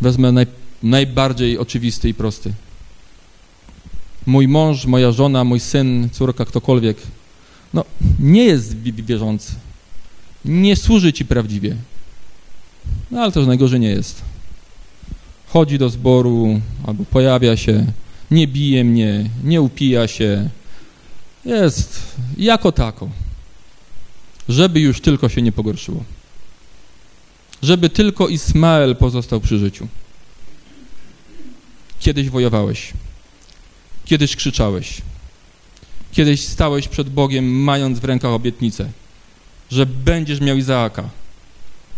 Wezmę 0.00 0.32
naj, 0.32 0.46
najbardziej 0.82 1.58
oczywisty 1.58 2.08
i 2.08 2.14
prosty. 2.14 2.52
Mój 4.26 4.48
mąż, 4.48 4.86
moja 4.86 5.12
żona, 5.12 5.44
mój 5.44 5.60
syn, 5.60 6.08
córka, 6.12 6.44
ktokolwiek, 6.44 6.96
no 7.74 7.84
nie 8.20 8.44
jest 8.44 8.76
wierzący. 8.82 9.52
Nie 10.44 10.76
służy 10.76 11.12
ci 11.12 11.24
prawdziwie. 11.24 11.76
No 13.10 13.20
ale 13.20 13.32
też 13.32 13.46
najgorzej 13.46 13.80
nie 13.80 13.90
jest. 13.90 14.22
Chodzi 15.48 15.78
do 15.78 15.90
zboru 15.90 16.60
albo 16.86 17.04
pojawia 17.04 17.56
się, 17.56 17.86
nie 18.30 18.46
bije 18.48 18.84
mnie, 18.84 19.30
nie 19.44 19.60
upija 19.60 20.08
się. 20.08 20.48
Jest 21.44 22.16
jako 22.36 22.72
tako. 22.72 23.08
Żeby 24.52 24.80
już 24.80 25.00
tylko 25.00 25.28
się 25.28 25.42
nie 25.42 25.52
pogorszyło 25.52 26.04
żeby 27.62 27.90
tylko 27.90 28.28
Ismael 28.28 28.96
pozostał 28.96 29.40
przy 29.40 29.58
życiu. 29.58 29.88
Kiedyś 32.00 32.30
wojowałeś, 32.30 32.92
kiedyś 34.04 34.36
krzyczałeś, 34.36 35.02
kiedyś 36.12 36.40
stałeś 36.40 36.88
przed 36.88 37.08
Bogiem, 37.08 37.62
mając 37.62 37.98
w 37.98 38.04
rękach 38.04 38.30
obietnicę, 38.30 38.90
że 39.70 39.86
będziesz 39.86 40.40
miał 40.40 40.56
Izaaka, 40.56 41.08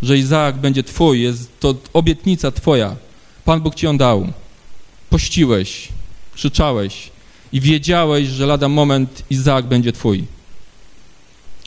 że 0.01 0.17
Izaak 0.17 0.57
będzie 0.57 0.83
twój, 0.83 1.21
jest 1.21 1.59
to 1.59 1.75
obietnica 1.93 2.51
twoja. 2.51 2.95
Pan 3.45 3.61
Bóg 3.61 3.75
ci 3.75 3.85
ją 3.85 3.97
dał. 3.97 4.27
Pościłeś, 5.09 5.87
krzyczałeś 6.33 7.09
i 7.53 7.61
wiedziałeś, 7.61 8.27
że 8.27 8.45
lada 8.45 8.69
moment 8.69 9.23
Izaak 9.29 9.65
będzie 9.65 9.91
twój. 9.91 10.25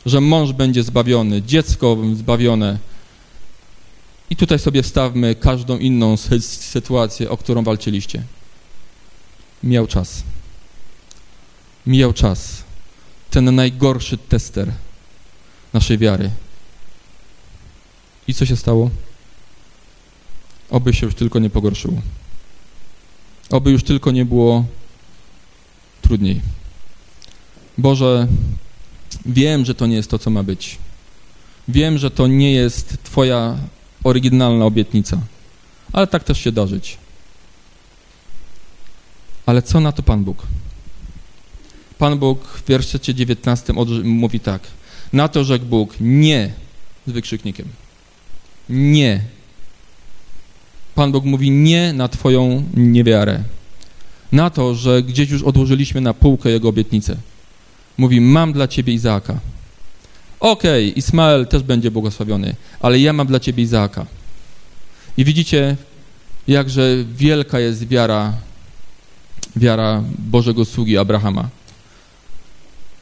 Że 0.05 0.21
mąż 0.21 0.53
będzie 0.53 0.83
zbawiony, 0.83 1.41
dziecko 1.41 1.97
zbawione, 2.13 2.77
i 4.29 4.35
tutaj 4.35 4.59
sobie 4.59 4.83
wstawmy 4.83 5.35
każdą 5.35 5.77
inną 5.77 6.17
sytuację, 6.41 7.29
o 7.29 7.37
którą 7.37 7.63
walczyliście. 7.63 8.23
Miał 9.63 9.87
czas. 9.87 10.23
Mijał 11.87 12.13
czas. 12.13 12.63
Ten 13.29 13.55
najgorszy 13.55 14.17
tester 14.17 14.71
naszej 15.73 15.97
wiary. 15.97 16.31
I 18.27 18.33
co 18.33 18.45
się 18.45 18.55
stało? 18.55 18.89
Oby 20.69 20.93
się 20.93 21.05
już 21.05 21.15
tylko 21.15 21.39
nie 21.39 21.49
pogorszyło. 21.49 22.01
Oby 23.49 23.71
już 23.71 23.83
tylko 23.83 24.11
nie 24.11 24.25
było 24.25 24.65
trudniej. 26.01 26.41
Boże, 27.77 28.27
wiem, 29.25 29.65
że 29.65 29.75
to 29.75 29.87
nie 29.87 29.95
jest 29.95 30.09
to, 30.09 30.19
co 30.19 30.29
ma 30.29 30.43
być. 30.43 30.77
Wiem, 31.67 31.97
że 31.97 32.11
to 32.11 32.27
nie 32.27 32.51
jest 32.51 32.97
Twoja 33.03 33.57
oryginalna 34.03 34.65
obietnica. 34.65 35.17
Ale 35.93 36.07
tak 36.07 36.23
też 36.23 36.39
się 36.39 36.51
darzyć. 36.51 36.97
Ale 39.45 39.61
co 39.61 39.79
na 39.79 39.91
to 39.91 40.03
Pan 40.03 40.23
Bóg? 40.23 40.47
Pan 41.97 42.19
Bóg 42.19 42.47
w 42.47 42.67
wierszecie 42.67 43.13
19 43.13 43.73
mówi 44.03 44.39
tak. 44.39 44.61
Na 45.13 45.27
to 45.27 45.43
rzekł 45.43 45.65
Bóg 45.65 45.93
nie 45.99 46.53
z 47.07 47.11
wykrzyknikiem. 47.11 47.67
Nie. 48.69 49.21
Pan 50.95 51.11
Bóg 51.11 51.25
mówi 51.25 51.51
nie 51.51 51.93
na 51.93 52.07
Twoją 52.07 52.63
niewiarę. 52.73 53.43
Na 54.31 54.49
to, 54.49 54.75
że 54.75 55.03
gdzieś 55.03 55.29
już 55.29 55.43
odłożyliśmy 55.43 56.01
na 56.01 56.13
półkę 56.13 56.49
Jego 56.49 56.69
obietnicę. 56.69 57.17
Mówi, 57.99 58.21
mam 58.21 58.53
dla 58.53 58.67
Ciebie 58.67 58.93
Izaaka. 58.93 59.39
Okej, 60.39 60.89
okay, 60.89 60.97
Ismael 60.97 61.47
też 61.47 61.63
będzie 61.63 61.91
błogosławiony, 61.91 62.55
ale 62.79 62.99
ja 62.99 63.13
mam 63.13 63.27
dla 63.27 63.39
ciebie 63.39 63.63
Izaaka. 63.63 64.05
I 65.17 65.25
widzicie, 65.25 65.75
jakże 66.47 67.03
wielka 67.15 67.59
jest 67.59 67.87
wiara, 67.87 68.33
wiara 69.55 70.03
Bożego 70.19 70.65
sługi 70.65 70.97
Abrahama. 70.97 71.49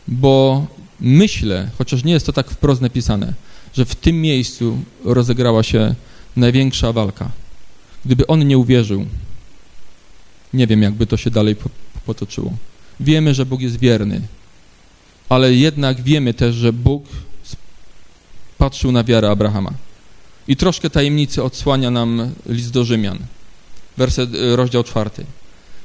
Bo 0.08 0.66
myślę, 1.00 1.70
chociaż 1.78 2.04
nie 2.04 2.14
jest 2.14 2.26
to 2.26 2.34
tak 2.34 2.50
wprost 2.50 2.82
napisane, 2.82 3.34
że 3.74 3.86
w 3.86 3.95
tym 3.95 4.22
miejscu 4.22 4.78
rozegrała 5.06 5.64
się 5.64 5.95
największa 6.36 6.93
walka. 6.93 7.30
Gdyby 8.06 8.28
on 8.28 8.48
nie 8.48 8.58
uwierzył, 8.58 9.06
nie 10.54 10.68
wiem, 10.68 10.82
jakby 10.82 11.08
to 11.08 11.18
się 11.18 11.32
dalej 11.32 11.56
potoczyło. 12.06 12.54
Wiemy, 13.00 13.34
że 13.34 13.45
Bóg 13.45 13.62
jest 13.62 13.80
wierny, 13.80 14.22
ale 15.30 15.53
jednak 15.53 16.01
wiemy 16.01 16.34
też, 16.34 16.55
że 16.55 16.73
Bóg 16.73 17.05
patrzył 18.57 18.91
na 18.91 19.03
wiarę 19.03 19.30
Abrahama. 19.30 19.73
I 20.47 20.55
troszkę 20.55 20.89
tajemnicy 20.89 21.43
odsłania 21.43 21.91
nam 21.91 22.32
list 22.45 22.71
do 22.71 22.86
Rzymian, 22.86 23.19
werset, 23.97 24.36
y, 24.36 24.55
rozdział 24.55 24.84
czwarty. 24.84 25.25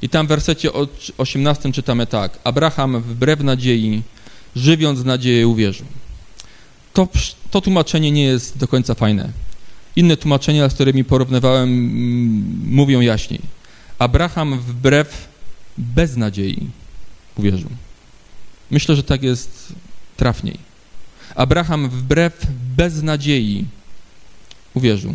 I 0.03 0.09
tam 0.09 0.27
w 0.27 0.29
wersecie 0.29 0.71
18 1.19 1.73
czytamy 1.73 2.07
tak. 2.07 2.39
Abraham 2.45 3.01
wbrew 3.03 3.41
nadziei, 3.41 4.03
żywiąc 4.57 5.05
nadzieję, 5.05 5.49
uwierzył. 5.49 5.87
To, 6.93 7.09
to 7.51 7.61
tłumaczenie 7.61 8.11
nie 8.11 8.25
jest 8.25 8.59
do 8.59 8.69
końca 8.69 8.95
fajne. 8.95 9.33
Inne 9.97 10.17
tłumaczenia, 10.17 10.69
z 10.69 10.75
którymi 10.75 11.05
porównywałem, 11.05 11.71
mówią 12.65 13.01
jaśniej. 13.01 13.41
Abraham 13.99 14.59
wbrew 14.59 15.29
beznadziei 15.79 16.71
uwierzył. 17.37 17.71
Myślę, 18.73 18.97
że 18.97 19.03
tak 19.03 19.23
jest 19.23 19.73
trafniej. 20.17 20.59
Abraham 21.35 21.89
wbrew 21.89 22.47
beznadziei 22.77 23.65
uwierzył. 24.75 25.15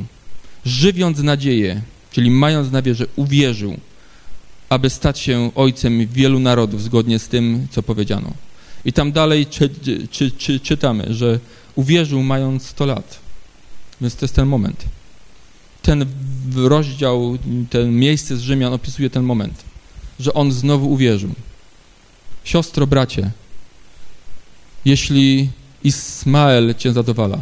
Żywiąc 0.65 1.19
nadzieję, 1.19 1.81
czyli 2.11 2.31
mając 2.31 2.71
na 2.71 2.81
wierze, 2.81 3.05
uwierzył, 3.15 3.77
aby 4.69 4.89
stać 4.89 5.19
się 5.19 5.51
ojcem 5.55 6.07
wielu 6.07 6.39
narodów, 6.39 6.83
zgodnie 6.83 7.19
z 7.19 7.27
tym, 7.27 7.67
co 7.71 7.83
powiedziano. 7.83 8.33
I 8.85 8.93
tam 8.93 9.11
dalej 9.11 9.45
czy, 9.45 9.69
czy, 10.11 10.31
czy, 10.31 10.59
czytamy, 10.59 11.13
że 11.13 11.39
uwierzył 11.75 12.23
mając 12.23 12.65
100 12.65 12.85
lat. 12.85 13.19
Więc 14.01 14.15
to 14.15 14.25
jest 14.25 14.35
ten 14.35 14.47
moment. 14.47 14.85
ten 15.81 16.05
rozdział, 16.55 17.37
ten 17.69 17.95
miejsce 17.99 18.37
z 18.37 18.41
Rzymian 18.41 18.73
opisuje 18.73 19.09
ten 19.09 19.23
moment, 19.23 19.63
że 20.19 20.33
on 20.33 20.51
znowu 20.51 20.91
uwierzył. 20.91 21.31
Siostro, 22.43 22.87
bracie, 22.87 23.31
jeśli 24.87 25.49
Ismael 25.83 26.75
cię 26.75 26.93
zadowala, 26.93 27.37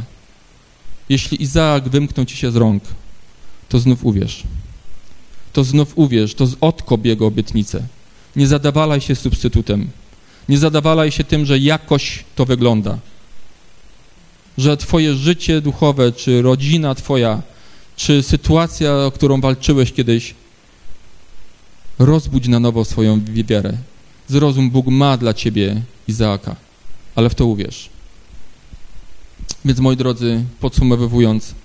jeśli 1.09 1.43
Izaak 1.43 1.89
wymknął 1.89 2.25
ci 2.25 2.37
się 2.37 2.51
z 2.51 2.55
rąk, 2.55 2.83
to 3.69 3.79
znów 3.79 4.05
uwierz. 4.05 4.43
To 5.53 5.63
znów 5.63 5.91
uwierz, 5.95 6.35
to 6.35 6.47
odkop 6.61 7.05
jego 7.05 7.27
obietnicę. 7.27 7.83
Nie 8.35 8.47
zadawalaj 8.47 9.01
się 9.01 9.15
substytutem. 9.15 9.89
Nie 10.49 10.57
zadawalaj 10.57 11.11
się 11.11 11.23
tym, 11.23 11.45
że 11.45 11.59
jakoś 11.59 12.23
to 12.35 12.45
wygląda. 12.45 12.97
Że 14.57 14.77
twoje 14.77 15.13
życie 15.15 15.61
duchowe, 15.61 16.11
czy 16.11 16.41
rodzina 16.41 16.95
twoja, 16.95 17.41
czy 17.95 18.23
sytuacja, 18.23 18.95
o 18.97 19.11
którą 19.11 19.41
walczyłeś 19.41 19.93
kiedyś, 19.93 20.33
rozbudź 21.99 22.47
na 22.47 22.59
nowo 22.59 22.85
swoją 22.85 23.21
wiarę. 23.25 23.77
Zrozum, 24.27 24.69
Bóg 24.69 24.87
ma 24.87 25.17
dla 25.17 25.33
ciebie 25.33 25.81
Izaaka, 26.07 26.55
ale 27.15 27.29
w 27.29 27.35
to 27.35 27.45
uwierz. 27.45 27.89
Więc 29.65 29.79
moi 29.79 29.97
drodzy, 29.97 30.43
podsumowując, 30.59 31.55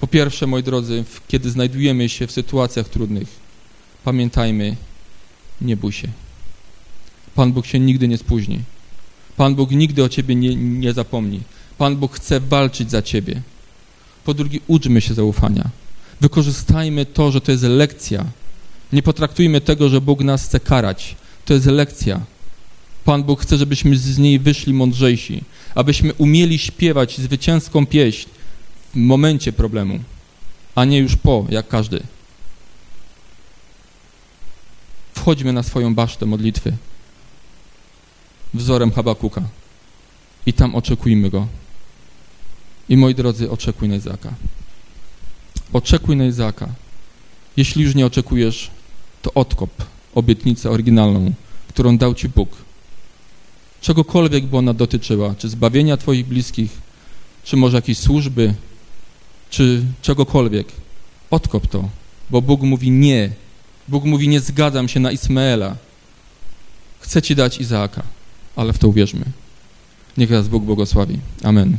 po 0.00 0.06
pierwsze, 0.06 0.46
moi 0.46 0.62
drodzy, 0.62 1.04
kiedy 1.28 1.50
znajdujemy 1.50 2.08
się 2.08 2.26
w 2.26 2.32
sytuacjach 2.32 2.88
trudnych, 2.88 3.28
pamiętajmy, 4.04 4.76
nie 5.60 5.76
bój 5.76 5.92
się. 5.92 6.08
Pan 7.34 7.52
Bóg 7.52 7.66
się 7.66 7.80
nigdy 7.80 8.08
nie 8.08 8.18
spóźni. 8.18 8.60
Pan 9.36 9.54
Bóg 9.54 9.70
nigdy 9.70 10.04
o 10.04 10.08
ciebie 10.08 10.34
nie, 10.34 10.56
nie 10.56 10.92
zapomni. 10.92 11.40
Pan 11.78 11.96
Bóg 11.96 12.16
chce 12.16 12.40
walczyć 12.40 12.90
za 12.90 13.02
ciebie. 13.02 13.42
Po 14.24 14.34
drugie, 14.34 14.58
uczmy 14.66 15.00
się 15.00 15.14
zaufania. 15.14 15.70
Wykorzystajmy 16.20 17.06
to, 17.06 17.30
że 17.30 17.40
to 17.40 17.52
jest 17.52 17.64
lekcja. 17.64 18.24
Nie 18.92 19.02
potraktujmy 19.02 19.60
tego, 19.60 19.88
że 19.88 20.00
Bóg 20.00 20.20
nas 20.20 20.44
chce 20.44 20.60
karać. 20.60 21.16
To 21.44 21.54
jest 21.54 21.66
lekcja. 21.66 22.20
Pan 23.04 23.24
Bóg 23.24 23.42
chce, 23.42 23.58
żebyśmy 23.58 23.96
z 23.96 24.18
niej 24.18 24.38
wyszli 24.38 24.74
mądrzejsi, 24.74 25.42
abyśmy 25.74 26.14
umieli 26.14 26.58
śpiewać 26.58 27.18
zwycięską 27.18 27.86
pieśń 27.86 28.28
w 28.94 28.96
momencie 28.96 29.52
problemu, 29.52 29.98
a 30.74 30.84
nie 30.84 30.98
już 30.98 31.16
po, 31.16 31.46
jak 31.50 31.68
każdy. 31.68 32.02
Wchodźmy 35.14 35.52
na 35.52 35.62
swoją 35.62 35.94
basztę 35.94 36.26
modlitwy 36.26 36.76
wzorem 38.54 38.92
Habakuka 38.92 39.42
i 40.46 40.52
tam 40.52 40.74
oczekujmy 40.74 41.30
Go. 41.30 41.46
I 42.88 42.96
moi 42.96 43.14
drodzy, 43.14 43.50
oczekuj 43.50 43.88
na 43.88 43.96
Izaka. 43.96 44.34
Oczekuj 45.72 46.16
na 46.16 46.24
Izaka. 46.24 46.68
Jeśli 47.56 47.82
już 47.82 47.94
nie 47.94 48.06
oczekujesz, 48.06 48.70
to 49.22 49.34
odkop 49.34 49.70
obietnicę 50.14 50.70
oryginalną, 50.70 51.32
którą 51.68 51.98
dał 51.98 52.14
Ci 52.14 52.28
Bóg. 52.28 52.48
Czegokolwiek 53.82 54.46
by 54.46 54.56
ona 54.56 54.74
dotyczyła, 54.74 55.34
czy 55.38 55.48
zbawienia 55.48 55.96
Twoich 55.96 56.26
bliskich, 56.26 56.70
czy 57.44 57.56
może 57.56 57.76
jakiejś 57.76 57.98
służby, 57.98 58.54
czy 59.50 59.82
czegokolwiek. 60.02 60.66
Odkop 61.30 61.66
to, 61.66 61.88
bo 62.30 62.42
Bóg 62.42 62.62
mówi 62.62 62.90
nie. 62.90 63.30
Bóg 63.88 64.04
mówi 64.04 64.28
nie 64.28 64.40
zgadzam 64.40 64.88
się 64.88 65.00
na 65.00 65.12
Ismaela. 65.12 65.76
Chcę 67.00 67.22
Ci 67.22 67.36
dać 67.36 67.60
Izaaka, 67.60 68.02
ale 68.56 68.72
w 68.72 68.78
to 68.78 68.88
uwierzmy. 68.88 69.24
Niech 70.16 70.30
nas 70.30 70.48
Bóg 70.48 70.64
błogosławi. 70.64 71.18
Amen. 71.42 71.76